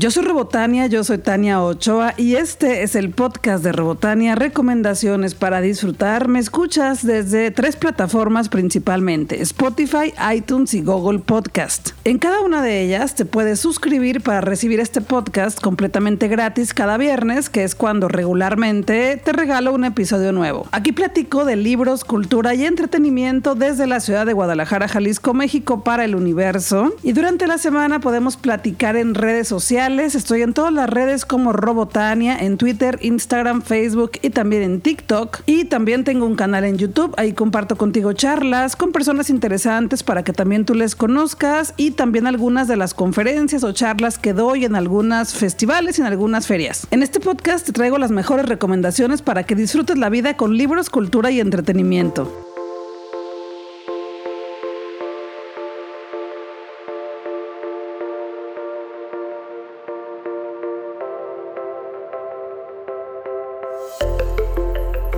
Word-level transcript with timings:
Yo 0.00 0.10
soy 0.10 0.24
Robotania, 0.24 0.86
yo 0.86 1.04
soy 1.04 1.18
Tania 1.18 1.62
Ochoa 1.62 2.14
y 2.16 2.36
este 2.36 2.82
es 2.82 2.94
el 2.94 3.10
podcast 3.10 3.62
de 3.62 3.70
Robotania, 3.70 4.34
recomendaciones 4.34 5.34
para 5.34 5.60
disfrutar. 5.60 6.26
Me 6.26 6.38
escuchas 6.38 7.04
desde 7.04 7.50
tres 7.50 7.76
plataformas 7.76 8.48
principalmente, 8.48 9.42
Spotify, 9.42 10.14
iTunes 10.34 10.72
y 10.72 10.80
Google 10.80 11.18
Podcast. 11.18 11.90
En 12.04 12.16
cada 12.16 12.40
una 12.40 12.62
de 12.62 12.80
ellas 12.80 13.14
te 13.14 13.26
puedes 13.26 13.60
suscribir 13.60 14.22
para 14.22 14.40
recibir 14.40 14.80
este 14.80 15.02
podcast 15.02 15.60
completamente 15.60 16.28
gratis 16.28 16.72
cada 16.72 16.96
viernes, 16.96 17.50
que 17.50 17.62
es 17.62 17.74
cuando 17.74 18.08
regularmente 18.08 19.20
te 19.22 19.32
regalo 19.34 19.74
un 19.74 19.84
episodio 19.84 20.32
nuevo. 20.32 20.66
Aquí 20.72 20.92
platico 20.92 21.44
de 21.44 21.56
libros, 21.56 22.04
cultura 22.04 22.54
y 22.54 22.64
entretenimiento 22.64 23.54
desde 23.54 23.86
la 23.86 24.00
ciudad 24.00 24.24
de 24.24 24.32
Guadalajara, 24.32 24.88
Jalisco, 24.88 25.34
México 25.34 25.84
para 25.84 26.06
el 26.06 26.14
universo. 26.14 26.94
Y 27.02 27.12
durante 27.12 27.46
la 27.46 27.58
semana 27.58 28.00
podemos 28.00 28.38
platicar 28.38 28.96
en 28.96 29.14
redes 29.14 29.46
sociales 29.46 29.89
Estoy 29.98 30.42
en 30.42 30.54
todas 30.54 30.72
las 30.72 30.88
redes 30.88 31.24
como 31.24 31.52
Robotania, 31.52 32.38
en 32.38 32.58
Twitter, 32.58 32.98
Instagram, 33.02 33.60
Facebook 33.60 34.12
y 34.22 34.30
también 34.30 34.62
en 34.62 34.80
TikTok. 34.80 35.40
Y 35.46 35.64
también 35.64 36.04
tengo 36.04 36.26
un 36.26 36.36
canal 36.36 36.64
en 36.64 36.78
YouTube. 36.78 37.12
Ahí 37.16 37.32
comparto 37.32 37.76
contigo 37.76 38.12
charlas 38.12 38.76
con 38.76 38.92
personas 38.92 39.30
interesantes 39.30 40.04
para 40.04 40.22
que 40.22 40.32
también 40.32 40.64
tú 40.64 40.74
les 40.74 40.94
conozcas 40.94 41.74
y 41.76 41.90
también 41.90 42.28
algunas 42.28 42.68
de 42.68 42.76
las 42.76 42.94
conferencias 42.94 43.64
o 43.64 43.72
charlas 43.72 44.16
que 44.16 44.32
doy 44.32 44.64
en 44.64 44.76
algunos 44.76 45.34
festivales 45.34 45.98
y 45.98 46.02
en 46.02 46.06
algunas 46.06 46.46
ferias. 46.46 46.86
En 46.92 47.02
este 47.02 47.18
podcast 47.18 47.66
te 47.66 47.72
traigo 47.72 47.98
las 47.98 48.12
mejores 48.12 48.46
recomendaciones 48.46 49.22
para 49.22 49.42
que 49.42 49.56
disfrutes 49.56 49.98
la 49.98 50.08
vida 50.08 50.36
con 50.36 50.56
libros, 50.56 50.88
cultura 50.88 51.32
y 51.32 51.40
entretenimiento. 51.40 52.49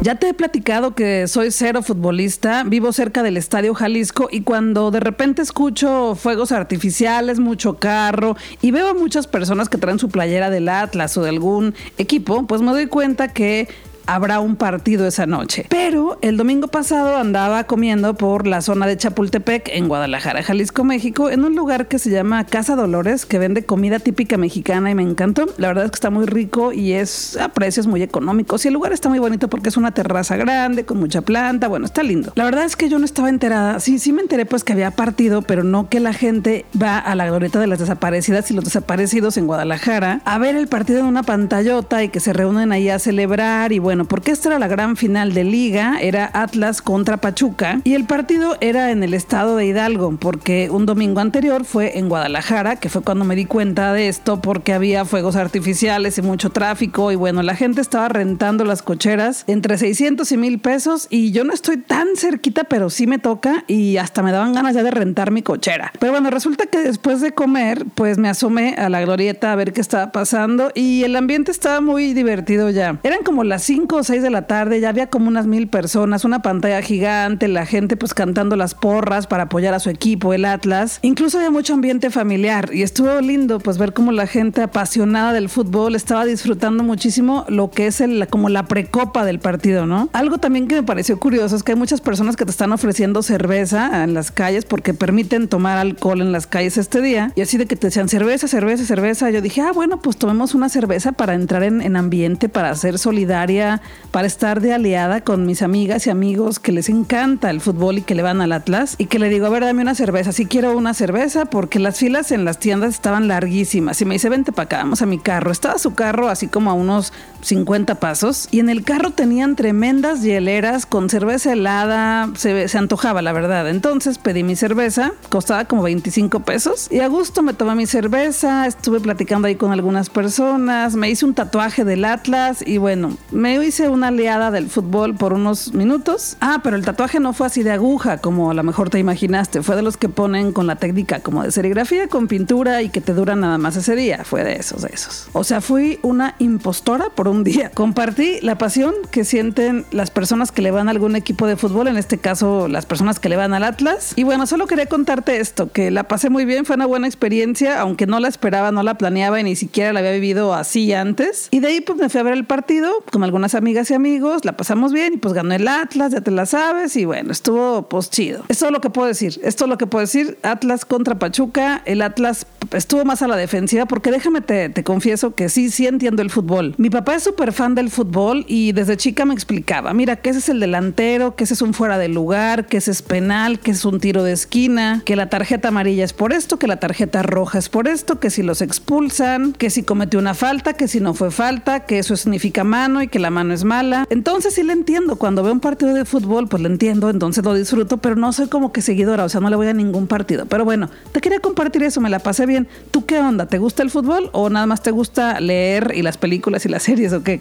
Ya 0.02 0.16
te 0.16 0.28
he 0.28 0.34
platicado 0.34 0.96
que 0.96 1.28
soy 1.28 1.52
cero 1.52 1.80
futbolista, 1.80 2.64
vivo 2.64 2.92
cerca 2.92 3.22
del 3.22 3.36
Estadio 3.36 3.72
Jalisco 3.72 4.28
y 4.32 4.40
cuando 4.40 4.90
de 4.90 4.98
repente 4.98 5.42
escucho 5.42 6.16
fuegos 6.16 6.50
artificiales, 6.50 7.38
mucho 7.38 7.78
carro 7.78 8.36
y 8.60 8.72
veo 8.72 8.88
a 8.88 8.94
muchas 8.94 9.28
personas 9.28 9.68
que 9.68 9.78
traen 9.78 10.00
su 10.00 10.08
playera 10.08 10.50
del 10.50 10.68
Atlas 10.68 11.16
o 11.16 11.22
de 11.22 11.28
algún 11.28 11.76
equipo, 11.98 12.48
pues 12.48 12.62
me 12.62 12.72
doy 12.72 12.88
cuenta 12.88 13.28
que 13.28 13.68
habrá 14.06 14.40
un 14.40 14.56
partido 14.56 15.06
esa 15.06 15.26
noche. 15.26 15.66
Pero 15.68 16.18
el 16.22 16.36
domingo 16.36 16.68
pasado 16.68 17.16
andaba 17.16 17.64
comiendo 17.64 18.14
por 18.14 18.46
la 18.46 18.60
zona 18.60 18.86
de 18.86 18.96
Chapultepec 18.96 19.68
en 19.68 19.88
Guadalajara, 19.88 20.42
Jalisco, 20.42 20.84
México, 20.84 21.30
en 21.30 21.44
un 21.44 21.56
lugar 21.56 21.88
que 21.88 21.98
se 21.98 22.10
llama 22.10 22.44
Casa 22.44 22.76
Dolores, 22.76 23.26
que 23.26 23.38
vende 23.38 23.64
comida 23.64 23.98
típica 23.98 24.36
mexicana 24.36 24.90
y 24.90 24.94
me 24.94 25.02
encantó. 25.02 25.46
La 25.56 25.68
verdad 25.68 25.84
es 25.84 25.90
que 25.90 25.96
está 25.96 26.10
muy 26.10 26.26
rico 26.26 26.72
y 26.72 26.92
es 26.92 27.36
a 27.36 27.50
precios 27.50 27.86
muy 27.86 28.02
económicos. 28.02 28.64
Y 28.64 28.68
el 28.68 28.74
lugar 28.74 28.92
está 28.92 29.08
muy 29.08 29.18
bonito 29.18 29.48
porque 29.48 29.68
es 29.68 29.76
una 29.76 29.92
terraza 29.92 30.36
grande 30.36 30.84
con 30.84 30.98
mucha 30.98 31.22
planta. 31.22 31.68
Bueno, 31.68 31.86
está 31.86 32.02
lindo. 32.02 32.32
La 32.34 32.44
verdad 32.44 32.64
es 32.64 32.76
que 32.76 32.88
yo 32.88 32.98
no 32.98 33.04
estaba 33.04 33.28
enterada. 33.28 33.80
Sí, 33.80 33.98
sí 33.98 34.12
me 34.12 34.22
enteré 34.22 34.46
pues 34.46 34.64
que 34.64 34.72
había 34.72 34.90
partido, 34.90 35.42
pero 35.42 35.64
no 35.64 35.88
que 35.88 36.00
la 36.00 36.12
gente 36.12 36.64
va 36.80 36.98
a 36.98 37.14
la 37.14 37.26
glorieta 37.26 37.60
de 37.60 37.66
las 37.66 37.78
desaparecidas 37.78 38.50
y 38.50 38.54
los 38.54 38.64
desaparecidos 38.64 39.36
en 39.36 39.46
Guadalajara 39.46 40.20
a 40.24 40.38
ver 40.38 40.56
el 40.56 40.68
partido 40.68 41.00
en 41.00 41.06
una 41.06 41.22
pantallota 41.22 42.02
y 42.02 42.08
que 42.08 42.20
se 42.20 42.32
reúnen 42.32 42.72
ahí 42.72 42.88
a 42.88 42.98
celebrar 42.98 43.72
y 43.72 43.78
bueno, 43.78 43.91
bueno, 43.92 44.06
porque 44.06 44.30
esta 44.30 44.48
era 44.48 44.58
la 44.58 44.68
gran 44.68 44.96
final 44.96 45.34
de 45.34 45.44
liga, 45.44 45.98
era 46.00 46.30
Atlas 46.32 46.80
contra 46.80 47.18
Pachuca 47.18 47.82
y 47.84 47.92
el 47.92 48.04
partido 48.04 48.56
era 48.62 48.90
en 48.90 49.02
el 49.02 49.12
estado 49.12 49.54
de 49.54 49.66
Hidalgo, 49.66 50.16
porque 50.18 50.70
un 50.70 50.86
domingo 50.86 51.20
anterior 51.20 51.66
fue 51.66 51.98
en 51.98 52.08
Guadalajara, 52.08 52.76
que 52.76 52.88
fue 52.88 53.02
cuando 53.02 53.26
me 53.26 53.36
di 53.36 53.44
cuenta 53.44 53.92
de 53.92 54.08
esto, 54.08 54.40
porque 54.40 54.72
había 54.72 55.04
fuegos 55.04 55.36
artificiales 55.36 56.16
y 56.16 56.22
mucho 56.22 56.48
tráfico 56.48 57.12
y 57.12 57.16
bueno, 57.16 57.42
la 57.42 57.54
gente 57.54 57.82
estaba 57.82 58.08
rentando 58.08 58.64
las 58.64 58.80
cocheras 58.80 59.44
entre 59.46 59.76
600 59.76 60.32
y 60.32 60.36
mil 60.38 60.58
pesos 60.58 61.06
y 61.10 61.32
yo 61.32 61.44
no 61.44 61.52
estoy 61.52 61.76
tan 61.76 62.16
cerquita, 62.16 62.64
pero 62.64 62.88
sí 62.88 63.06
me 63.06 63.18
toca 63.18 63.64
y 63.66 63.98
hasta 63.98 64.22
me 64.22 64.32
daban 64.32 64.54
ganas 64.54 64.74
ya 64.74 64.82
de 64.82 64.90
rentar 64.90 65.32
mi 65.32 65.42
cochera. 65.42 65.92
Pero 65.98 66.12
bueno, 66.12 66.30
resulta 66.30 66.64
que 66.64 66.78
después 66.78 67.20
de 67.20 67.32
comer, 67.32 67.84
pues 67.94 68.16
me 68.16 68.30
asomé 68.30 68.74
a 68.78 68.88
la 68.88 69.02
glorieta 69.02 69.52
a 69.52 69.56
ver 69.56 69.74
qué 69.74 69.82
estaba 69.82 70.12
pasando 70.12 70.70
y 70.74 71.04
el 71.04 71.14
ambiente 71.14 71.50
estaba 71.50 71.82
muy 71.82 72.14
divertido 72.14 72.70
ya. 72.70 72.98
Eran 73.02 73.22
como 73.22 73.44
las 73.44 73.62
5 73.64 73.81
5 73.82 73.96
o 73.96 74.04
6 74.04 74.22
de 74.22 74.30
la 74.30 74.42
tarde, 74.42 74.78
ya 74.78 74.90
había 74.90 75.08
como 75.08 75.26
unas 75.26 75.48
mil 75.48 75.66
personas, 75.66 76.24
una 76.24 76.40
pantalla 76.40 76.80
gigante, 76.82 77.48
la 77.48 77.66
gente 77.66 77.96
pues 77.96 78.14
cantando 78.14 78.54
las 78.54 78.76
porras 78.76 79.26
para 79.26 79.44
apoyar 79.44 79.74
a 79.74 79.80
su 79.80 79.90
equipo, 79.90 80.32
el 80.32 80.44
Atlas. 80.44 81.00
Incluso 81.02 81.38
había 81.38 81.50
mucho 81.50 81.74
ambiente 81.74 82.08
familiar 82.10 82.70
y 82.72 82.82
estuvo 82.82 83.20
lindo 83.20 83.58
pues 83.58 83.78
ver 83.78 83.92
cómo 83.92 84.12
la 84.12 84.28
gente 84.28 84.62
apasionada 84.62 85.32
del 85.32 85.48
fútbol 85.48 85.96
estaba 85.96 86.24
disfrutando 86.24 86.84
muchísimo 86.84 87.44
lo 87.48 87.72
que 87.72 87.88
es 87.88 88.00
el, 88.00 88.24
como 88.28 88.50
la 88.50 88.66
precopa 88.66 89.24
del 89.24 89.40
partido, 89.40 89.84
¿no? 89.84 90.08
Algo 90.12 90.38
también 90.38 90.68
que 90.68 90.76
me 90.76 90.84
pareció 90.84 91.18
curioso 91.18 91.56
es 91.56 91.64
que 91.64 91.72
hay 91.72 91.78
muchas 91.78 92.00
personas 92.00 92.36
que 92.36 92.44
te 92.44 92.52
están 92.52 92.70
ofreciendo 92.70 93.24
cerveza 93.24 94.04
en 94.04 94.14
las 94.14 94.30
calles 94.30 94.64
porque 94.64 94.94
permiten 94.94 95.48
tomar 95.48 95.78
alcohol 95.78 96.20
en 96.20 96.30
las 96.30 96.46
calles 96.46 96.78
este 96.78 97.00
día 97.00 97.32
y 97.34 97.40
así 97.40 97.58
de 97.58 97.66
que 97.66 97.74
te 97.74 97.88
decían 97.88 98.08
cerveza, 98.08 98.46
cerveza, 98.46 98.84
cerveza. 98.84 99.28
Yo 99.30 99.40
dije, 99.40 99.60
ah, 99.60 99.72
bueno, 99.72 100.00
pues 100.00 100.18
tomemos 100.18 100.54
una 100.54 100.68
cerveza 100.68 101.10
para 101.10 101.34
entrar 101.34 101.64
en, 101.64 101.80
en 101.80 101.96
ambiente, 101.96 102.48
para 102.48 102.72
ser 102.76 103.00
solidaria 103.00 103.71
para 104.10 104.26
estar 104.26 104.60
de 104.60 104.74
aliada 104.74 105.22
con 105.22 105.46
mis 105.46 105.62
amigas 105.62 106.06
y 106.06 106.10
amigos 106.10 106.58
que 106.58 106.72
les 106.72 106.88
encanta 106.88 107.50
el 107.50 107.60
fútbol 107.60 107.98
y 107.98 108.02
que 108.02 108.14
le 108.14 108.22
van 108.22 108.40
al 108.40 108.52
Atlas 108.52 108.96
y 108.98 109.06
que 109.06 109.18
le 109.18 109.28
digo, 109.28 109.46
a 109.46 109.50
ver, 109.50 109.64
dame 109.64 109.82
una 109.82 109.94
cerveza. 109.94 110.32
Sí 110.32 110.46
quiero 110.46 110.76
una 110.76 110.94
cerveza 110.94 111.46
porque 111.46 111.78
las 111.78 111.98
filas 111.98 112.32
en 112.32 112.44
las 112.44 112.58
tiendas 112.58 112.94
estaban 112.94 113.28
larguísimas. 113.28 114.00
Y 114.00 114.04
me 114.04 114.14
dice, 114.14 114.28
vente 114.28 114.52
para 114.52 114.64
acá, 114.64 114.76
vamos 114.78 115.02
a 115.02 115.06
mi 115.06 115.18
carro. 115.18 115.50
Estaba 115.50 115.78
su 115.78 115.94
carro 115.94 116.28
así 116.28 116.48
como 116.48 116.70
a 116.70 116.74
unos 116.74 117.12
50 117.42 117.96
pasos 117.96 118.48
y 118.50 118.60
en 118.60 118.68
el 118.68 118.84
carro 118.84 119.10
tenían 119.10 119.56
tremendas 119.56 120.22
hieleras 120.22 120.86
con 120.86 121.08
cerveza 121.08 121.52
helada. 121.52 122.30
Se, 122.36 122.68
se 122.68 122.78
antojaba, 122.78 123.22
la 123.22 123.32
verdad. 123.32 123.68
Entonces 123.68 124.18
pedí 124.18 124.42
mi 124.42 124.56
cerveza, 124.56 125.12
costaba 125.28 125.64
como 125.64 125.82
25 125.82 126.40
pesos 126.40 126.88
y 126.90 127.00
a 127.00 127.08
gusto 127.08 127.42
me 127.42 127.54
tomé 127.54 127.74
mi 127.74 127.86
cerveza. 127.86 128.66
Estuve 128.66 129.00
platicando 129.00 129.48
ahí 129.48 129.56
con 129.56 129.72
algunas 129.72 130.10
personas. 130.10 130.94
Me 130.94 131.10
hice 131.10 131.24
un 131.24 131.34
tatuaje 131.34 131.84
del 131.84 132.04
Atlas 132.04 132.62
y 132.66 132.78
bueno, 132.78 133.16
me 133.30 133.52
hice 133.62 133.88
una 133.88 134.08
aliada 134.08 134.50
del 134.50 134.68
fútbol 134.68 135.14
por 135.14 135.32
unos 135.32 135.74
minutos. 135.74 136.36
Ah, 136.40 136.60
pero 136.62 136.76
el 136.76 136.84
tatuaje 136.84 137.20
no 137.20 137.32
fue 137.32 137.46
así 137.46 137.62
de 137.62 137.72
aguja, 137.72 138.18
como 138.18 138.50
a 138.50 138.54
lo 138.54 138.62
mejor 138.62 138.90
te 138.90 138.98
imaginaste. 138.98 139.62
Fue 139.62 139.76
de 139.76 139.82
los 139.82 139.96
que 139.96 140.08
ponen 140.08 140.52
con 140.52 140.66
la 140.66 140.76
técnica 140.76 141.20
como 141.20 141.42
de 141.42 141.50
serigrafía 141.50 142.08
con 142.08 142.28
pintura 142.28 142.82
y 142.82 142.88
que 142.88 143.00
te 143.00 143.14
duran 143.14 143.40
nada 143.40 143.58
más 143.58 143.76
ese 143.76 143.94
día. 143.96 144.24
Fue 144.24 144.44
de 144.44 144.54
esos, 144.54 144.82
de 144.82 144.90
esos. 144.92 145.28
O 145.32 145.44
sea, 145.44 145.60
fui 145.60 145.98
una 146.02 146.34
impostora 146.38 147.10
por 147.10 147.28
un 147.28 147.44
día. 147.44 147.70
Compartí 147.74 148.40
la 148.42 148.58
pasión 148.58 148.94
que 149.10 149.24
sienten 149.24 149.84
las 149.90 150.10
personas 150.10 150.52
que 150.52 150.62
le 150.62 150.70
van 150.70 150.88
a 150.88 150.90
algún 150.90 151.16
equipo 151.16 151.46
de 151.46 151.56
fútbol, 151.56 151.88
en 151.88 151.96
este 151.96 152.18
caso 152.18 152.68
las 152.68 152.86
personas 152.86 153.20
que 153.20 153.28
le 153.28 153.36
van 153.36 153.54
al 153.54 153.64
Atlas. 153.64 154.12
Y 154.16 154.24
bueno, 154.24 154.46
solo 154.46 154.66
quería 154.66 154.86
contarte 154.86 155.40
esto, 155.40 155.70
que 155.70 155.90
la 155.90 156.04
pasé 156.04 156.30
muy 156.30 156.44
bien, 156.44 156.64
fue 156.64 156.76
una 156.76 156.86
buena 156.86 157.06
experiencia, 157.06 157.80
aunque 157.80 158.06
no 158.06 158.20
la 158.20 158.28
esperaba, 158.28 158.72
no 158.72 158.82
la 158.82 158.94
planeaba 158.94 159.40
y 159.40 159.44
ni 159.44 159.56
siquiera 159.56 159.92
la 159.92 160.00
había 160.00 160.12
vivido 160.12 160.54
así 160.54 160.92
antes. 160.92 161.48
Y 161.50 161.60
de 161.60 161.68
ahí 161.68 161.80
pues 161.80 161.98
me 161.98 162.08
fui 162.08 162.20
a 162.20 162.24
ver 162.24 162.34
el 162.34 162.44
partido 162.44 162.92
con 163.10 163.24
algunas 163.24 163.51
amigas 163.54 163.90
y 163.90 163.94
amigos, 163.94 164.44
la 164.44 164.56
pasamos 164.56 164.92
bien 164.92 165.14
y 165.14 165.16
pues 165.16 165.34
ganó 165.34 165.54
el 165.54 165.66
Atlas, 165.68 166.12
ya 166.12 166.20
te 166.20 166.30
la 166.30 166.46
sabes 166.46 166.96
y 166.96 167.04
bueno, 167.04 167.32
estuvo 167.32 167.88
pues 167.88 168.10
chido. 168.10 168.44
Es 168.48 168.58
todo 168.58 168.70
lo 168.70 168.80
que 168.80 168.90
puedo 168.90 169.08
decir, 169.08 169.40
esto 169.42 169.64
es 169.64 169.68
lo 169.68 169.78
que 169.78 169.86
puedo 169.86 170.00
decir. 170.00 170.38
Atlas 170.42 170.84
contra 170.84 171.18
Pachuca, 171.18 171.82
el 171.84 172.02
Atlas 172.02 172.46
estuvo 172.72 173.04
más 173.04 173.22
a 173.22 173.28
la 173.28 173.36
defensiva 173.36 173.86
porque 173.86 174.10
déjame 174.10 174.40
te, 174.40 174.68
te 174.68 174.84
confieso 174.84 175.34
que 175.34 175.48
sí, 175.48 175.70
sí 175.70 175.86
entiendo 175.86 176.22
el 176.22 176.30
fútbol. 176.30 176.74
Mi 176.78 176.90
papá 176.90 177.14
es 177.14 177.22
súper 177.22 177.52
fan 177.52 177.74
del 177.74 177.90
fútbol 177.90 178.44
y 178.48 178.72
desde 178.72 178.96
chica 178.96 179.24
me 179.24 179.34
explicaba, 179.34 179.92
mira, 179.94 180.16
que 180.16 180.30
ese 180.30 180.38
es 180.38 180.48
el 180.48 180.60
delantero, 180.60 181.36
que 181.36 181.44
ese 181.44 181.54
es 181.54 181.62
un 181.62 181.74
fuera 181.74 181.98
de 181.98 182.08
lugar, 182.08 182.66
que 182.66 182.78
ese 182.78 182.90
es 182.90 183.02
penal, 183.02 183.58
que 183.60 183.72
es 183.72 183.84
un 183.84 184.00
tiro 184.00 184.22
de 184.22 184.32
esquina, 184.32 185.02
que 185.04 185.16
la 185.16 185.28
tarjeta 185.28 185.68
amarilla 185.68 186.04
es 186.04 186.12
por 186.12 186.32
esto, 186.32 186.58
que 186.58 186.66
la 186.66 186.78
tarjeta 186.78 187.22
roja 187.22 187.58
es 187.58 187.68
por 187.68 187.88
esto, 187.88 188.20
que 188.20 188.30
si 188.30 188.42
los 188.42 188.62
expulsan, 188.62 189.52
que 189.52 189.70
si 189.70 189.82
cometió 189.82 190.18
una 190.18 190.34
falta, 190.34 190.74
que 190.74 190.88
si 190.88 191.00
no 191.00 191.14
fue 191.14 191.30
falta, 191.30 191.80
que 191.80 191.98
eso 191.98 192.16
significa 192.16 192.64
mano 192.64 193.02
y 193.02 193.08
que 193.08 193.18
la 193.18 193.30
mano 193.30 193.41
no 193.44 193.54
es 193.54 193.64
mala. 193.64 194.06
Entonces 194.10 194.54
sí 194.54 194.62
le 194.62 194.72
entiendo. 194.72 195.16
Cuando 195.16 195.42
veo 195.42 195.52
un 195.52 195.60
partido 195.60 195.94
de 195.94 196.04
fútbol, 196.04 196.48
pues 196.48 196.62
lo 196.62 196.68
entiendo, 196.68 197.10
entonces 197.10 197.44
lo 197.44 197.54
disfruto, 197.54 197.98
pero 197.98 198.16
no 198.16 198.32
soy 198.32 198.48
como 198.48 198.72
que 198.72 198.82
seguidora, 198.82 199.24
o 199.24 199.28
sea, 199.28 199.40
no 199.40 199.50
le 199.50 199.56
voy 199.56 199.68
a 199.68 199.74
ningún 199.74 200.06
partido. 200.06 200.46
Pero 200.46 200.64
bueno, 200.64 200.90
te 201.12 201.20
quería 201.20 201.40
compartir 201.40 201.82
eso, 201.82 202.00
me 202.00 202.10
la 202.10 202.18
pasé 202.18 202.46
bien. 202.46 202.68
¿Tú 202.90 203.06
qué 203.06 203.18
onda? 203.18 203.46
¿Te 203.46 203.58
gusta 203.58 203.82
el 203.82 203.90
fútbol 203.90 204.30
o 204.32 204.50
nada 204.50 204.66
más 204.66 204.82
te 204.82 204.90
gusta 204.90 205.40
leer 205.40 205.92
y 205.94 206.02
las 206.02 206.18
películas 206.18 206.66
y 206.66 206.68
las 206.68 206.82
series 206.82 207.12
o 207.12 207.22
qué? 207.22 207.40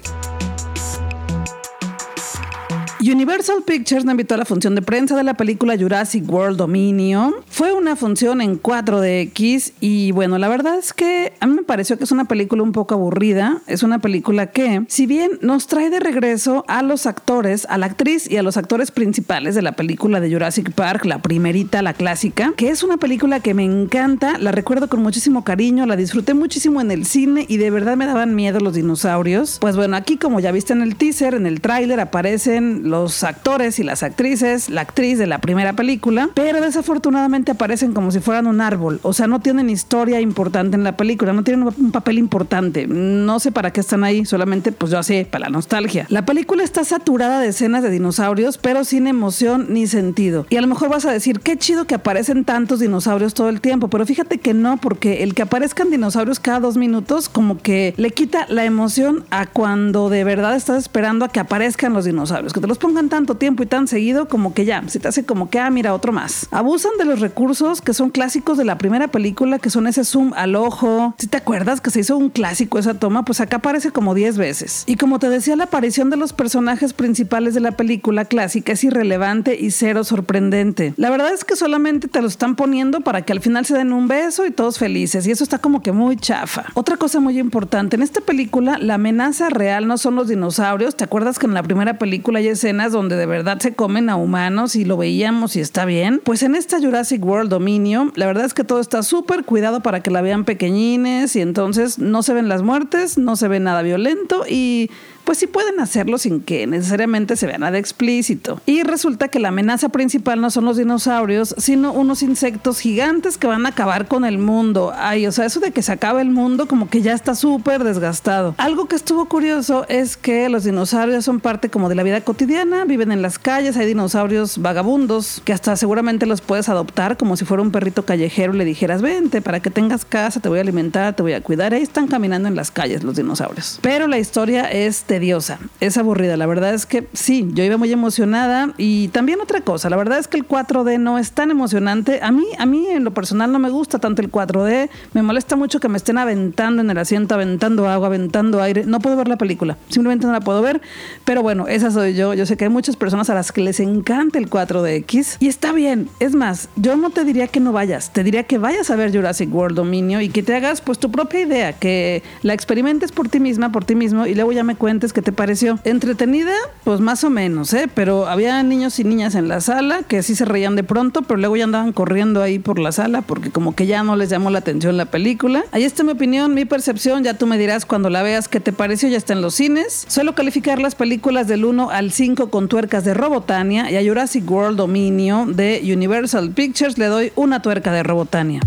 Universal 3.12 3.64
Pictures 3.66 4.06
me 4.06 4.12
invitó 4.12 4.36
a 4.36 4.38
la 4.38 4.46
función 4.46 4.74
de 4.74 4.82
prensa 4.82 5.18
de 5.18 5.24
la 5.24 5.34
película 5.34 5.78
Jurassic 5.78 6.24
World 6.32 6.58
Dominion. 6.58 7.34
Fue 7.50 7.74
una 7.74 7.98
función 7.98 8.40
en 8.40 8.62
4DX 8.62 9.74
y 9.82 10.14
bueno, 10.14 10.38
la 10.38 10.48
verdad 10.48 10.78
es 10.78 10.94
que 10.94 11.34
a 11.42 11.48
mí 11.48 11.56
me 11.56 11.64
pareció 11.64 11.98
que 11.98 12.06
es 12.06 12.12
una 12.14 12.26
película 12.26 12.64
un 12.64 12.72
poco 12.72 12.94
aburrida. 12.94 13.62
Es 13.68 13.84
una 13.84 14.00
película 14.00 14.48
que, 14.48 14.86
si 14.88 15.08
bien 15.08 15.32
nos 15.42 15.68
trae 15.68 15.90
de 15.90 16.00
regreso 16.00 16.64
a 16.70 16.84
los 16.84 17.06
actores, 17.06 17.68
a 17.70 17.78
la 17.78 17.88
actriz 17.88 18.32
y 18.32 18.38
a 18.38 18.44
los 18.44 18.56
actores 18.56 18.92
principales 18.92 19.56
de 19.56 19.62
la 19.62 19.74
película 19.74 20.22
de 20.22 20.32
Jurassic 20.32 20.72
Park, 20.72 21.04
la 21.04 21.22
primerita, 21.22 21.82
la 21.82 21.94
clásica, 21.94 22.54
que 22.56 22.70
es 22.70 22.82
una 22.82 22.96
película 22.96 23.42
que 23.42 23.54
me 23.54 23.66
encanta, 23.66 24.38
la 24.38 24.54
recuerdo 24.54 24.88
con 24.88 25.04
muchísimo 25.04 25.44
cariño, 25.44 25.86
la 25.86 25.98
disfruté 25.98 26.34
muchísimo 26.34 26.80
en 26.80 26.92
el 26.92 27.06
cine 27.06 27.46
y 27.50 27.58
de 27.58 27.72
verdad 27.72 27.98
me 27.98 28.06
daban 28.06 28.36
miedo 28.36 28.62
los 28.62 28.76
dinosaurios. 28.76 29.58
Pues 29.60 29.76
bueno, 29.76 29.98
aquí 29.98 30.16
como 30.16 30.40
ya 30.40 30.54
viste 30.54 30.72
en 30.72 30.82
el 30.82 30.96
teaser, 30.96 31.34
en 31.34 31.46
el 31.46 31.60
tráiler 31.60 32.00
aparecen 32.00 32.90
los 32.90 33.01
actores 33.24 33.80
y 33.80 33.84
las 33.84 34.04
actrices, 34.04 34.70
la 34.70 34.82
actriz 34.82 35.18
de 35.18 35.28
la 35.28 35.40
primera 35.40 35.74
película, 35.74 36.30
pero 36.34 36.62
desafortunadamente 36.62 37.52
aparecen 37.52 37.94
como 37.94 38.12
si 38.12 38.20
fueran 38.20 38.48
un 38.48 38.62
árbol, 38.62 39.00
o 39.04 39.14
sea, 39.14 39.28
no 39.28 39.40
tienen 39.40 39.70
historia 39.70 40.22
importante 40.22 40.76
en 40.76 40.84
la 40.84 40.98
película, 40.98 41.34
no 41.34 41.44
tienen 41.44 41.68
un 41.68 41.92
papel 41.92 42.18
importante, 42.18 42.88
no 42.88 43.40
sé 43.40 43.52
para 43.52 43.72
qué 43.72 43.80
están 43.80 44.04
ahí, 44.04 44.26
solamente 44.26 44.72
pues 44.72 44.92
yo 44.92 45.02
sé, 45.04 45.28
para 45.30 45.46
la 45.46 45.50
nostalgia. 45.50 46.06
La 46.10 46.26
película 46.26 46.64
está 46.64 46.84
saturada 46.84 47.40
de 47.40 47.50
escenas 47.50 47.84
de 47.84 47.90
dinosaurios, 47.90 48.58
pero 48.58 48.84
sin 48.84 49.08
emoción 49.08 49.68
ni 49.70 49.88
sentido. 49.88 50.46
Y 50.50 50.58
a 50.58 50.62
lo 50.62 50.68
mejor 50.68 50.90
vas 50.90 51.06
a 51.06 51.12
decir, 51.12 51.40
qué 51.40 51.58
chido 51.58 51.86
que 51.86 51.96
aparecen 51.96 52.46
tantos 52.46 52.80
dinosaurios 52.80 53.34
todo 53.34 53.50
el 53.50 53.62
tiempo, 53.62 53.90
pero 53.90 54.06
fíjate 54.06 54.40
que 54.40 54.54
no, 54.54 54.78
porque 54.78 55.24
el 55.24 55.34
que 55.34 55.42
aparezcan 55.44 55.90
dinosaurios 55.90 56.40
cada 56.40 56.60
dos 56.60 56.78
minutos 56.78 57.30
como 57.30 57.58
que 57.58 57.94
le 57.98 58.12
quita 58.12 58.46
la 58.50 58.66
emoción 58.66 59.26
a 59.30 59.46
cuando 59.46 60.10
de 60.10 60.24
verdad 60.24 60.56
estás 60.56 60.78
esperando 60.78 61.26
a 61.26 61.30
que 61.30 61.40
aparezcan 61.40 61.94
los 61.94 62.06
dinosaurios, 62.06 62.54
que 62.54 62.60
te 62.60 62.68
los 62.68 62.78
tanto 63.10 63.36
tiempo 63.36 63.64
y 63.64 63.66
tan 63.66 63.88
seguido 63.88 64.28
como 64.28 64.54
que 64.54 64.66
ya, 64.66 64.84
se 64.88 65.00
te 65.00 65.08
hace 65.08 65.26
como 65.26 65.50
que, 65.50 65.60
ah, 65.60 65.70
mira, 65.70 65.94
otro 65.94 66.12
más. 66.12 66.48
Abusan 66.52 66.92
de 66.98 67.06
los 67.06 67.20
recursos 67.20 67.82
que 67.82 67.94
son 67.94 68.10
clásicos 68.10 68.58
de 68.58 68.66
la 68.66 68.78
primera 68.78 69.08
película, 69.08 69.60
que 69.60 69.70
son 69.70 69.88
ese 69.88 70.04
zoom 70.04 70.34
al 70.36 70.56
ojo. 70.56 71.16
Si 71.18 71.28
te 71.28 71.38
acuerdas 71.38 71.82
que 71.82 71.90
se 71.90 72.02
hizo 72.02 72.18
un 72.18 72.30
clásico 72.30 72.80
esa 72.80 72.94
toma, 72.94 73.26
pues 73.26 73.42
acá 73.42 73.58
aparece 73.58 73.92
como 73.92 74.14
10 74.14 74.38
veces. 74.38 74.84
Y 74.88 74.96
como 74.96 75.20
te 75.20 75.30
decía, 75.30 75.56
la 75.56 75.66
aparición 75.66 76.10
de 76.10 76.18
los 76.18 76.34
personajes 76.34 76.94
principales 76.94 77.54
de 77.54 77.60
la 77.60 77.72
película 77.72 78.26
clásica 78.26 78.74
es 78.74 78.84
irrelevante 78.84 79.58
y 79.60 79.72
cero 79.72 80.04
sorprendente. 80.04 80.94
La 80.98 81.10
verdad 81.10 81.34
es 81.34 81.46
que 81.46 81.56
solamente 81.56 82.08
te 82.08 82.22
lo 82.22 82.28
están 82.28 82.56
poniendo 82.56 83.02
para 83.02 83.22
que 83.24 83.34
al 83.34 83.42
final 83.42 83.66
se 83.66 83.76
den 83.76 83.94
un 83.94 84.08
beso 84.08 84.46
y 84.46 84.52
todos 84.52 84.78
felices. 84.78 85.26
Y 85.28 85.32
eso 85.32 85.44
está 85.44 85.60
como 85.60 85.82
que 85.82 85.92
muy 85.92 86.18
chafa. 86.18 86.66
Otra 86.74 86.98
cosa 86.98 87.20
muy 87.20 87.40
importante, 87.40 87.96
en 87.96 88.02
esta 88.02 88.22
película 88.22 88.78
la 88.78 88.96
amenaza 88.96 89.50
real 89.50 89.88
no 89.88 89.98
son 89.98 90.16
los 90.16 90.28
dinosaurios. 90.28 90.96
¿Te 90.96 91.04
acuerdas 91.04 91.40
que 91.40 91.46
en 91.46 91.54
la 91.54 91.64
primera 91.64 91.98
película 91.98 92.40
hay 92.40 92.48
escenas 92.48 92.81
donde 92.90 93.16
de 93.16 93.26
verdad 93.26 93.60
se 93.60 93.74
comen 93.74 94.10
a 94.10 94.16
humanos 94.16 94.76
y 94.76 94.86
lo 94.86 94.98
veíamos 94.98 95.56
y 95.56 95.60
está 95.60 95.86
bien? 95.86 96.22
Pues 96.24 96.44
en 96.44 96.56
esta 96.56 96.80
Jurassic 96.80 97.24
World 97.24 97.50
Dominion, 97.50 98.12
la 98.16 98.26
verdad 98.26 98.46
es 98.46 98.54
que 98.54 98.64
todo 98.64 98.80
está 98.80 99.04
súper 99.04 99.44
cuidado 99.44 99.82
para 99.82 100.02
que 100.02 100.12
la 100.12 100.22
vean 100.22 100.46
pequeñines 100.46 101.36
y 101.36 101.42
entonces 101.42 102.00
no 102.00 102.24
se 102.24 102.34
ven 102.34 102.50
las 102.50 102.64
muertes, 102.64 103.18
no 103.18 103.36
se 103.36 103.48
ve 103.48 103.60
nada 103.60 103.82
violento 103.82 104.44
y 104.50 104.90
pues 105.24 105.38
sí 105.38 105.48
pueden 105.48 105.80
hacerlo 105.80 106.18
sin 106.18 106.42
que 106.42 106.68
necesariamente 106.68 107.36
se 107.36 107.48
vea 107.48 107.58
nada 107.58 107.78
explícito. 107.78 108.60
Y 108.66 108.84
resulta 108.84 109.28
que 109.28 109.40
la 109.40 109.50
amenaza 109.50 109.90
principal 109.90 110.42
no 110.42 110.50
son 110.50 110.66
los 110.66 110.78
dinosaurios, 110.78 111.56
sino 111.58 111.94
unos 111.94 112.24
insectos 112.24 112.80
gigantes 112.80 113.38
que 113.38 113.48
van 113.48 113.66
a 113.66 113.70
acabar 113.70 114.08
con 114.08 114.26
el 114.26 114.38
mundo. 114.38 114.94
Ay, 114.96 115.28
o 115.28 115.32
sea, 115.32 115.46
eso 115.46 115.60
de 115.60 115.72
que 115.72 115.84
se 115.84 115.92
acabe 115.92 116.22
el 116.22 116.32
mundo 116.32 116.68
como 116.68 116.90
que 116.90 117.02
ya 117.02 117.14
está 117.14 117.36
súper 117.36 117.84
desgastado. 117.84 118.56
Algo 118.58 118.88
que 118.88 118.96
estuvo 118.96 119.26
curioso 119.26 119.86
es 119.90 120.18
que 120.18 120.50
los 120.50 120.64
dinosaurios 120.64 121.26
son 121.26 121.40
parte 121.40 121.70
como 121.70 121.90
de 121.90 121.96
la 121.96 122.04
vida 122.04 122.22
cotidiana, 122.22 122.61
viven 122.88 123.12
en 123.12 123.22
las 123.24 123.40
calles, 123.40 123.76
hay 123.76 123.88
dinosaurios 123.88 124.60
vagabundos 124.60 125.42
que 125.44 125.52
hasta 125.52 125.76
seguramente 125.76 126.28
los 126.28 126.42
puedes 126.42 126.70
adoptar 126.70 127.18
como 127.18 127.36
si 127.36 127.44
fuera 127.44 127.64
un 127.64 127.72
perrito 127.72 128.06
callejero 128.06 128.54
y 128.54 128.58
le 128.58 128.66
dijeras, 128.66 129.02
vente, 129.02 129.42
para 129.42 129.62
que 129.62 129.72
tengas 129.72 130.06
casa, 130.06 130.40
te 130.40 130.48
voy 130.48 130.60
a 130.60 130.62
alimentar, 130.62 131.16
te 131.16 131.24
voy 131.24 131.34
a 131.34 131.42
cuidar. 131.42 131.74
Ahí 131.74 131.82
están 131.82 132.08
caminando 132.08 132.48
en 132.48 132.56
las 132.56 132.70
calles 132.70 133.04
los 133.04 133.16
dinosaurios. 133.16 133.80
Pero 133.82 134.08
la 134.08 134.20
historia 134.20 134.66
es 134.66 135.04
tediosa, 135.04 135.58
es 135.80 135.98
aburrida. 135.98 136.38
La 136.38 136.46
verdad 136.46 136.74
es 136.74 136.86
que 136.86 137.08
sí, 137.14 137.50
yo 137.54 137.64
iba 137.64 137.78
muy 137.78 137.92
emocionada 137.92 138.74
y 138.78 139.08
también 139.08 139.42
otra 139.42 139.62
cosa, 139.62 139.90
la 139.90 139.98
verdad 139.98 140.20
es 140.20 140.28
que 140.28 140.38
el 140.38 140.48
4D 140.48 141.00
no 141.00 141.18
es 141.18 141.32
tan 141.32 141.50
emocionante. 141.50 142.20
A 142.22 142.32
mí, 142.32 142.46
a 142.60 142.66
mí 142.68 142.88
en 142.88 143.04
lo 143.04 143.14
personal 143.14 143.52
no 143.52 143.58
me 143.58 143.72
gusta 143.72 143.98
tanto 143.98 144.22
el 144.22 144.32
4D, 144.32 144.90
me 145.14 145.24
molesta 145.24 145.56
mucho 145.56 145.80
que 145.80 145.90
me 145.90 145.98
estén 145.98 146.20
aventando 146.20 146.82
en 146.82 146.90
el 146.92 146.98
asiento, 146.98 147.34
aventando 147.34 147.90
agua, 147.90 148.08
aventando 148.08 148.62
aire. 148.62 148.86
No 148.86 149.00
puedo 149.00 149.16
ver 149.16 149.28
la 149.28 149.38
película, 149.38 149.78
simplemente 149.90 150.28
no 150.28 150.34
la 150.34 150.42
puedo 150.42 150.62
ver, 150.62 150.80
pero 151.26 151.42
bueno, 151.42 151.68
esa 151.68 151.90
soy 151.90 152.14
yo. 152.14 152.34
Yo 152.34 152.46
que 152.58 152.66
hay 152.66 152.70
muchas 152.70 152.96
personas 152.96 153.30
a 153.30 153.34
las 153.34 153.52
que 153.52 153.62
les 153.62 153.80
encanta 153.80 154.40
el 154.40 154.50
4DX 154.50 155.38
y 155.40 155.48
está 155.48 155.72
bien. 155.72 156.10
Es 156.20 156.36
más, 156.36 156.70
yo 156.76 156.96
no 156.98 157.10
te 157.10 157.24
diría 157.24 157.48
que 157.48 157.60
no 157.60 157.72
vayas, 157.72 158.12
te 158.14 158.24
diría 158.24 158.44
que 158.44 158.58
vayas 158.58 158.90
a 158.90 158.96
ver 158.96 159.16
Jurassic 159.16 159.54
World 159.54 159.76
Dominio 159.76 160.22
y 160.22 160.30
que 160.30 160.44
te 160.44 160.56
hagas 160.56 160.82
pues 160.82 161.00
tu 161.00 161.12
propia 161.12 161.42
idea, 161.42 161.74
que 161.74 162.24
la 162.42 162.54
experimentes 162.54 163.12
por 163.12 163.30
ti 163.30 163.40
misma, 163.40 163.72
por 163.72 163.86
ti 163.86 163.96
mismo 163.96 164.26
y 164.26 164.36
luego 164.36 164.52
ya 164.52 164.64
me 164.64 164.76
cuentes 164.76 165.14
¿qué 165.14 165.22
te 165.22 165.32
pareció? 165.32 165.80
Entretenida, 165.84 166.54
pues 166.84 167.00
más 167.00 167.24
o 167.24 167.30
menos, 167.30 167.74
¿eh? 167.74 167.90
Pero 167.94 168.28
había 168.28 168.62
niños 168.64 169.00
y 169.00 169.04
niñas 169.04 169.36
en 169.36 169.48
la 169.48 169.62
sala 169.62 170.04
que 170.04 170.24
sí 170.24 170.36
se 170.36 170.46
reían 170.46 170.76
de 170.76 170.84
pronto, 170.84 171.22
pero 171.24 171.40
luego 171.40 171.56
ya 171.56 171.64
andaban 171.64 171.94
corriendo 171.94 172.42
ahí 172.42 172.60
por 172.60 172.80
la 172.80 172.92
sala 172.92 173.22
porque 173.22 173.52
como 173.52 173.76
que 173.76 173.86
ya 173.86 174.04
no 174.04 174.16
les 174.16 174.30
llamó 174.30 174.50
la 174.50 174.60
atención 174.60 174.98
la 174.98 175.06
película. 175.06 175.64
Ahí 175.72 175.84
está 175.84 176.04
mi 176.04 176.12
opinión, 176.12 176.54
mi 176.54 176.66
percepción, 176.66 177.24
ya 177.24 177.36
tú 177.36 177.48
me 177.48 177.58
dirás 177.58 177.86
cuando 177.86 178.10
la 178.10 178.24
veas 178.24 178.48
qué 178.48 178.60
te 178.60 178.74
pareció, 178.74 179.10
ya 179.10 179.18
está 179.18 179.34
en 179.34 179.42
los 179.42 179.56
cines. 179.56 180.06
Suelo 180.08 180.36
calificar 180.36 180.80
las 180.80 180.96
películas 180.96 181.48
del 181.48 181.66
1 181.66 181.90
al 181.90 182.12
5 182.12 182.41
con 182.50 182.68
tuercas 182.68 183.06
de 183.06 183.14
Robotania 183.14 183.92
y 183.92 183.98
a 183.98 184.04
Jurassic 184.04 184.50
World 184.50 184.78
Dominio 184.78 185.46
de 185.48 185.82
Universal 185.84 186.52
Pictures 186.52 186.98
le 186.98 187.06
doy 187.06 187.32
una 187.36 187.62
tuerca 187.62 187.92
de 187.92 188.04
Robotania. 188.04 188.62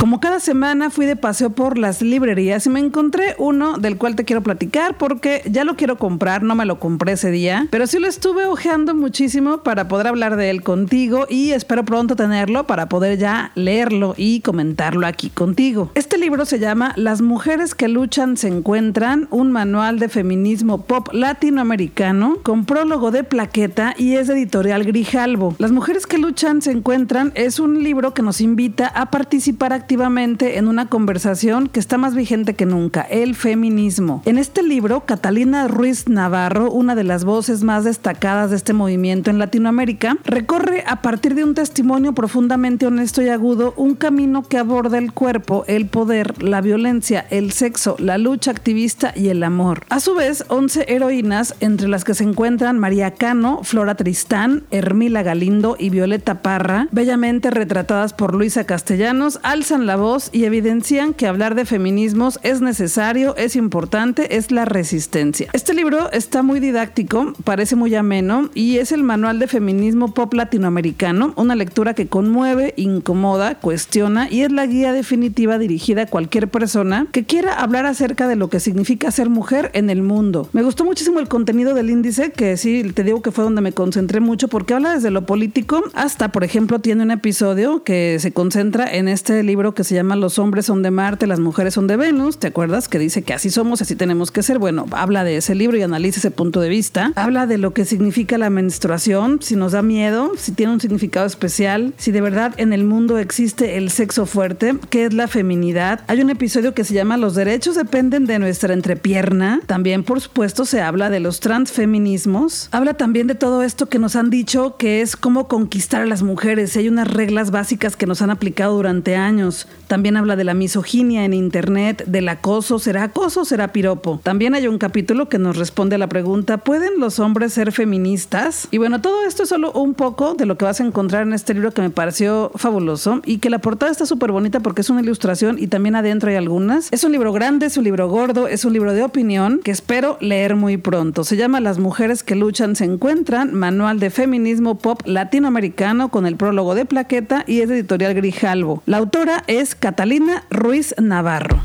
Como 0.00 0.18
cada 0.18 0.40
semana 0.40 0.88
fui 0.88 1.04
de 1.04 1.14
paseo 1.14 1.50
por 1.50 1.76
las 1.76 2.00
librerías 2.00 2.64
y 2.64 2.70
me 2.70 2.80
encontré 2.80 3.34
uno 3.36 3.76
del 3.76 3.98
cual 3.98 4.16
te 4.16 4.24
quiero 4.24 4.42
platicar 4.42 4.96
porque 4.96 5.42
ya 5.44 5.62
lo 5.62 5.76
quiero 5.76 5.98
comprar, 5.98 6.42
no 6.42 6.54
me 6.54 6.64
lo 6.64 6.80
compré 6.80 7.12
ese 7.12 7.30
día, 7.30 7.68
pero 7.70 7.86
sí 7.86 7.98
lo 7.98 8.08
estuve 8.08 8.46
ojeando 8.46 8.94
muchísimo 8.94 9.58
para 9.58 9.88
poder 9.88 10.06
hablar 10.06 10.36
de 10.36 10.48
él 10.48 10.62
contigo 10.62 11.26
y 11.28 11.50
espero 11.50 11.84
pronto 11.84 12.16
tenerlo 12.16 12.66
para 12.66 12.88
poder 12.88 13.18
ya 13.18 13.52
leerlo 13.54 14.14
y 14.16 14.40
comentarlo 14.40 15.06
aquí 15.06 15.28
contigo. 15.28 15.92
Este 15.94 16.16
libro 16.16 16.46
se 16.46 16.58
llama 16.58 16.94
Las 16.96 17.20
mujeres 17.20 17.74
que 17.74 17.88
luchan 17.88 18.38
se 18.38 18.48
encuentran, 18.48 19.28
un 19.30 19.52
manual 19.52 19.98
de 19.98 20.08
feminismo 20.08 20.80
pop 20.80 21.08
latinoamericano 21.12 22.38
con 22.42 22.64
prólogo 22.64 23.10
de 23.10 23.22
plaqueta 23.22 23.94
y 23.98 24.14
es 24.14 24.28
de 24.28 24.32
editorial 24.32 24.84
Grijalvo. 24.84 25.54
Las 25.58 25.72
mujeres 25.72 26.06
que 26.06 26.16
luchan 26.16 26.62
se 26.62 26.70
encuentran 26.70 27.32
es 27.34 27.60
un 27.60 27.82
libro 27.82 28.14
que 28.14 28.22
nos 28.22 28.40
invita 28.40 28.86
a 28.86 29.10
participar 29.10 29.74
activamente 29.74 29.89
en 29.90 30.68
una 30.68 30.86
conversación 30.86 31.66
que 31.66 31.80
está 31.80 31.98
más 31.98 32.14
vigente 32.14 32.54
que 32.54 32.64
nunca, 32.64 33.02
el 33.02 33.34
feminismo. 33.34 34.22
En 34.24 34.38
este 34.38 34.62
libro, 34.62 35.04
Catalina 35.04 35.66
Ruiz 35.66 36.08
Navarro, 36.08 36.70
una 36.70 36.94
de 36.94 37.02
las 37.02 37.24
voces 37.24 37.64
más 37.64 37.82
destacadas 37.82 38.50
de 38.50 38.56
este 38.56 38.72
movimiento 38.72 39.30
en 39.30 39.40
Latinoamérica, 39.40 40.16
recorre 40.24 40.84
a 40.86 41.02
partir 41.02 41.34
de 41.34 41.42
un 41.42 41.54
testimonio 41.54 42.12
profundamente 42.12 42.86
honesto 42.86 43.20
y 43.20 43.30
agudo 43.30 43.74
un 43.76 43.96
camino 43.96 44.44
que 44.44 44.58
aborda 44.58 44.96
el 44.96 45.12
cuerpo, 45.12 45.64
el 45.66 45.86
poder, 45.86 46.40
la 46.40 46.60
violencia, 46.60 47.26
el 47.28 47.50
sexo, 47.50 47.96
la 47.98 48.16
lucha 48.16 48.52
activista 48.52 49.12
y 49.16 49.28
el 49.28 49.42
amor. 49.42 49.82
A 49.88 49.98
su 49.98 50.14
vez, 50.14 50.44
11 50.46 50.84
heroínas, 50.86 51.56
entre 51.58 51.88
las 51.88 52.04
que 52.04 52.14
se 52.14 52.22
encuentran 52.22 52.78
María 52.78 53.10
Cano, 53.10 53.64
Flora 53.64 53.96
Tristán, 53.96 54.62
Hermila 54.70 55.24
Galindo 55.24 55.74
y 55.76 55.90
Violeta 55.90 56.42
Parra, 56.42 56.86
bellamente 56.92 57.50
retratadas 57.50 58.12
por 58.12 58.36
Luisa 58.36 58.64
Castellanos, 58.64 59.40
alzan 59.42 59.79
la 59.86 59.96
voz 59.96 60.30
y 60.32 60.44
evidencian 60.44 61.14
que 61.14 61.26
hablar 61.26 61.54
de 61.54 61.64
feminismos 61.64 62.38
es 62.42 62.60
necesario, 62.60 63.36
es 63.36 63.56
importante, 63.56 64.36
es 64.36 64.50
la 64.50 64.64
resistencia. 64.64 65.50
Este 65.52 65.74
libro 65.74 66.10
está 66.12 66.42
muy 66.42 66.60
didáctico, 66.60 67.32
parece 67.44 67.76
muy 67.76 67.94
ameno 67.94 68.50
y 68.54 68.78
es 68.78 68.92
el 68.92 69.02
manual 69.02 69.38
de 69.38 69.48
feminismo 69.48 70.14
pop 70.14 70.32
latinoamericano, 70.34 71.32
una 71.36 71.54
lectura 71.54 71.94
que 71.94 72.06
conmueve, 72.06 72.74
incomoda, 72.76 73.56
cuestiona 73.56 74.28
y 74.30 74.42
es 74.42 74.52
la 74.52 74.66
guía 74.66 74.92
definitiva 74.92 75.58
dirigida 75.58 76.02
a 76.02 76.06
cualquier 76.06 76.48
persona 76.48 77.06
que 77.12 77.24
quiera 77.24 77.54
hablar 77.54 77.86
acerca 77.86 78.28
de 78.28 78.36
lo 78.36 78.48
que 78.50 78.60
significa 78.60 79.10
ser 79.10 79.28
mujer 79.28 79.70
en 79.74 79.90
el 79.90 80.02
mundo. 80.02 80.48
Me 80.52 80.62
gustó 80.62 80.84
muchísimo 80.84 81.20
el 81.20 81.28
contenido 81.28 81.74
del 81.74 81.90
índice, 81.90 82.32
que 82.32 82.56
sí, 82.56 82.82
te 82.94 83.04
digo 83.04 83.22
que 83.22 83.30
fue 83.30 83.44
donde 83.44 83.60
me 83.60 83.72
concentré 83.72 84.20
mucho 84.20 84.48
porque 84.48 84.74
habla 84.74 84.94
desde 84.94 85.10
lo 85.10 85.26
político 85.26 85.82
hasta, 85.94 86.32
por 86.32 86.44
ejemplo, 86.44 86.80
tiene 86.80 87.02
un 87.02 87.10
episodio 87.10 87.82
que 87.82 88.18
se 88.20 88.32
concentra 88.32 88.92
en 88.92 89.08
este 89.08 89.42
libro 89.42 89.69
libro 89.70 89.74
que 89.74 89.84
se 89.84 89.94
llama 89.94 90.16
Los 90.16 90.38
hombres 90.38 90.66
son 90.66 90.82
de 90.82 90.90
Marte, 90.90 91.26
las 91.26 91.38
mujeres 91.38 91.74
son 91.74 91.86
de 91.86 91.96
Venus, 91.96 92.38
¿te 92.38 92.48
acuerdas? 92.48 92.88
Que 92.88 92.98
dice 92.98 93.22
que 93.22 93.34
así 93.34 93.50
somos, 93.50 93.82
así 93.82 93.94
tenemos 93.94 94.30
que 94.30 94.42
ser. 94.42 94.58
Bueno, 94.58 94.86
habla 94.90 95.22
de 95.22 95.36
ese 95.36 95.54
libro 95.54 95.76
y 95.76 95.82
analiza 95.82 96.18
ese 96.18 96.30
punto 96.30 96.60
de 96.60 96.68
vista. 96.68 97.12
Habla 97.14 97.46
de 97.46 97.58
lo 97.58 97.72
que 97.72 97.84
significa 97.84 98.38
la 98.38 98.50
menstruación, 98.50 99.38
si 99.42 99.56
nos 99.56 99.72
da 99.72 99.82
miedo, 99.82 100.32
si 100.36 100.52
tiene 100.52 100.72
un 100.72 100.80
significado 100.80 101.26
especial, 101.26 101.92
si 101.98 102.10
de 102.10 102.20
verdad 102.20 102.54
en 102.56 102.72
el 102.72 102.84
mundo 102.84 103.18
existe 103.18 103.76
el 103.76 103.90
sexo 103.90 104.26
fuerte, 104.26 104.76
qué 104.88 105.04
es 105.04 105.12
la 105.12 105.28
feminidad. 105.28 106.00
Hay 106.06 106.20
un 106.22 106.30
episodio 106.30 106.74
que 106.74 106.84
se 106.84 106.94
llama 106.94 107.16
Los 107.16 107.34
derechos 107.34 107.76
dependen 107.76 108.26
de 108.26 108.38
nuestra 108.38 108.72
entrepierna. 108.72 109.60
También, 109.66 110.04
por 110.04 110.20
supuesto, 110.20 110.64
se 110.64 110.80
habla 110.80 111.10
de 111.10 111.20
los 111.20 111.40
transfeminismos. 111.40 112.68
Habla 112.72 112.94
también 112.94 113.26
de 113.26 113.34
todo 113.34 113.62
esto 113.62 113.86
que 113.86 113.98
nos 113.98 114.16
han 114.16 114.30
dicho 114.30 114.76
que 114.78 115.02
es 115.02 115.16
cómo 115.16 115.48
conquistar 115.48 116.02
a 116.02 116.06
las 116.06 116.22
mujeres. 116.22 116.76
Hay 116.76 116.88
unas 116.88 117.08
reglas 117.08 117.50
básicas 117.50 117.94
que 117.96 118.06
nos 118.06 118.22
han 118.22 118.30
aplicado 118.30 118.74
durante 118.74 119.16
años. 119.16 119.59
También 119.86 120.16
habla 120.16 120.36
de 120.36 120.44
la 120.44 120.54
misoginia 120.54 121.24
en 121.24 121.34
internet, 121.34 122.04
del 122.06 122.28
acoso. 122.28 122.78
¿Será 122.78 123.04
acoso 123.04 123.40
o 123.40 123.44
será 123.44 123.72
piropo? 123.72 124.20
También 124.22 124.54
hay 124.54 124.68
un 124.68 124.78
capítulo 124.78 125.28
que 125.28 125.38
nos 125.38 125.56
responde 125.56 125.96
a 125.96 125.98
la 125.98 126.08
pregunta, 126.08 126.58
¿pueden 126.58 127.00
los 127.00 127.18
hombres 127.18 127.52
ser 127.52 127.72
feministas? 127.72 128.68
Y 128.70 128.78
bueno, 128.78 129.00
todo 129.00 129.26
esto 129.26 129.42
es 129.42 129.48
solo 129.48 129.72
un 129.72 129.94
poco 129.94 130.34
de 130.34 130.46
lo 130.46 130.56
que 130.56 130.64
vas 130.64 130.80
a 130.80 130.84
encontrar 130.84 131.22
en 131.22 131.32
este 131.32 131.54
libro 131.54 131.72
que 131.72 131.82
me 131.82 131.90
pareció 131.90 132.52
fabuloso 132.54 133.20
y 133.24 133.38
que 133.38 133.50
la 133.50 133.58
portada 133.58 133.90
está 133.90 134.06
súper 134.06 134.32
bonita 134.32 134.60
porque 134.60 134.82
es 134.82 134.90
una 134.90 135.00
ilustración 135.00 135.58
y 135.58 135.66
también 135.66 135.96
adentro 135.96 136.30
hay 136.30 136.36
algunas. 136.36 136.92
Es 136.92 137.04
un 137.04 137.12
libro 137.12 137.32
grande, 137.32 137.66
es 137.66 137.76
un 137.76 137.84
libro 137.84 138.08
gordo, 138.08 138.48
es 138.48 138.64
un 138.64 138.72
libro 138.72 138.92
de 138.92 139.02
opinión 139.02 139.60
que 139.64 139.70
espero 139.70 140.18
leer 140.20 140.56
muy 140.56 140.76
pronto. 140.76 141.24
Se 141.24 141.36
llama 141.36 141.60
Las 141.60 141.78
mujeres 141.78 142.22
que 142.22 142.36
luchan 142.36 142.76
se 142.76 142.84
encuentran, 142.84 143.54
manual 143.54 143.98
de 143.98 144.10
feminismo 144.10 144.78
pop 144.78 145.02
latinoamericano 145.04 146.10
con 146.10 146.26
el 146.26 146.36
prólogo 146.36 146.74
de 146.74 146.84
plaqueta 146.84 147.44
y 147.46 147.60
es 147.60 147.68
de 147.68 147.78
editorial 147.78 148.14
Grijalvo. 148.14 148.82
La 148.86 148.98
autora 148.98 149.39
es 149.46 149.74
Catalina 149.74 150.44
Ruiz 150.50 150.94
Navarro. 150.98 151.62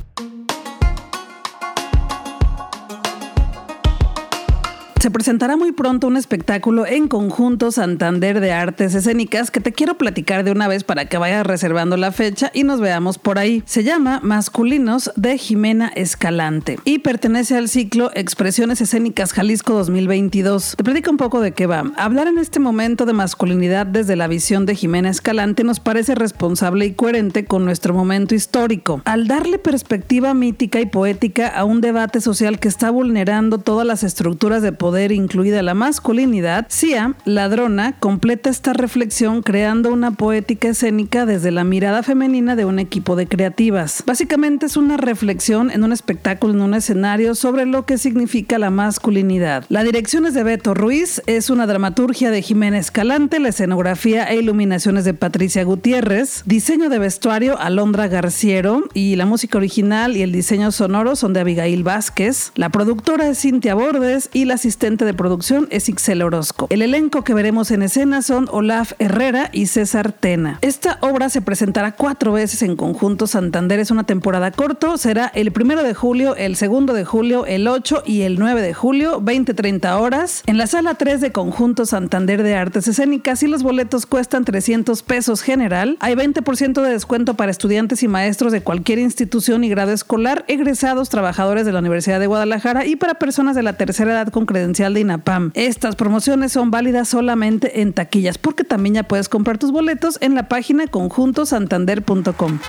Se 5.06 5.12
presentará 5.12 5.56
muy 5.56 5.72
pronto 5.72 6.08
un 6.08 6.18
espectáculo 6.18 6.88
en 6.88 7.08
conjunto 7.08 7.72
Santander 7.72 8.40
de 8.40 8.52
Artes 8.52 8.96
Escénicas 8.96 9.52
que 9.52 9.60
te 9.60 9.72
quiero 9.72 10.00
platicar 10.00 10.44
de 10.44 10.50
una 10.50 10.68
vez 10.68 10.84
para 10.84 11.06
que 11.06 11.20
vayas 11.20 11.46
reservando 11.46 11.96
la 11.96 12.12
fecha 12.12 12.50
y 12.56 12.64
nos 12.64 12.80
veamos 12.80 13.20
por 13.20 13.38
ahí. 13.38 13.62
Se 13.68 13.84
llama 13.84 14.20
Masculinos 14.24 15.12
de 15.16 15.38
Jimena 15.38 15.90
Escalante 15.90 16.80
y 16.86 16.98
pertenece 16.98 17.56
al 17.56 17.70
ciclo 17.70 18.10
Expresiones 18.16 18.82
Escénicas 18.82 19.32
Jalisco 19.32 19.76
2022. 19.76 20.74
Te 20.76 20.84
platico 20.84 21.12
un 21.12 21.18
poco 21.18 21.40
de 21.40 21.52
qué 21.52 21.68
va. 21.68 21.84
Hablar 21.98 22.26
en 22.26 22.40
este 22.40 22.60
momento 22.60 23.06
de 23.06 23.14
masculinidad 23.14 23.86
desde 23.86 24.16
la 24.16 24.28
visión 24.28 24.66
de 24.66 24.74
Jimena 24.74 25.12
Escalante 25.12 25.64
nos 25.64 25.80
parece 25.80 26.16
responsable 26.16 26.88
y 26.88 26.94
coherente 26.94 27.46
con 27.46 27.64
nuestro 27.64 27.94
momento 27.94 28.34
histórico. 28.34 29.04
Al 29.06 29.28
darle 29.28 29.60
perspectiva 29.60 30.34
mítica 30.34 30.82
y 30.82 30.88
poética 30.88 31.48
a 31.50 31.64
un 31.64 31.80
debate 31.80 32.22
social 32.22 32.58
que 32.58 32.70
está 32.70 32.90
vulnerando 32.90 33.60
todas 33.60 33.86
las 33.86 34.02
estructuras 34.02 34.64
de 34.64 34.72
poder 34.72 34.95
incluida 35.04 35.62
la 35.62 35.74
masculinidad, 35.74 36.68
Sia, 36.70 37.16
ladrona, 37.26 38.00
completa 38.00 38.50
esta 38.50 38.74
reflexión 38.74 39.42
creando 39.42 39.92
una 39.92 40.12
poética 40.12 40.70
escénica 40.70 41.26
desde 41.26 41.52
la 41.52 41.64
mirada 41.64 42.04
femenina 42.04 42.56
de 42.56 42.66
un 42.66 42.80
equipo 42.80 43.16
de 43.16 43.28
creativas. 43.28 44.04
Básicamente 44.06 44.66
es 44.66 44.78
una 44.78 44.98
reflexión 44.98 45.70
en 45.72 45.84
un 45.84 45.92
espectáculo, 45.92 46.54
en 46.54 46.62
un 46.62 46.74
escenario 46.74 47.36
sobre 47.36 47.66
lo 47.66 47.86
que 47.86 47.98
significa 47.98 48.58
la 48.58 48.70
masculinidad. 48.70 49.66
La 49.70 49.84
dirección 49.84 50.26
es 50.26 50.34
de 50.34 50.44
Beto 50.44 50.74
Ruiz, 50.74 51.22
es 51.26 51.50
una 51.50 51.68
dramaturgia 51.68 52.32
de 52.32 52.42
Jiménez 52.42 52.86
Escalante, 52.86 53.40
la 53.40 53.50
escenografía 53.50 54.26
e 54.26 54.38
iluminaciones 54.38 55.06
de 55.06 55.14
Patricia 55.14 55.64
Gutiérrez, 55.64 56.44
diseño 56.46 56.90
de 56.90 57.00
vestuario 57.00 57.60
Alondra 57.60 58.08
Garciero 58.08 58.84
y 58.94 59.16
la 59.16 59.26
música 59.26 59.58
original 59.58 60.16
y 60.16 60.22
el 60.22 60.32
diseño 60.32 60.72
sonoro 60.72 61.16
son 61.16 61.34
de 61.34 61.42
Abigail 61.42 61.84
Vázquez. 61.84 62.52
La 62.56 62.70
productora 62.70 63.28
es 63.28 63.40
Cintia 63.42 63.76
Bordes 63.76 64.30
y 64.32 64.46
la 64.46 64.54
asistente 64.56 64.85
de 64.86 65.16
producción 65.16 65.68
es 65.72 65.90
Ixel 65.90 66.22
Orozco. 66.22 66.68
El 66.70 66.84
elenco 66.84 67.24
que 67.24 67.34
veremos 67.34 67.72
en 67.72 67.82
escena 67.82 68.22
son 68.22 68.48
Olaf 68.52 68.94
Herrera 69.00 69.50
y 69.52 69.66
César 69.66 70.12
Tena. 70.12 70.60
Esta 70.62 71.00
obra 71.02 71.30
se 71.30 71.42
presentará 71.42 71.94
cuatro 71.94 72.34
veces 72.34 72.62
en 72.62 72.76
conjunto 72.76 73.26
Santander. 73.26 73.80
Es 73.80 73.90
una 73.90 74.04
temporada 74.04 74.52
corto. 74.52 75.00
Será 75.00 75.32
el 75.34 75.52
primero 75.52 75.82
de 75.82 75.96
julio, 75.96 76.36
el 76.36 76.56
segundo 76.56 76.94
de 76.94 77.04
julio, 77.04 77.48
el 77.48 77.68
8 77.68 78.04
y 78.06 78.22
el 78.22 78.38
9 78.38 78.62
de 78.62 78.76
julio, 78.76 79.20
20-30 79.22 80.00
horas, 80.00 80.44
en 80.46 80.60
la 80.60 80.68
sala 80.68 80.94
3 80.94 81.20
de 81.20 81.32
Conjunto 81.32 81.88
Santander 81.88 82.44
de 82.44 82.54
Artes 82.54 82.88
Escénicas 82.88 83.42
y 83.42 83.48
los 83.48 83.64
boletos 83.64 84.06
cuestan 84.06 84.46
300 84.46 85.02
pesos 85.02 85.42
general. 85.42 85.98
Hay 86.00 86.14
20% 86.14 86.84
de 86.84 86.92
descuento 86.92 87.34
para 87.34 87.50
estudiantes 87.50 88.04
y 88.04 88.08
maestros 88.08 88.52
de 88.52 88.62
cualquier 88.62 89.00
institución 89.00 89.64
y 89.64 89.70
grado 89.70 89.94
escolar, 89.94 90.46
egresados, 90.48 91.10
trabajadores 91.10 91.66
de 91.66 91.72
la 91.72 91.80
Universidad 91.80 92.20
de 92.20 92.28
Guadalajara 92.28 92.86
y 92.86 92.98
para 92.98 93.16
personas 93.16 93.56
de 93.56 93.64
la 93.64 93.74
tercera 93.74 94.12
edad 94.12 94.28
con 94.28 94.46
de 94.74 95.00
INAPAM. 95.00 95.52
Estas 95.54 95.96
promociones 95.96 96.52
son 96.52 96.72
válidas 96.72 97.08
solamente 97.08 97.82
en 97.82 97.94
taquillas, 97.94 98.38
porque 98.38 98.64
también 98.64 98.96
ya 98.96 99.04
puedes 99.04 99.30
comprar 99.30 99.58
tus 99.58 99.72
boletos 99.72 100.18
en 100.22 100.36
la 100.36 100.48
página 100.48 100.88
conjuntosantander.com. 100.88 102.60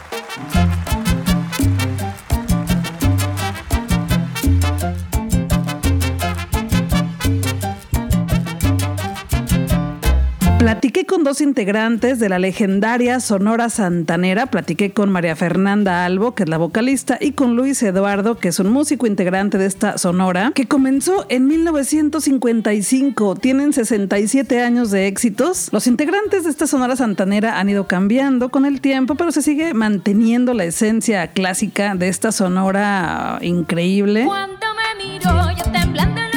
Platiqué 10.67 11.07
con 11.07 11.23
dos 11.23 11.41
integrantes 11.41 12.19
de 12.19 12.29
la 12.29 12.41
legendaria 12.41 13.21
Sonora 13.21 13.71
Santanera. 13.71 14.47
Platiqué 14.47 14.91
con 14.91 15.13
María 15.13 15.37
Fernanda 15.37 16.05
Albo, 16.05 16.35
que 16.35 16.43
es 16.43 16.49
la 16.49 16.59
vocalista, 16.59 17.19
y 17.21 17.35
con 17.35 17.55
Luis 17.55 17.81
Eduardo, 17.85 18.39
que 18.39 18.49
es 18.49 18.59
un 18.59 18.73
músico 18.73 19.07
integrante 19.07 19.59
de 19.59 19.67
esta 19.67 19.97
Sonora, 19.97 20.51
que 20.57 20.67
comenzó 20.67 21.25
en 21.29 21.47
1955. 21.47 23.37
Tienen 23.37 23.73
67 23.73 24.61
años 24.61 24.91
de 24.91 25.07
éxitos. 25.07 25.69
Los 25.71 25.87
integrantes 25.87 26.43
de 26.43 26.51
esta 26.51 26.67
Sonora 26.67 26.97
Santanera 26.97 27.61
han 27.61 27.69
ido 27.69 27.87
cambiando 27.87 28.49
con 28.49 28.67
el 28.67 28.81
tiempo, 28.81 29.15
pero 29.15 29.31
se 29.31 29.43
sigue 29.43 29.73
manteniendo 29.73 30.53
la 30.53 30.65
esencia 30.65 31.29
clásica 31.29 31.95
de 31.95 32.09
esta 32.09 32.33
Sonora 32.33 33.39
increíble. 33.41 34.25
Cuando 34.25 34.67
me 34.75 35.05
miro, 35.05 35.31
yo 35.57 35.71
temblando 35.71 36.36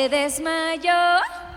se 0.00 0.08
desmayó. 0.08 1.49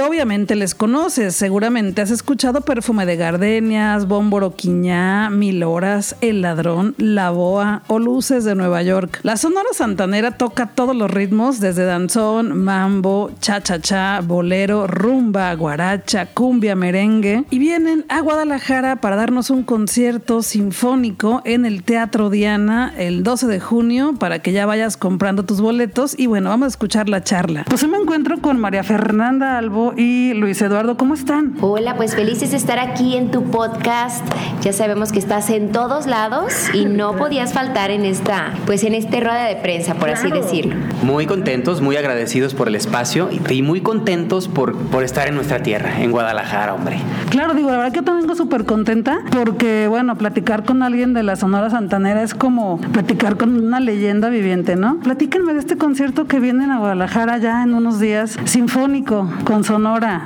Obviamente 0.00 0.56
les 0.56 0.74
conoces, 0.74 1.36
seguramente 1.36 2.00
has 2.00 2.10
escuchado 2.10 2.62
Perfume 2.62 3.04
de 3.04 3.16
Gardenias, 3.16 4.08
Bómboro 4.08 4.56
Quiñá, 4.56 5.28
Mil 5.30 5.62
Horas, 5.62 6.16
El 6.20 6.40
Ladrón, 6.40 6.94
La 6.96 7.30
Boa 7.30 7.82
o 7.86 7.98
Luces 7.98 8.44
de 8.44 8.54
Nueva 8.54 8.82
York. 8.82 9.20
La 9.22 9.36
Sonora 9.36 9.68
Santanera 9.72 10.32
toca 10.38 10.68
todos 10.68 10.96
los 10.96 11.10
ritmos, 11.10 11.60
desde 11.60 11.84
danzón, 11.84 12.64
mambo, 12.64 13.30
cha-cha-cha, 13.40 14.20
bolero, 14.22 14.86
rumba, 14.86 15.54
guaracha, 15.54 16.26
cumbia, 16.26 16.74
merengue. 16.74 17.44
Y 17.50 17.58
vienen 17.58 18.06
a 18.08 18.20
Guadalajara 18.20 18.96
para 18.96 19.16
darnos 19.16 19.50
un 19.50 19.64
concierto 19.64 20.42
sinfónico 20.42 21.42
en 21.44 21.66
el 21.66 21.82
Teatro 21.82 22.30
Diana 22.30 22.94
el 22.96 23.22
12 23.22 23.46
de 23.46 23.60
junio 23.60 24.14
para 24.18 24.40
que 24.40 24.52
ya 24.52 24.66
vayas 24.66 24.96
comprando 24.96 25.44
tus 25.44 25.60
boletos. 25.60 26.18
Y 26.18 26.26
bueno, 26.26 26.48
vamos 26.48 26.66
a 26.66 26.68
escuchar 26.68 27.08
la 27.08 27.22
charla. 27.22 27.64
Pues 27.68 27.86
me 27.86 27.98
encuentro 27.98 28.40
con 28.40 28.58
María 28.58 28.82
Fernanda 28.82 29.58
Albo 29.58 29.89
y 29.96 30.34
Luis 30.34 30.60
Eduardo. 30.62 30.96
¿Cómo 30.96 31.14
están? 31.14 31.54
Hola, 31.60 31.96
pues 31.96 32.14
felices 32.14 32.50
de 32.50 32.56
estar 32.56 32.78
aquí 32.78 33.16
en 33.16 33.30
tu 33.30 33.44
podcast. 33.44 34.24
Ya 34.62 34.72
sabemos 34.72 35.12
que 35.12 35.18
estás 35.18 35.50
en 35.50 35.72
todos 35.72 36.06
lados 36.06 36.52
y 36.74 36.84
no 36.84 37.16
podías 37.16 37.52
faltar 37.52 37.90
en 37.90 38.04
esta, 38.04 38.54
pues 38.66 38.84
en 38.84 38.94
este 38.94 39.20
rueda 39.20 39.44
de 39.44 39.56
prensa, 39.56 39.94
por 39.94 40.10
así 40.10 40.30
decirlo. 40.30 40.76
Muy 41.02 41.26
contentos, 41.26 41.80
muy 41.80 41.96
agradecidos 41.96 42.54
por 42.54 42.68
el 42.68 42.76
espacio 42.76 43.28
y 43.48 43.62
muy 43.62 43.80
contentos 43.80 44.48
por, 44.48 44.76
por 44.76 45.02
estar 45.02 45.28
en 45.28 45.34
nuestra 45.34 45.62
tierra, 45.62 46.00
en 46.00 46.12
Guadalajara, 46.12 46.74
hombre. 46.74 46.98
Claro, 47.30 47.54
digo, 47.54 47.70
la 47.70 47.78
verdad 47.78 47.92
que 47.92 47.98
yo 47.98 48.04
también 48.04 48.26
vengo 48.26 48.36
súper 48.36 48.64
contenta 48.64 49.22
porque, 49.32 49.88
bueno, 49.88 50.16
platicar 50.16 50.64
con 50.64 50.82
alguien 50.82 51.14
de 51.14 51.22
la 51.22 51.36
Sonora 51.36 51.70
Santanera 51.70 52.22
es 52.22 52.34
como 52.34 52.80
platicar 52.92 53.36
con 53.36 53.56
una 53.56 53.80
leyenda 53.80 54.28
viviente, 54.28 54.76
¿no? 54.76 55.00
Platíquenme 55.00 55.52
de 55.54 55.60
este 55.60 55.76
concierto 55.76 56.26
que 56.26 56.38
viene 56.38 56.64
a 56.64 56.78
Guadalajara 56.78 57.38
ya 57.38 57.62
en 57.62 57.74
unos 57.74 57.98
días, 57.98 58.38
sinfónico, 58.44 59.28
con 59.44 59.64
Sonora. 59.64 59.79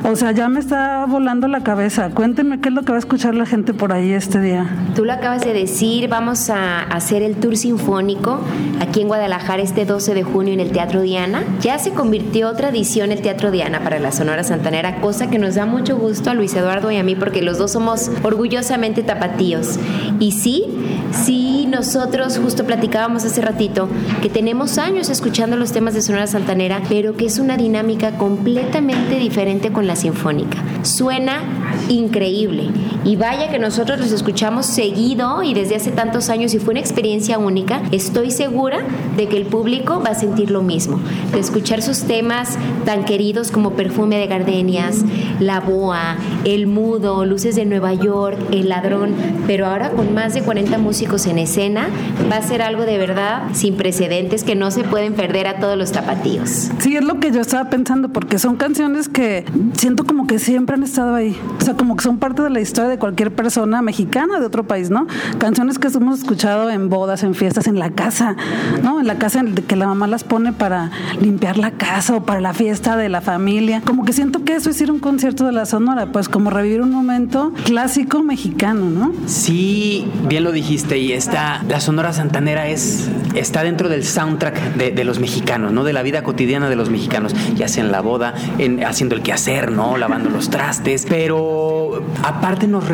O 0.05 0.17
sea, 0.17 0.33
ya 0.33 0.49
me 0.49 0.59
está 0.59 1.07
volando 1.07 1.47
la 1.47 1.63
cabeza. 1.63 2.11
Cuéntenme 2.11 2.61
qué 2.61 2.71
es 2.71 2.75
lo 2.75 2.83
que 2.83 2.91
va 2.91 2.97
a 2.97 2.99
escuchar 2.99 3.37
la 3.37 3.47
gente 3.47 3.73
por 3.73 3.93
ahí 3.93 4.13
este 4.13 4.41
día. 4.41 4.67
Tú 4.97 5.05
lo 5.05 5.13
acabas 5.13 5.45
de 5.45 5.53
decir, 5.53 6.09
vamos 6.09 6.51
a 6.51 6.81
hacer 6.81 7.23
el 7.23 7.37
tour 7.37 7.57
sinfónico 7.57 8.41
aquí 8.81 9.03
en 9.03 9.09
Guadalajara 9.09 9.63
este 9.63 9.85
12 9.85 10.15
de 10.15 10.25
junio 10.25 10.53
en 10.55 10.61
el 10.61 10.73
Teatro 10.73 11.03
Diana. 11.03 11.45
Ya 11.61 11.79
se 11.79 11.93
convirtió 11.93 12.53
tradición 12.55 13.13
el 13.13 13.23
Teatro 13.23 13.53
Diana 13.53 13.81
para 13.81 14.01
la 14.01 14.11
Sonora 14.11 14.43
Santanera, 14.43 15.01
cosa 15.01 15.31
que 15.31 15.39
nos 15.39 15.55
da 15.55 15.67
mucho 15.67 15.97
gusto 15.97 16.31
a 16.31 16.35
Luis 16.35 16.55
Eduardo 16.55 16.91
y 16.91 16.97
a 16.97 17.05
mí 17.05 17.15
porque 17.15 17.41
los 17.41 17.59
dos 17.59 17.73
somos 17.73 18.11
orgullosamente 18.25 19.05
tapatíos. 19.05 19.79
Y 20.19 20.33
sí, 20.33 20.65
sí, 21.13 21.69
nosotros 21.71 22.39
justo 22.39 22.65
platicábamos 22.65 23.25
hace 23.25 23.41
ratito 23.41 23.89
que 24.21 24.29
tenemos 24.29 24.79
años 24.79 25.11
escuchando 25.11 25.57
los 25.57 25.73
temas 25.73 25.95
de 25.95 26.03
Sonora 26.03 26.27
Santanera, 26.27 26.83
pero 26.89 27.17
que 27.17 27.27
es 27.27 27.39
una 27.39 27.57
dinámica 27.57 28.13
completamente 28.19 29.17
diferente 29.17 29.44
con 29.73 29.87
la 29.87 29.95
sinfónica. 29.95 30.57
Suena 30.83 31.43
increíble. 31.89 32.71
Y 33.05 33.17
vaya 33.17 33.51
que 33.51 33.59
nosotros 33.59 34.01
los 34.01 34.13
escuchamos 34.13 34.67
seguido 34.67 35.43
y 35.43 35.53
desde 35.53 35.77
hace 35.77 35.91
tantos 35.91 36.31
años 36.31 36.55
y 36.55 36.59
fue 36.59 36.73
una 36.73 36.81
experiencia 36.81 37.39
única. 37.39 37.83
Estoy 37.93 38.31
segura 38.31 38.79
de 39.17 39.29
que 39.29 39.37
el 39.37 39.47
público 39.47 40.03
va 40.05 40.11
a 40.11 40.15
sentir 40.15 40.51
lo 40.51 40.63
mismo, 40.63 41.01
de 41.33 41.39
escuchar 41.39 41.83
sus 41.83 42.05
temas 42.05 42.59
tan 42.85 43.05
queridos 43.05 43.51
como 43.51 43.73
Perfume 43.73 44.19
de 44.19 44.27
Gardenias, 44.27 45.05
La 45.39 45.61
Boa, 45.61 46.17
El 46.45 46.67
Mudo, 46.67 47.25
Luces 47.27 47.57
de 47.57 47.67
Nueva 47.67 47.93
York, 47.93 48.39
El 48.53 48.71
Ladrón, 48.71 49.15
pero 49.47 49.67
ahora 49.67 49.91
con 49.91 50.15
más 50.15 50.35
de 50.35 50.43
40 50.43 50.79
músicos 50.79 51.27
en 51.27 51.39
escena, 51.39 51.89
va 52.31 52.37
a 52.37 52.43
ser 52.43 52.63
algo 52.63 52.85
de 52.85 52.99
verdad 52.99 53.43
sin 53.53 53.77
precedentes 53.77 54.45
que 54.45 54.55
no 54.55 54.71
se 54.71 54.83
pueden 54.83 55.15
perder 55.15 55.47
a 55.47 55.59
todos 55.59 55.77
los 55.77 55.93
tapatíos. 55.93 56.71
Sí, 56.79 56.97
es 56.97 57.05
lo 57.05 57.21
que 57.21 57.31
yo 57.31 57.41
estaba 57.41 57.69
pensando, 57.69 58.09
porque 58.09 58.39
son 58.39 58.57
canciones 58.57 59.09
que 59.09 59.45
siento 59.77 60.05
como 60.05 60.27
que 60.27 60.39
siempre 60.39 60.75
han 60.75 60.83
estado 60.83 61.15
ahí. 61.15 61.37
O 61.61 61.65
sea, 61.65 61.75
como 61.75 61.97
que 61.97 62.03
son 62.03 62.19
parte 62.19 62.43
de 62.43 62.51
la 62.51 62.61
historia 62.61 62.94
de 62.95 62.99
cualquier 62.99 63.33
persona 63.33 63.83
mexicana 63.83 64.39
de 64.39 64.47
otro 64.47 64.65
país, 64.65 64.91
¿no? 64.91 65.07
Canciones 65.39 65.79
que 65.79 65.89
hemos 65.89 66.21
escuchado 66.21 66.71
en 66.71 66.89
bodas, 66.89 67.23
en 67.23 67.35
fiestas, 67.35 67.67
en 67.67 67.79
la 67.79 67.91
casa, 67.91 68.37
¿no? 68.83 69.01
En 69.01 69.07
la 69.07 69.19
casa 69.19 69.41
en 69.41 69.55
que 69.55 69.77
la 69.77 69.87
mamá 69.87 70.07
las 70.07 70.25
pone 70.25 70.53
para 70.53 70.91
limpiar 71.21 71.59
la 71.59 71.73
casa 71.73 72.17
o 72.17 72.25
para 72.25 72.41
la 72.41 72.55
fiesta 72.55 72.97
de 72.97 73.09
la 73.09 73.21
familia. 73.21 73.83
Como 73.85 74.05
que 74.05 74.13
siento 74.13 74.45
que 74.45 74.55
eso 74.55 74.71
es 74.71 74.81
ir 74.81 74.91
a 74.91 74.93
un 74.93 75.01
concierto 75.01 75.45
de 75.45 75.53
la 75.53 75.67
Sonora, 75.67 76.13
pues 76.13 76.29
como 76.29 76.51
revivir 76.51 76.81
un 76.81 76.91
momento 76.91 77.53
clásico 77.65 78.23
mexicano, 78.23 78.89
¿no? 78.91 79.13
Sí, 79.27 80.07
bien 80.29 80.45
lo 80.45 80.53
dijiste, 80.53 80.99
y 80.99 81.13
está, 81.13 81.63
la 81.69 81.81
Sonora 81.81 82.13
Santanera 82.13 82.69
es, 82.69 83.09
está 83.35 83.65
dentro 83.65 83.89
del 83.89 84.05
soundtrack 84.05 84.75
de, 84.77 85.05
los 85.05 85.19
mexicanos, 85.19 85.73
¿no? 85.73 85.85
De 85.85 85.93
la 85.93 86.03
vida 86.03 86.23
cotidiana 86.23 86.71
de 86.71 86.77
los 86.77 86.91
mexicanos, 86.91 87.35
ya 87.57 87.69
sea 87.69 87.85
en 87.85 87.93
la 87.93 88.01
boda, 88.01 88.35
en, 88.59 88.83
haciendo 88.85 89.17
el 89.17 89.23
quehacer, 89.23 89.73
¿no? 89.73 89.97
Lavando 89.97 90.31
los 90.31 90.49
trastes, 90.49 91.07
pero 91.09 91.84
aparte 92.23 92.67
nos, 92.67 92.85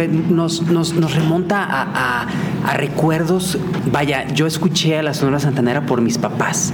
nos, 0.62 1.14
remonta 1.14 1.66
a, 1.69 2.26
recuerdos. 2.75 3.59
Vaya, 3.90 4.26
yo 4.28 4.47
escuché 4.47 4.99
a 4.99 5.02
la 5.02 5.14
Sonora 5.14 5.40
Santanera 5.40 5.87
por 5.87 6.00
mis 6.00 6.19
papás 6.19 6.73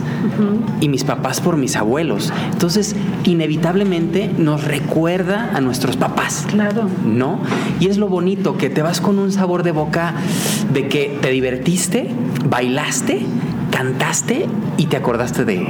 y 0.80 0.88
mis 0.88 1.04
papás 1.04 1.40
por 1.40 1.56
mis 1.56 1.76
abuelos. 1.76 2.32
Entonces, 2.52 2.94
inevitablemente 3.24 4.30
nos 4.36 4.64
recuerda 4.64 5.50
a 5.54 5.60
nuestros 5.60 5.96
papás. 5.96 6.46
Claro. 6.48 6.88
¿No? 7.04 7.40
Y 7.80 7.88
es 7.88 7.98
lo 7.98 8.08
bonito, 8.08 8.56
que 8.56 8.70
te 8.70 8.82
vas 8.82 9.00
con 9.00 9.18
un 9.18 9.32
sabor 9.32 9.62
de 9.62 9.72
boca 9.72 10.14
de 10.72 10.88
que 10.88 11.18
te 11.20 11.30
divertiste, 11.30 12.10
bailaste, 12.48 13.24
cantaste 13.70 14.46
y 14.76 14.86
te 14.86 14.96
acordaste 14.96 15.44
de, 15.44 15.66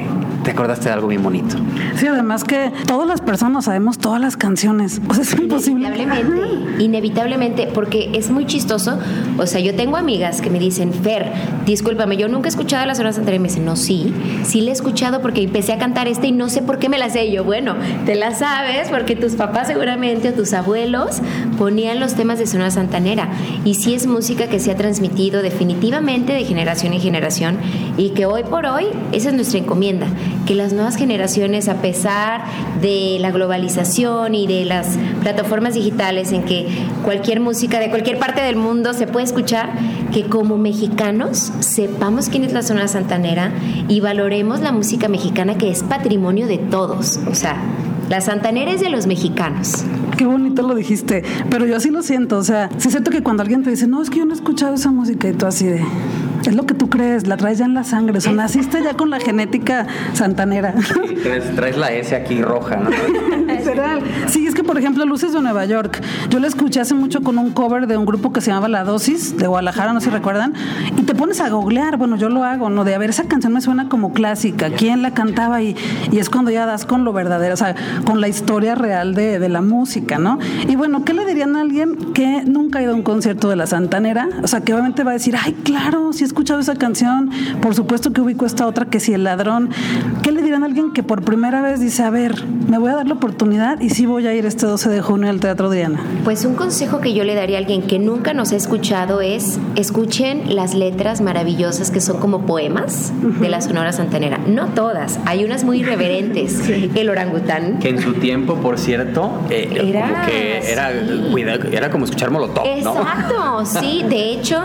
te 0.47 0.53
acordaste 0.53 0.85
de 0.85 0.95
algo 0.95 1.09
bien 1.09 1.25
bonito. 1.25 1.57
Sí, 1.97 2.07
además 2.07 2.45
que 2.45 2.71
todas 2.87 3.09
las 3.09 3.21
personas 3.21 3.65
sabemos 3.65 3.99
todas 3.99 4.21
las 4.21 4.37
canciones. 4.37 5.01
O 5.09 5.15
sea, 5.15 5.25
es 5.25 5.33
imposible. 5.33 5.89
Inevitablemente, 5.89 6.85
inevitablemente, 6.85 7.67
porque 7.75 8.11
es 8.15 8.31
muy 8.31 8.47
chistoso. 8.47 8.97
O 9.39 9.47
sea, 9.49 9.61
yo 9.61 9.75
tengo 9.75 9.97
amigas 9.97 10.41
que 10.41 10.49
me 10.49 10.61
dicen, 10.61 10.93
Fer, 10.93 11.33
discúlpame, 11.67 12.17
yo 12.17 12.29
nunca 12.29 12.47
he 12.47 12.51
escuchado 12.51 12.87
las 12.87 13.01
horas 13.01 13.19
anteriores. 13.19 13.43
Me 13.43 13.49
dicen, 13.49 13.65
no, 13.65 13.75
sí, 13.75 14.15
sí 14.45 14.61
la 14.61 14.71
he 14.71 14.73
escuchado 14.73 15.21
porque 15.21 15.43
empecé 15.43 15.73
a 15.73 15.79
cantar 15.79 16.07
este 16.07 16.29
y 16.29 16.33
no 16.33 16.49
sé 16.49 16.63
por 16.63 16.79
qué 16.79 16.89
me 16.89 16.99
la 16.99 17.11
sé. 17.11 17.33
yo, 17.33 17.43
bueno, 17.43 17.75
te 18.05 18.15
la 18.15 18.33
sabes 18.33 18.89
porque 18.89 19.17
tus 19.17 19.35
papás 19.35 19.67
seguramente 19.67 20.29
o 20.29 20.33
tus 20.33 20.53
abuelos 20.53 21.23
ponían 21.59 21.99
los 21.99 22.15
temas 22.15 22.39
de 22.39 22.47
Sonora 22.47 22.71
Santanera. 22.71 23.31
Y 23.65 23.75
sí 23.75 23.95
es 23.95 24.07
música 24.07 24.47
que 24.47 24.61
se 24.61 24.71
ha 24.71 24.77
transmitido 24.77 25.43
definitivamente 25.43 26.35
de 26.35 26.45
generación 26.45 26.93
en 26.93 27.01
generación 27.01 27.59
y 27.97 28.11
que 28.11 28.27
hoy 28.27 28.45
por 28.45 28.67
hoy 28.67 28.85
esa 29.11 29.31
es 29.31 29.35
nuestra 29.35 29.59
encomienda 29.59 30.07
que 30.47 30.55
las 30.55 30.73
nuevas 30.73 30.97
generaciones, 30.97 31.69
a 31.69 31.83
pesar 31.83 32.45
de 32.81 33.19
la 33.21 33.31
globalización 33.31 34.35
y 34.35 34.47
de 34.47 34.65
las 34.65 34.97
plataformas 35.21 35.75
digitales 35.75 36.33
en 36.33 36.45
que 36.45 36.67
cualquier 37.05 37.41
música 37.41 37.81
de 37.81 37.91
cualquier 37.91 38.19
parte 38.19 38.41
del 38.41 38.57
mundo 38.57 38.95
se 38.95 39.07
puede 39.07 39.27
escuchar, 39.27 39.71
que 40.13 40.25
como 40.25 40.57
mexicanos 40.57 41.53
sepamos 41.61 42.29
quién 42.29 42.45
es 42.45 42.53
la 42.53 42.63
zona 42.63 42.89
santanera 42.89 43.53
y 43.89 44.01
valoremos 44.01 44.61
la 44.61 44.73
música 44.73 45.09
mexicana 45.09 45.59
que 45.59 45.71
es 45.71 45.83
patrimonio 45.83 46.47
de 46.47 46.59
todos. 46.59 47.19
O 47.31 47.35
sea, 47.35 47.57
la 48.09 48.21
santanera 48.21 48.71
es 48.71 48.81
de 48.81 48.89
los 48.89 49.07
mexicanos. 49.07 49.85
Qué 50.17 50.27
bonito 50.27 50.63
lo 50.63 50.75
dijiste, 50.75 51.25
pero 51.51 51.67
yo 51.67 51.77
así 51.77 51.91
lo 51.91 52.03
siento. 52.03 52.39
O 52.39 52.45
sea, 52.45 52.71
sí 52.79 52.91
siento 52.91 53.11
que 53.11 53.23
cuando 53.23 53.43
alguien 53.43 53.65
te 53.65 53.71
dice, 53.71 53.89
no, 53.89 54.01
es 54.01 54.11
que 54.11 54.19
yo 54.19 54.25
no 54.25 54.33
he 54.33 54.37
escuchado 54.37 54.75
esa 54.75 54.91
música 54.91 55.29
y 55.29 55.33
tú 55.33 55.47
así 55.47 55.67
de 55.67 55.85
es 56.47 56.55
lo 56.55 56.67
que 56.67 56.75
tú 56.75 56.89
crees, 56.89 57.27
la 57.27 57.37
traes 57.37 57.59
ya 57.59 57.65
en 57.65 57.75
la 57.75 57.85
sangre, 57.85 58.19
o 58.19 58.21
sea, 58.21 58.33
naciste 58.33 58.83
ya 58.83 58.95
con 58.95 59.11
la 59.11 59.21
genética 59.21 59.87
santanera. 60.13 60.75
traes, 61.55 61.77
la 61.77 61.93
S 61.93 62.15
aquí 62.15 62.43
roja, 62.43 62.77
¿no? 62.77 62.91
Literal. 63.67 64.03
Sí, 64.29 64.47
es 64.47 64.55
que 64.55 64.65
por 64.65 64.79
ejemplo, 64.79 65.05
Luces 65.05 65.33
de 65.33 65.41
Nueva 65.41 65.65
York, 65.65 66.03
yo 66.31 66.39
la 66.39 66.47
escuché 66.47 66.81
hace 66.81 66.95
mucho 66.95 67.23
con 67.23 67.39
un 67.39 67.51
cover 67.51 67.87
de 67.87 67.97
un 67.97 68.07
grupo 68.07 68.33
que 68.33 68.41
se 68.41 68.51
llamaba 68.51 68.69
La 68.69 68.85
Dosis, 68.85 69.37
de 69.37 69.47
Guadalajara, 69.47 69.93
no 69.93 70.01
sé 70.01 70.07
si 70.07 70.11
recuerdan, 70.13 70.55
y 70.97 71.03
te 71.03 71.15
pones 71.15 71.41
a 71.41 71.49
googlear, 71.49 71.97
bueno, 71.97 72.17
yo 72.17 72.29
lo 72.29 72.45
hago, 72.45 72.71
¿no? 72.71 72.85
De 72.85 72.95
a 72.95 72.99
ver, 72.99 73.11
esa 73.11 73.25
canción 73.25 73.53
me 73.53 73.61
suena 73.61 73.89
como 73.89 74.13
clásica, 74.13 74.71
¿quién 74.71 75.03
la 75.03 75.13
cantaba? 75.13 75.63
Y, 75.63 75.77
y 76.13 76.19
es 76.19 76.31
cuando 76.31 76.51
ya 76.51 76.67
das 76.67 76.87
con 76.87 77.05
lo 77.05 77.13
verdadero, 77.13 77.55
o 77.55 77.57
sea, 77.57 77.75
con 78.05 78.21
la 78.21 78.29
historia 78.29 78.75
real 78.75 79.15
de, 79.15 79.39
de 79.39 79.49
la 79.49 79.63
música, 79.63 80.19
¿no? 80.19 80.39
Y 80.69 80.77
bueno, 80.77 81.05
¿qué 81.05 81.13
le 81.13 81.25
dirían 81.25 81.57
a 81.57 81.63
alguien 81.63 81.97
que 82.13 82.43
nunca 82.45 82.79
ha 82.79 82.83
ido 82.83 82.93
a 82.93 82.95
un 82.95 83.03
concierto 83.03 83.49
de 83.49 83.57
la 83.57 83.67
Santanera? 83.67 84.29
O 84.43 84.47
sea, 84.47 84.61
que 84.61 84.73
obviamente 84.73 85.03
va 85.05 85.11
a 85.11 85.15
decir, 85.15 85.37
ay, 85.43 85.55
claro, 85.65 86.13
si 86.13 86.25
es 86.25 86.33
escuchado 86.37 86.61
esa 86.61 86.75
canción, 86.75 87.31
por 87.63 87.75
supuesto 87.75 88.13
que 88.13 88.21
ubico 88.21 88.45
esta 88.45 88.67
otra 88.67 88.85
que 88.85 89.01
si 89.01 89.15
el 89.15 89.25
ladrón, 89.25 89.71
¿qué 90.23 90.33
le 90.33 90.43
dirán 90.43 90.65
a 90.65 90.67
alguien 90.67 90.93
que 90.93 91.03
por 91.03 91.23
primera 91.23 91.63
vez 91.63 91.81
dice, 91.81 92.03
a 92.03 92.11
ver, 92.11 92.45
me 92.69 92.77
voy 92.77 92.91
a 92.91 92.97
dar 92.97 93.07
la 93.07 93.15
oportunidad 93.15 93.56
y 93.81 93.91
sí 93.91 94.07
voy 94.07 94.27
a 94.27 94.35
ir 94.35 94.45
este 94.45 94.67
12 94.67 94.91
de 94.91 95.01
junio 95.01 95.31
al 95.31 95.41
Teatro 95.41 95.71
Diana? 95.71 96.05
Pues 96.25 96.45
un 96.45 96.55
consejo 96.55 97.01
que 97.01 97.15
yo 97.15 97.25
le 97.25 97.35
daría 97.35 97.57
a 97.57 97.61
alguien 97.61 97.83
que 97.83 97.99
nunca 97.99 98.35
nos 98.35 98.53
ha 98.53 98.57
escuchado 98.57 99.23
es, 99.23 99.59
escuchen 99.77 100.55
las 100.55 100.75
letras 100.75 101.21
maravillosas 101.23 101.91
que 101.91 102.01
son 102.01 102.19
como 102.19 102.45
poemas 102.45 103.13
de 103.41 103.49
la 103.49 103.61
Sonora 103.63 103.93
Santanera. 103.93 104.39
No 104.47 104.69
todas, 104.69 105.19
hay 105.25 105.45
unas 105.45 105.65
muy 105.65 105.81
irreverentes. 105.81 106.61
El 106.95 107.09
orangután. 107.09 107.79
Que 107.79 107.89
en 107.89 108.01
su 108.01 108.15
tiempo, 108.15 108.57
por 108.57 108.79
cierto, 108.79 109.41
eh, 109.49 109.69
era, 109.73 110.09
como 110.09 110.27
que 110.27 110.73
era, 110.73 111.55
era 111.73 111.91
como 111.91 112.05
escuchar 112.05 112.31
Molotov, 112.31 112.65
¿no? 112.83 112.97
Exacto, 112.97 113.65
sí. 113.65 114.05
De 114.09 114.33
hecho, 114.33 114.61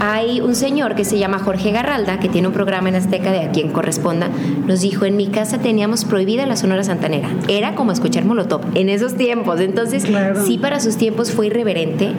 hay 0.00 0.40
un 0.40 0.54
señor 0.54 0.94
que 0.94 1.04
se 1.04 1.18
llama 1.18 1.40
Jorge 1.40 1.72
Garralda, 1.72 2.20
que 2.20 2.28
tiene 2.28 2.46
un 2.48 2.54
programa 2.54 2.88
en 2.88 2.96
Azteca 2.96 3.32
de 3.32 3.40
a 3.40 3.50
quien 3.50 3.72
corresponda, 3.72 4.28
nos 4.66 4.80
dijo, 4.80 5.04
en 5.06 5.16
mi 5.16 5.26
casa 5.26 5.58
teníamos 5.58 6.04
prohibida 6.04 6.46
la 6.46 6.56
Sonora 6.56 6.84
Santanera. 6.84 7.30
Era 7.48 7.74
como 7.74 7.90
escuchar 7.90 8.24
Molotov 8.28 8.60
en 8.74 8.88
esos 8.88 9.14
tiempos. 9.14 9.60
Entonces, 9.60 10.04
sí 10.44 10.58
para 10.58 10.80
sus 10.80 10.96
tiempos 10.96 11.32
fue 11.32 11.46
irreverente. 11.48 12.12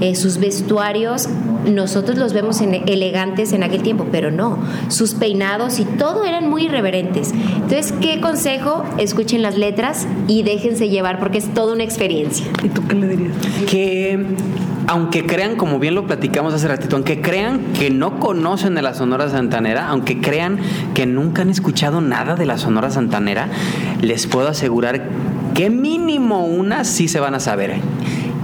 Eh, 0.00 0.14
sus 0.14 0.38
vestuarios, 0.38 1.28
nosotros 1.66 2.18
los 2.18 2.32
vemos 2.32 2.60
elegantes 2.60 3.52
en 3.52 3.62
aquel 3.62 3.82
tiempo, 3.82 4.06
pero 4.12 4.30
no. 4.30 4.58
Sus 4.88 5.14
peinados 5.14 5.80
y 5.80 5.84
todo 5.84 6.24
eran 6.24 6.48
muy 6.48 6.66
irreverentes. 6.66 7.32
Entonces, 7.32 7.92
¿qué 8.00 8.20
consejo? 8.20 8.84
Escuchen 8.98 9.42
las 9.42 9.56
letras 9.56 10.06
y 10.28 10.42
déjense 10.42 10.88
llevar 10.88 11.18
porque 11.18 11.38
es 11.38 11.52
toda 11.52 11.72
una 11.72 11.84
experiencia. 11.84 12.46
¿Y 12.62 12.68
tú 12.68 12.86
qué 12.86 12.94
le 12.94 13.08
dirías? 13.08 13.34
Que 13.68 14.26
aunque 14.86 15.24
crean, 15.24 15.56
como 15.56 15.78
bien 15.78 15.94
lo 15.94 16.06
platicamos 16.06 16.52
hace 16.54 16.68
ratito, 16.68 16.96
aunque 16.96 17.20
crean 17.20 17.60
que 17.78 17.90
no 17.90 18.20
conocen 18.20 18.74
de 18.74 18.82
la 18.82 18.94
Sonora 18.94 19.28
Santanera, 19.28 19.88
aunque 19.88 20.20
crean 20.20 20.58
que 20.94 21.06
nunca 21.06 21.42
han 21.42 21.50
escuchado 21.50 22.00
nada 22.00 22.36
de 22.36 22.46
la 22.46 22.58
Sonora 22.58 22.90
Santanera, 22.90 23.48
les 24.00 24.26
puedo 24.26 24.48
asegurar 24.48 25.02
que 25.54 25.70
mínimo 25.70 26.44
una 26.44 26.84
sí 26.84 27.08
se 27.08 27.20
van 27.20 27.34
a 27.34 27.40
saber 27.40 27.76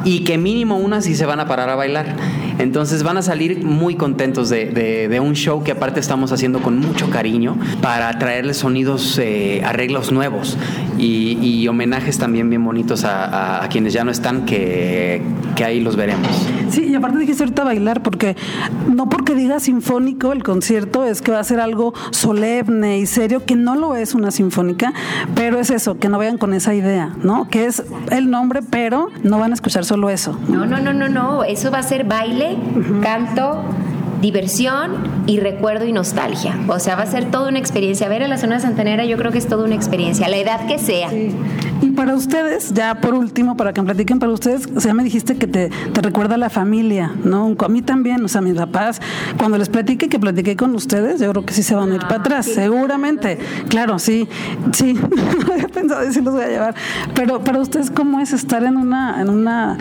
y 0.04 0.24
que 0.24 0.38
mínimo 0.38 0.78
una 0.78 1.02
sí 1.02 1.14
se 1.16 1.26
van 1.26 1.40
a 1.40 1.46
parar 1.46 1.68
a 1.68 1.74
bailar. 1.74 2.16
Entonces 2.60 3.02
van 3.02 3.16
a 3.16 3.22
salir 3.22 3.64
muy 3.64 3.94
contentos 3.94 4.50
de, 4.50 5.18
un 5.22 5.34
show 5.34 5.64
que 5.64 5.72
aparte 5.72 5.98
estamos 5.98 6.30
haciendo 6.32 6.60
con 6.60 6.78
mucho 6.78 7.08
cariño 7.10 7.56
para 7.80 8.18
traerles 8.18 8.58
sonidos, 8.58 9.18
eh, 9.18 9.62
arreglos 9.64 10.12
nuevos 10.12 10.58
y, 10.98 11.66
homenajes 11.68 12.18
también 12.18 12.50
bien 12.50 12.64
bonitos 12.64 13.04
a, 13.04 13.66
quienes 13.70 13.92
ya 13.92 14.04
no 14.04 14.10
están, 14.10 14.44
que, 14.44 15.22
que 15.54 15.64
ahí 15.64 15.80
los 15.80 15.96
veremos. 15.96 16.28
Sí, 16.70 16.88
y 16.88 16.94
aparte 16.94 17.18
dijiste 17.18 17.42
ahorita 17.42 17.64
bailar, 17.64 18.02
porque 18.02 18.36
no 18.88 19.08
porque 19.08 19.34
diga 19.34 19.60
sinfónico 19.60 20.32
el 20.32 20.42
concierto 20.42 21.04
es 21.04 21.22
que 21.22 21.32
va 21.32 21.40
a 21.40 21.44
ser 21.44 21.60
algo 21.60 21.94
solemne 22.10 22.98
y 22.98 23.06
serio, 23.06 23.44
que 23.44 23.56
no 23.56 23.76
lo 23.76 23.96
es 23.96 24.14
una 24.14 24.30
sinfónica, 24.30 24.92
pero 25.34 25.58
es 25.58 25.70
eso, 25.70 25.98
que 25.98 26.08
no 26.08 26.18
vayan 26.18 26.38
con 26.38 26.54
esa 26.54 26.74
idea, 26.74 27.14
¿no? 27.22 27.48
Que 27.48 27.66
es 27.66 27.82
el 28.10 28.30
nombre, 28.30 28.60
pero 28.62 29.08
no 29.22 29.38
van 29.38 29.52
a 29.52 29.54
escuchar 29.54 29.84
solo 29.84 30.10
eso. 30.10 30.38
No, 30.48 30.66
no, 30.66 30.80
no, 30.80 30.92
no, 30.92 31.08
no, 31.08 31.44
eso 31.44 31.70
va 31.70 31.78
a 31.78 31.82
ser 31.82 32.04
baile, 32.04 32.49
canto, 33.02 33.62
diversión 34.20 35.24
y 35.26 35.40
recuerdo 35.40 35.86
y 35.86 35.92
nostalgia. 35.92 36.58
O 36.68 36.78
sea, 36.78 36.96
va 36.96 37.02
a 37.02 37.06
ser 37.06 37.30
toda 37.30 37.48
una 37.48 37.58
experiencia. 37.58 38.08
Ver 38.08 38.22
a 38.22 38.28
la 38.28 38.38
zona 38.38 38.60
santanera 38.60 39.04
yo 39.04 39.16
creo 39.16 39.32
que 39.32 39.38
es 39.38 39.48
toda 39.48 39.64
una 39.64 39.74
experiencia, 39.74 40.28
la 40.28 40.36
edad 40.36 40.66
que 40.66 40.78
sea. 40.78 41.12
Y 41.12 41.89
para 42.00 42.14
ustedes, 42.14 42.72
ya 42.72 42.94
por 42.94 43.12
último, 43.12 43.58
para 43.58 43.74
que 43.74 43.82
me 43.82 43.84
platiquen 43.84 44.18
para 44.18 44.32
ustedes, 44.32 44.66
o 44.74 44.80
sea, 44.80 44.94
me 44.94 45.04
dijiste 45.04 45.36
que 45.36 45.46
te, 45.46 45.68
te 45.68 46.00
recuerda 46.00 46.36
a 46.36 46.38
la 46.38 46.48
familia, 46.48 47.12
¿no? 47.24 47.54
A 47.58 47.68
mí 47.68 47.82
también, 47.82 48.24
o 48.24 48.28
sea, 48.28 48.40
mis 48.40 48.54
papás, 48.54 49.02
cuando 49.36 49.58
les 49.58 49.68
platique 49.68 50.08
que 50.08 50.18
platiqué 50.18 50.56
con 50.56 50.74
ustedes, 50.74 51.20
yo 51.20 51.30
creo 51.30 51.44
que 51.44 51.52
sí 51.52 51.62
se 51.62 51.74
van 51.74 51.92
a 51.92 51.96
ir 51.96 52.00
para 52.00 52.14
ah, 52.14 52.20
atrás, 52.20 52.46
seguramente. 52.46 53.38
Claro, 53.68 53.98
sí, 53.98 54.26
sí, 54.72 54.94
no 55.46 55.52
había 55.52 55.68
pensado 55.68 56.10
si 56.10 56.22
los 56.22 56.32
voy 56.32 56.44
a 56.44 56.48
llevar. 56.48 56.74
Pero 57.14 57.40
para 57.44 57.58
ustedes, 57.60 57.90
¿cómo 57.90 58.18
es 58.18 58.32
estar 58.32 58.64
en 58.64 58.78
una, 58.78 59.20
en 59.20 59.28
una, 59.28 59.76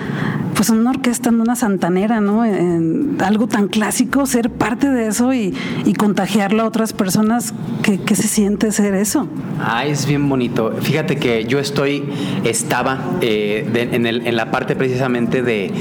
pues 0.56 0.70
en 0.72 0.80
una 0.80 0.90
orquesta, 0.90 1.30
en 1.30 1.40
una 1.40 1.56
santanera, 1.56 2.20
¿no? 2.20 2.44
En 2.44 3.16
algo 3.24 3.48
tan 3.48 3.70
clásico, 3.70 4.26
ser 4.26 4.50
parte 4.50 4.90
de 4.90 5.08
eso 5.08 5.34
y, 5.34 5.56
y 5.86 5.94
contagiarlo 5.94 6.64
a 6.64 6.66
otras 6.66 6.92
personas, 6.92 7.54
¿qué, 7.82 7.98
¿qué 7.98 8.16
se 8.16 8.28
siente 8.28 8.74
ser 8.74 8.94
eso? 8.96 9.30
Ah, 9.62 9.86
es 9.86 10.06
bien 10.06 10.28
bonito. 10.28 10.74
Fíjate 10.82 11.16
que 11.16 11.46
yo 11.46 11.60
estoy 11.60 12.09
estaba 12.44 13.00
eh, 13.22 13.66
en, 13.92 14.36
la 14.36 14.52
parte 14.52 14.76
precisamente 14.76 15.42
de 15.42 15.72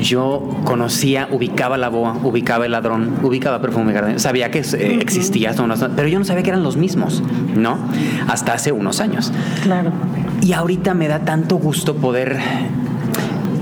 yo 0.00 0.48
conocía, 0.64 1.28
ubicaba 1.30 1.76
la 1.78 1.88
boa, 1.88 2.16
ubicaba 2.22 2.66
el 2.66 2.72
ladrón, 2.72 3.14
ubicaba 3.22 3.60
perfume 3.60 3.92
Gardenia, 3.92 4.18
sabía 4.18 4.50
que 4.50 4.60
eh, 4.60 4.98
existía, 5.00 5.54
pero 5.94 6.08
yo 6.08 6.18
no 6.18 6.24
sabía 6.24 6.42
que 6.42 6.50
eran 6.50 6.62
los 6.62 6.76
mismos, 6.76 7.22
¿no? 7.56 7.78
Hasta 8.28 8.54
hace 8.54 8.72
unos 8.72 9.00
años. 9.00 9.32
Claro. 9.62 9.92
Y 10.40 10.54
ahorita 10.54 10.94
me 10.94 11.08
da 11.08 11.20
tanto 11.20 11.56
gusto 11.56 11.96
poder 11.96 12.38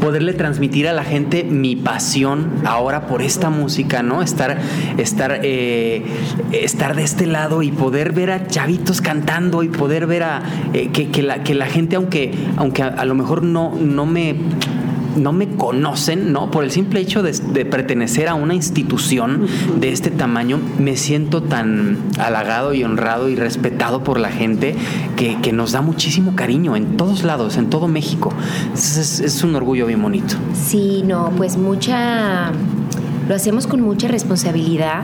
poderle 0.01 0.33
transmitir 0.33 0.89
a 0.89 0.93
la 0.93 1.05
gente 1.05 1.45
mi 1.45 1.77
pasión 1.77 2.51
ahora 2.65 3.07
por 3.07 3.23
esta 3.23 3.51
música, 3.51 4.03
¿no? 4.03 4.23
Estar, 4.23 4.59
estar, 4.99 5.41
eh, 5.43 6.05
estar 6.53 6.97
de 6.97 7.03
este 7.03 7.27
lado 7.27 7.63
y 7.63 7.71
poder 7.71 8.13
ver 8.13 8.31
a 8.31 8.47
chavitos 8.47 9.01
cantando 9.01 9.63
y 9.63 9.69
poder 9.69 10.07
ver 10.07 10.23
a 10.23 10.43
eh, 10.73 10.91
que, 10.91 11.23
la, 11.23 11.43
que 11.43 11.55
la 11.55 11.67
gente, 11.67 11.97
aunque, 11.97 12.33
aunque 12.57 12.83
a, 12.83 13.05
lo 13.05 13.15
mejor 13.15 13.43
no, 13.43 13.75
no 13.75 14.07
me 14.07 14.35
no 15.17 15.33
me 15.33 15.49
conocen, 15.49 16.33
¿no? 16.33 16.51
Por 16.51 16.65
el 16.65 16.71
simple 16.71 17.01
hecho 17.01 17.23
de, 17.23 17.65
pertenecer 17.65 18.29
a 18.29 18.35
una 18.35 18.55
institución 18.55 19.47
de 19.79 19.93
este 19.93 20.11
tamaño, 20.11 20.59
me 20.79 20.97
siento 20.97 21.43
tan 21.43 21.99
halagado 22.19 22.75
y 22.75 22.85
honrado 22.85 23.29
y 23.29 23.37
respetado 23.37 24.03
por 24.03 24.19
la 24.19 24.31
gente 24.31 24.75
que, 25.17 25.51
nos 25.51 25.73
da 25.73 25.81
muchísimo 25.81 26.37
cariño 26.37 26.77
en 26.77 26.97
todos 26.97 27.25
lados, 27.25 27.57
en 27.57 27.69
todo 27.71 27.89
México. 27.89 28.33
Es, 28.73 29.19
es 29.21 29.43
un 29.43 29.55
orgullo 29.57 29.87
bien 29.87 30.01
bonito. 30.01 30.37
Sí, 30.55 31.03
no, 31.05 31.33
pues 31.37 31.57
mucha... 31.57 32.53
Lo 33.29 33.35
hacemos 33.35 33.67
con 33.67 33.81
mucha 33.81 34.09
responsabilidad 34.09 35.03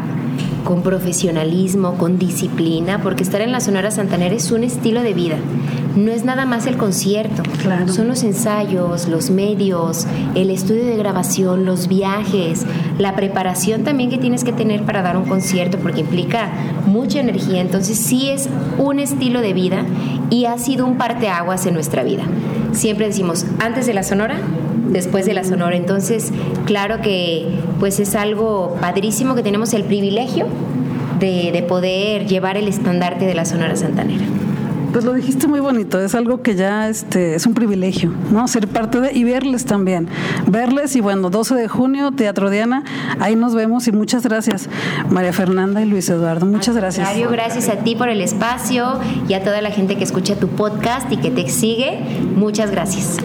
con 0.66 0.82
profesionalismo, 0.82 1.96
con 1.96 2.18
disciplina, 2.18 3.00
porque 3.00 3.22
estar 3.22 3.40
en 3.40 3.52
la 3.52 3.60
Sonora 3.60 3.92
Santanera 3.92 4.34
es 4.34 4.50
un 4.50 4.64
estilo 4.64 5.02
de 5.02 5.14
vida. 5.14 5.36
No 5.94 6.10
es 6.10 6.24
nada 6.24 6.44
más 6.44 6.66
el 6.66 6.76
concierto, 6.76 7.44
son 7.86 8.08
los 8.08 8.24
ensayos, 8.24 9.06
los 9.06 9.30
medios, 9.30 10.08
el 10.34 10.50
estudio 10.50 10.84
de 10.84 10.96
grabación, 10.96 11.64
los 11.64 11.86
viajes, 11.86 12.66
la 12.98 13.14
preparación 13.14 13.84
también 13.84 14.10
que 14.10 14.18
tienes 14.18 14.42
que 14.42 14.52
tener 14.52 14.82
para 14.82 15.02
dar 15.02 15.16
un 15.16 15.26
concierto, 15.26 15.78
porque 15.78 16.00
implica 16.00 16.50
mucha 16.84 17.20
energía. 17.20 17.60
Entonces 17.60 17.96
sí 17.96 18.28
es 18.28 18.48
un 18.76 18.98
estilo 18.98 19.42
de 19.42 19.52
vida 19.52 19.84
y 20.30 20.46
ha 20.46 20.58
sido 20.58 20.84
un 20.84 20.98
parteaguas 20.98 21.64
en 21.66 21.74
nuestra 21.74 22.02
vida. 22.02 22.24
Siempre 22.72 23.06
decimos, 23.06 23.46
antes 23.60 23.86
de 23.86 23.94
la 23.94 24.02
Sonora, 24.02 24.40
después 24.88 25.26
de 25.26 25.34
la 25.34 25.44
Sonora. 25.44 25.76
Entonces, 25.76 26.32
claro 26.64 27.00
que 27.00 27.46
pues 27.78 28.00
es 28.00 28.14
algo 28.14 28.76
padrísimo 28.80 29.34
que 29.34 29.42
tenemos 29.42 29.74
el 29.74 29.84
privilegio 29.84 30.46
de, 31.18 31.50
de 31.52 31.62
poder 31.62 32.26
llevar 32.26 32.56
el 32.56 32.68
estandarte 32.68 33.26
de 33.26 33.34
la 33.34 33.44
Sonora 33.44 33.76
Santanera. 33.76 34.24
Pues 34.96 35.04
lo 35.04 35.12
dijiste 35.12 35.46
muy 35.46 35.60
bonito, 35.60 36.00
es 36.00 36.14
algo 36.14 36.40
que 36.40 36.54
ya 36.54 36.88
este, 36.88 37.34
es 37.34 37.44
un 37.44 37.52
privilegio, 37.52 38.10
¿no? 38.30 38.48
Ser 38.48 38.66
parte 38.66 38.98
de 38.98 39.12
y 39.12 39.24
verles 39.24 39.66
también. 39.66 40.08
Verles 40.46 40.96
y 40.96 41.02
bueno, 41.02 41.28
12 41.28 41.54
de 41.54 41.68
junio, 41.68 42.12
Teatro 42.12 42.48
Diana, 42.48 42.82
ahí 43.20 43.36
nos 43.36 43.54
vemos 43.54 43.86
y 43.88 43.92
muchas 43.92 44.22
gracias, 44.22 44.70
María 45.10 45.34
Fernanda 45.34 45.82
y 45.82 45.84
Luis 45.84 46.08
Eduardo. 46.08 46.46
Muchas 46.46 46.76
gracias. 46.76 47.06
Mario, 47.06 47.28
gracias 47.30 47.68
a 47.68 47.76
ti 47.76 47.94
por 47.94 48.08
el 48.08 48.22
espacio 48.22 48.98
y 49.28 49.34
a 49.34 49.44
toda 49.44 49.60
la 49.60 49.70
gente 49.70 49.96
que 49.96 50.04
escucha 50.04 50.34
tu 50.36 50.48
podcast 50.48 51.12
y 51.12 51.18
que 51.18 51.30
te 51.30 51.46
sigue. 51.50 52.00
Muchas 52.34 52.70
gracias. 52.70 53.18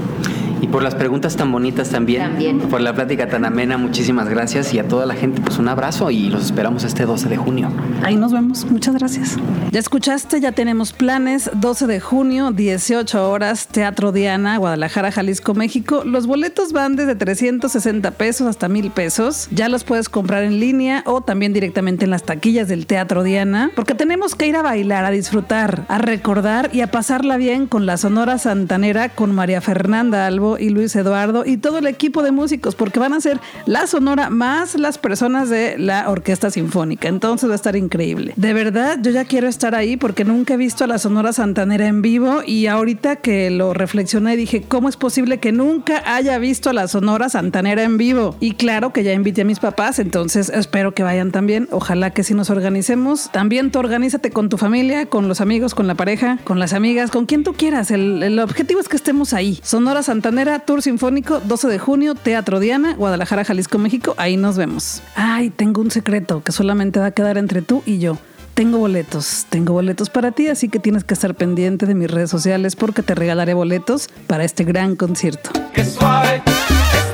Por 0.71 0.83
las 0.83 0.95
preguntas 0.95 1.35
tan 1.35 1.51
bonitas 1.51 1.89
también. 1.89 2.21
También. 2.23 2.59
Por 2.59 2.79
la 2.79 2.93
plática 2.93 3.27
tan 3.27 3.43
amena, 3.43 3.77
muchísimas 3.77 4.29
gracias. 4.29 4.73
Y 4.73 4.79
a 4.79 4.87
toda 4.87 5.05
la 5.05 5.15
gente, 5.15 5.41
pues 5.41 5.57
un 5.57 5.67
abrazo 5.67 6.11
y 6.11 6.29
los 6.29 6.45
esperamos 6.45 6.83
este 6.83 7.05
12 7.05 7.27
de 7.27 7.37
junio. 7.37 7.69
Ahí 8.03 8.15
nos 8.15 8.31
vemos. 8.31 8.65
Muchas 8.65 8.95
gracias. 8.95 9.37
Ya 9.71 9.79
escuchaste, 9.79 10.39
ya 10.39 10.53
tenemos 10.53 10.93
planes. 10.93 11.51
12 11.53 11.87
de 11.87 11.99
junio, 11.99 12.51
18 12.51 13.29
horas, 13.29 13.67
Teatro 13.67 14.11
Diana, 14.11 14.57
Guadalajara, 14.57 15.11
Jalisco, 15.11 15.53
México. 15.53 16.03
Los 16.05 16.25
boletos 16.25 16.71
van 16.71 16.95
desde 16.95 17.15
360 17.15 18.11
pesos 18.11 18.47
hasta 18.47 18.69
1000 18.69 18.91
pesos. 18.91 19.49
Ya 19.51 19.67
los 19.67 19.83
puedes 19.83 20.07
comprar 20.07 20.43
en 20.43 20.59
línea 20.59 21.03
o 21.05 21.21
también 21.21 21.51
directamente 21.51 22.05
en 22.05 22.11
las 22.11 22.23
taquillas 22.23 22.69
del 22.69 22.85
Teatro 22.85 23.23
Diana. 23.23 23.71
Porque 23.75 23.93
tenemos 23.93 24.35
que 24.35 24.47
ir 24.47 24.55
a 24.55 24.61
bailar, 24.61 25.03
a 25.03 25.11
disfrutar, 25.11 25.85
a 25.89 25.97
recordar 25.97 26.69
y 26.71 26.79
a 26.79 26.87
pasarla 26.91 27.35
bien 27.35 27.67
con 27.67 27.85
la 27.85 27.97
Sonora 27.97 28.37
Santanera 28.37 29.09
con 29.09 29.35
María 29.35 29.59
Fernanda 29.59 30.27
Albo 30.27 30.57
y 30.61 30.69
Luis 30.69 30.95
Eduardo 30.95 31.43
y 31.45 31.57
todo 31.57 31.79
el 31.79 31.87
equipo 31.87 32.23
de 32.23 32.31
músicos, 32.31 32.75
porque 32.75 32.99
van 32.99 33.13
a 33.13 33.21
ser 33.21 33.39
la 33.65 33.87
Sonora 33.87 34.29
más 34.29 34.75
las 34.75 34.97
personas 34.97 35.49
de 35.49 35.77
la 35.77 36.09
Orquesta 36.09 36.51
Sinfónica. 36.51 37.07
Entonces 37.07 37.49
va 37.49 37.53
a 37.53 37.55
estar 37.55 37.75
increíble. 37.75 38.33
De 38.35 38.53
verdad, 38.53 38.99
yo 39.01 39.11
ya 39.11 39.25
quiero 39.25 39.47
estar 39.47 39.75
ahí 39.75 39.97
porque 39.97 40.23
nunca 40.23 40.53
he 40.53 40.57
visto 40.57 40.83
a 40.83 40.87
la 40.87 40.99
Sonora 40.99 41.33
Santanera 41.33 41.87
en 41.87 42.01
vivo 42.01 42.41
y 42.45 42.67
ahorita 42.67 43.17
que 43.17 43.49
lo 43.49 43.73
reflexioné 43.73 44.35
dije, 44.37 44.61
¿cómo 44.67 44.89
es 44.89 44.97
posible 44.97 45.39
que 45.39 45.51
nunca 45.51 46.03
haya 46.05 46.37
visto 46.37 46.69
a 46.69 46.73
la 46.73 46.87
Sonora 46.87 47.29
Santanera 47.29 47.83
en 47.83 47.97
vivo? 47.97 48.35
Y 48.39 48.53
claro 48.53 48.93
que 48.93 49.03
ya 49.03 49.13
invité 49.13 49.41
a 49.41 49.45
mis 49.45 49.59
papás, 49.59 49.99
entonces 49.99 50.49
espero 50.49 50.93
que 50.93 51.03
vayan 51.03 51.31
también. 51.31 51.67
Ojalá 51.71 52.11
que 52.11 52.23
si 52.23 52.33
nos 52.33 52.49
organicemos, 52.49 53.31
también 53.31 53.71
tú 53.71 53.79
organízate 53.79 54.31
con 54.31 54.49
tu 54.49 54.57
familia, 54.57 55.05
con 55.07 55.27
los 55.27 55.41
amigos, 55.41 55.75
con 55.75 55.87
la 55.87 55.95
pareja, 55.95 56.39
con 56.43 56.59
las 56.59 56.73
amigas, 56.73 57.11
con 57.11 57.25
quien 57.25 57.43
tú 57.43 57.53
quieras. 57.53 57.91
El, 57.91 58.23
el 58.23 58.39
objetivo 58.39 58.79
es 58.79 58.89
que 58.89 58.97
estemos 58.97 59.33
ahí. 59.33 59.59
Sonora 59.63 60.03
Santanera 60.03 60.50
Tour 60.59 60.81
Sinfónico, 60.81 61.39
12 61.39 61.67
de 61.67 61.79
junio, 61.79 62.15
Teatro 62.15 62.59
Diana, 62.59 62.95
Guadalajara, 62.95 63.43
Jalisco, 63.43 63.77
México. 63.77 64.13
Ahí 64.17 64.37
nos 64.37 64.57
vemos. 64.57 65.01
Ay, 65.15 65.49
tengo 65.49 65.81
un 65.81 65.91
secreto 65.91 66.43
que 66.43 66.51
solamente 66.51 66.99
va 66.99 67.07
a 67.07 67.11
quedar 67.11 67.37
entre 67.37 67.61
tú 67.61 67.83
y 67.85 67.99
yo. 67.99 68.17
Tengo 68.53 68.77
boletos, 68.77 69.45
tengo 69.49 69.73
boletos 69.73 70.09
para 70.09 70.31
ti, 70.31 70.47
así 70.47 70.67
que 70.67 70.79
tienes 70.79 71.03
que 71.03 71.13
estar 71.13 71.33
pendiente 71.35 71.85
de 71.85 71.95
mis 71.95 72.11
redes 72.11 72.29
sociales 72.29 72.75
porque 72.75 73.01
te 73.01 73.15
regalaré 73.15 73.53
boletos 73.53 74.09
para 74.27 74.43
este 74.43 74.63
gran 74.63 74.95
concierto. 74.95 75.51
Qué 75.73 75.85
suave. 75.85 76.41
Ya 76.45 77.10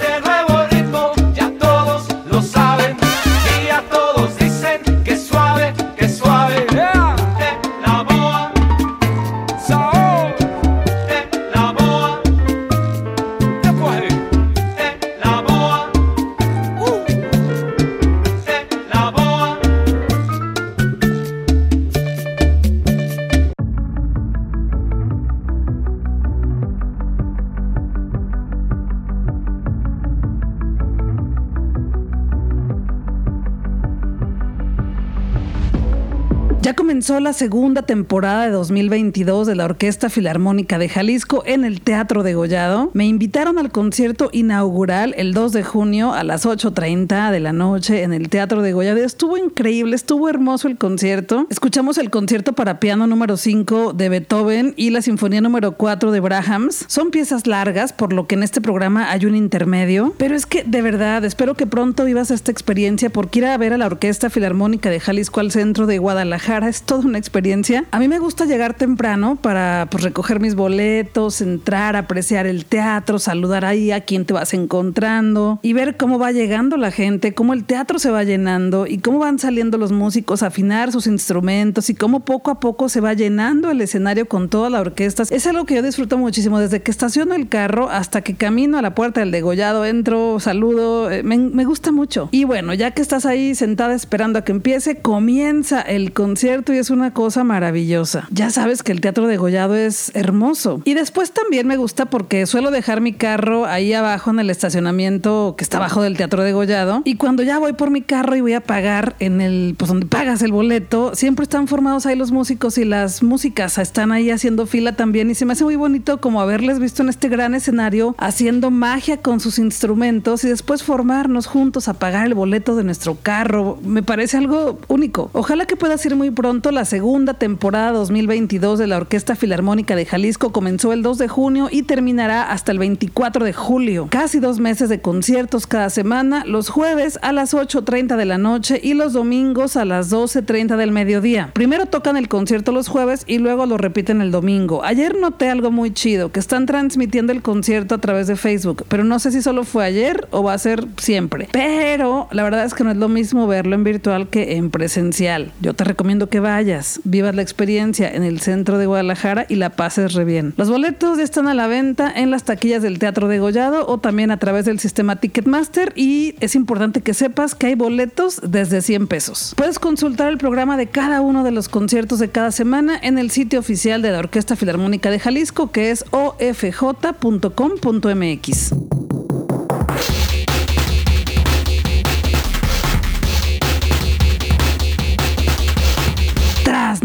comenzó 37.08 37.24
la 37.24 37.32
segunda 37.32 37.84
temporada 37.84 38.48
de 38.48 38.52
2022 38.52 39.48
de 39.48 39.56
la 39.56 39.64
Orquesta 39.64 40.10
Filarmónica 40.10 40.78
de 40.78 40.90
Jalisco 40.90 41.42
en 41.46 41.64
el 41.64 41.80
Teatro 41.80 42.22
de 42.22 42.34
Gollado. 42.34 42.92
Me 42.94 43.06
invitaron 43.06 43.58
al 43.58 43.72
concierto 43.72 44.30
inaugural 44.34 45.14
el 45.16 45.34
2 45.34 45.54
de 45.54 45.64
junio 45.64 46.14
a 46.14 46.26
las 46.26 46.46
8.30 46.46 47.32
de 47.32 47.40
la 47.40 47.54
noche 47.54 48.04
en 48.04 48.12
el 48.12 48.28
Teatro 48.28 48.62
de 48.62 48.74
Gollado. 48.74 48.98
Estuvo 48.98 49.38
increíble, 49.38 49.96
estuvo 49.96 50.28
hermoso 50.28 50.68
el 50.68 50.78
concierto. 50.78 51.48
Escuchamos 51.50 51.98
el 51.98 52.10
concierto 52.10 52.52
para 52.52 52.82
piano 52.82 53.08
número 53.08 53.38
5 53.38 53.94
de 53.94 54.10
Beethoven 54.10 54.74
y 54.76 54.90
la 54.90 55.02
Sinfonía 55.02 55.40
número 55.40 55.74
4 55.74 56.12
de 56.12 56.20
Brahms. 56.20 56.84
Son 56.88 57.12
piezas 57.12 57.48
largas, 57.48 57.94
por 57.94 58.12
lo 58.12 58.28
que 58.28 58.36
en 58.36 58.44
este 58.44 58.60
programa 58.60 59.12
hay 59.12 59.26
un 59.26 59.36
intermedio. 59.38 60.14
Pero 60.18 60.36
es 60.36 60.46
que 60.46 60.66
de 60.66 60.82
verdad, 60.82 61.24
espero 61.24 61.56
que 61.56 61.68
pronto 61.68 62.04
vivas 62.04 62.32
esta 62.32 62.52
experiencia 62.52 63.10
porque 63.10 63.40
ir 63.40 63.46
a 63.46 63.58
ver 63.58 63.72
a 63.72 63.78
la 63.78 63.86
Orquesta 63.86 64.30
Filarmónica 64.30 64.90
de 64.90 65.00
Jalisco 65.00 65.40
al 65.40 65.52
centro 65.52 65.86
de 65.86 66.00
Guadalajara 66.00 66.68
es 66.68 66.82
toda 66.98 67.10
una 67.10 67.20
experiencia. 67.20 67.86
A 67.92 68.00
mí 68.00 68.08
me 68.08 68.18
gusta 68.18 68.46
llegar 68.46 68.74
temprano 68.74 69.36
para 69.36 69.88
pues, 69.92 70.04
recoger 70.04 70.40
mis 70.40 70.56
boletos, 70.56 71.42
entrar, 71.42 71.96
apreciar 71.96 72.48
el 72.48 72.66
teatro, 72.66 73.20
saludar 73.20 73.66
ahí 73.66 73.92
a 73.92 74.02
quien 74.02 74.26
te 74.26 74.34
vas 74.34 74.56
encontrando 74.56 75.60
y 75.62 75.74
ver 75.74 75.96
cómo 75.96 76.18
va 76.18 76.32
llegando 76.32 76.76
la 76.76 76.90
gente, 76.90 77.36
cómo 77.36 77.54
el 77.54 77.66
teatro 77.66 78.00
se 78.00 78.10
va 78.10 78.24
llenando 78.24 78.88
y 78.88 78.98
cómo 78.98 79.20
van 79.20 79.38
saliendo 79.38 79.78
los 79.78 79.92
músicos 79.92 80.42
a 80.42 80.48
afinar 80.48 80.92
sus 80.92 81.06
instrumentos 81.06 81.92
y 81.92 81.94
cómo 81.94 82.22
poco 82.22 82.50
a 82.50 82.60
poco 82.60 82.90
se 82.90 83.00
va 83.00 83.14
llenando 83.14 83.70
el 83.70 83.80
escenario 83.82 84.28
con 84.28 84.50
toda 84.50 84.72
la 84.72 84.82
orquesta. 84.82 85.24
Es 85.30 85.46
algo 85.46 85.66
que 85.66 85.76
yo 85.76 85.84
disfruto 85.84 86.18
muchísimo 86.18 86.60
desde 86.60 86.82
que 86.82 86.90
estaciono 86.90 87.36
el 87.36 87.48
carro 87.48 87.92
hasta 87.92 88.22
que 88.22 88.34
camino 88.34 88.80
a 88.80 88.82
la 88.82 88.96
puerta 88.96 89.20
del 89.20 89.30
degollado, 89.30 89.86
entro, 89.86 90.40
saludo, 90.40 91.12
eh, 91.12 91.22
me, 91.22 91.38
me 91.38 91.66
gusta 91.66 91.92
mucho. 91.92 92.30
Y 92.32 92.46
bueno, 92.46 92.74
ya 92.74 92.90
que 92.92 93.04
estás 93.04 93.28
ahí 93.28 93.54
sentada 93.54 93.94
esperando 93.94 94.40
a 94.40 94.44
que 94.44 94.52
empiece, 94.52 94.98
comienza 94.98 95.80
el 95.82 96.12
concierto 96.12 96.74
y 96.74 96.78
es 96.78 96.87
una 96.90 97.14
cosa 97.14 97.44
maravillosa. 97.44 98.28
Ya 98.32 98.50
sabes 98.50 98.84
que 98.84 98.92
el 98.92 99.02
teatro 99.02 99.28
de 99.28 99.38
Gollado 99.38 99.76
es 99.76 100.12
hermoso. 100.16 100.82
Y 100.86 100.94
después 100.94 101.32
también 101.32 101.68
me 101.68 101.78
gusta 101.78 102.06
porque 102.06 102.46
suelo 102.46 102.72
dejar 102.72 103.02
mi 103.02 103.14
carro 103.14 103.66
ahí 103.66 103.94
abajo 103.94 104.32
en 104.32 104.40
el 104.40 104.50
estacionamiento 104.50 105.56
que 105.58 105.64
está 105.64 105.78
abajo 105.78 106.02
del 106.02 106.18
teatro 106.18 106.44
de 106.44 106.54
Gollado. 106.54 107.02
Y 107.06 107.16
cuando 107.16 107.44
ya 107.44 107.60
voy 107.60 107.74
por 107.74 107.90
mi 107.90 108.02
carro 108.02 108.36
y 108.36 108.42
voy 108.42 108.54
a 108.54 108.62
pagar 108.62 109.16
en 109.20 109.42
el, 109.42 109.76
pues 109.78 109.90
donde 109.90 110.06
pagas 110.06 110.42
el 110.42 110.52
boleto, 110.52 111.16
siempre 111.16 111.44
están 111.44 111.68
formados 111.68 112.06
ahí 112.06 112.16
los 112.16 112.32
músicos 112.32 112.78
y 112.78 112.86
las 112.86 113.24
músicas 113.24 113.78
están 113.78 114.12
ahí 114.12 114.32
haciendo 114.32 114.66
fila 114.66 114.96
también. 114.96 115.30
Y 115.32 115.36
se 115.36 115.46
me 115.46 115.54
hace 115.54 115.64
muy 115.64 115.76
bonito 115.76 116.20
como 116.20 116.42
haberles 116.42 116.80
visto 116.80 117.04
en 117.04 117.10
este 117.10 117.30
gran 117.30 117.54
escenario 117.56 118.16
haciendo 118.18 118.72
magia 118.72 119.18
con 119.18 119.40
sus 119.40 119.60
instrumentos 119.60 120.44
y 120.44 120.50
después 120.50 120.84
formarnos 120.84 121.48
juntos 121.48 121.88
a 121.88 121.94
pagar 121.94 122.26
el 122.26 122.34
boleto 122.34 122.76
de 122.76 122.84
nuestro 122.84 123.18
carro. 123.22 123.78
Me 123.84 124.04
parece 124.04 124.38
algo 124.38 124.80
único. 124.88 125.30
Ojalá 125.34 125.66
que 125.66 125.76
puedas 125.76 126.06
ir 126.06 126.16
muy 126.16 126.32
pronto. 126.32 126.72
La 126.78 126.86
segunda 126.86 127.34
temporada 127.34 127.92
2022 127.94 128.78
de 128.78 128.86
la 128.86 128.98
Orquesta 128.98 129.36
Filarmónica 129.36 129.96
de 129.96 130.06
Jalisco 130.06 130.52
comenzó 130.52 130.94
el 130.94 131.02
2 131.02 131.18
de 131.18 131.28
junio 131.28 131.70
y 131.72 131.82
terminará 131.82 132.52
hasta 132.52 132.72
el 132.72 132.78
24 132.78 133.44
de 133.46 133.52
julio. 133.52 134.08
Casi 134.12 134.40
dos 134.40 134.60
meses 134.60 134.88
de 134.88 135.02
conciertos 135.02 135.66
cada 135.66 135.90
semana, 135.90 136.46
los 136.46 136.70
jueves 136.70 137.18
a 137.24 137.32
las 137.32 137.56
8.30 137.56 138.16
de 138.16 138.26
la 138.26 138.38
noche 138.38 138.80
y 138.84 138.94
los 138.94 139.14
domingos 139.14 139.76
a 139.76 139.86
las 139.86 140.12
12.30 140.14 140.78
del 140.78 140.92
mediodía. 140.92 141.50
Primero 141.54 141.88
tocan 141.88 142.16
el 142.16 142.28
concierto 142.28 142.72
los 142.72 142.90
jueves 142.90 143.24
y 143.26 143.40
luego 143.40 143.66
lo 143.66 143.80
repiten 143.80 144.22
el 144.22 144.30
domingo. 144.30 144.84
Ayer 144.84 145.18
noté 145.18 145.50
algo 145.50 145.72
muy 145.72 145.92
chido, 145.92 146.32
que 146.32 146.40
están 146.40 146.68
transmitiendo 146.68 147.34
el 147.34 147.42
concierto 147.42 147.96
a 147.96 147.98
través 147.98 148.28
de 148.28 148.36
Facebook, 148.36 148.86
pero 148.88 149.04
no 149.04 149.18
sé 149.18 149.32
si 149.32 149.42
solo 149.42 149.64
fue 149.64 149.84
ayer 149.84 150.28
o 150.30 150.44
va 150.44 150.54
a 150.54 150.60
ser 150.60 150.86
siempre. 150.98 151.50
Pero 151.52 152.28
la 152.30 152.44
verdad 152.44 152.66
es 152.66 152.76
que 152.76 152.84
no 152.84 152.92
es 152.92 152.98
lo 152.98 153.10
mismo 153.10 153.48
verlo 153.48 153.74
en 153.74 153.84
virtual 153.84 154.30
que 154.30 154.58
en 154.58 154.70
presencial. 154.70 155.52
Yo 155.60 155.74
te 155.74 155.84
recomiendo 155.84 156.30
que 156.30 156.40
vayas, 156.40 156.57
vivas 157.04 157.36
la 157.36 157.42
experiencia 157.42 158.10
en 158.10 158.24
el 158.24 158.40
centro 158.40 158.78
de 158.78 158.86
Guadalajara 158.86 159.46
y 159.48 159.56
la 159.56 159.72
pases 159.72 160.14
re 160.14 160.26
bien. 160.26 160.54
Los 160.58 160.70
boletos 160.70 161.18
ya 161.18 161.24
están 161.24 161.48
a 161.48 161.54
la 161.54 161.68
venta 161.68 162.12
en 162.16 162.32
las 162.32 162.44
taquillas 162.44 162.82
del 162.82 163.00
Teatro 163.00 163.28
de 163.28 163.40
Gollado 163.40 163.88
o 163.88 164.00
también 164.00 164.32
a 164.32 164.38
través 164.38 164.66
del 164.66 164.80
sistema 164.80 165.18
Ticketmaster 165.18 165.94
y 165.96 166.36
es 166.40 166.56
importante 166.56 167.02
que 167.02 167.14
sepas 167.14 167.54
que 167.56 167.68
hay 167.68 167.76
boletos 167.76 168.42
desde 168.44 168.82
100 168.82 169.08
pesos. 169.08 169.54
Puedes 169.56 169.78
consultar 169.80 170.30
el 170.30 170.38
programa 170.38 170.78
de 170.78 170.88
cada 170.88 171.22
uno 171.22 171.44
de 171.44 171.52
los 171.52 171.70
conciertos 171.70 172.20
de 172.20 172.30
cada 172.30 172.52
semana 172.52 172.98
en 173.02 173.18
el 173.18 173.30
sitio 173.32 173.60
oficial 173.60 174.02
de 174.02 174.12
la 174.12 174.20
Orquesta 174.20 174.56
Filarmónica 174.56 175.12
de 175.12 175.20
Jalisco 175.20 175.72
que 175.72 175.92
es 175.92 176.06
ofj.com.mx. 176.12 176.88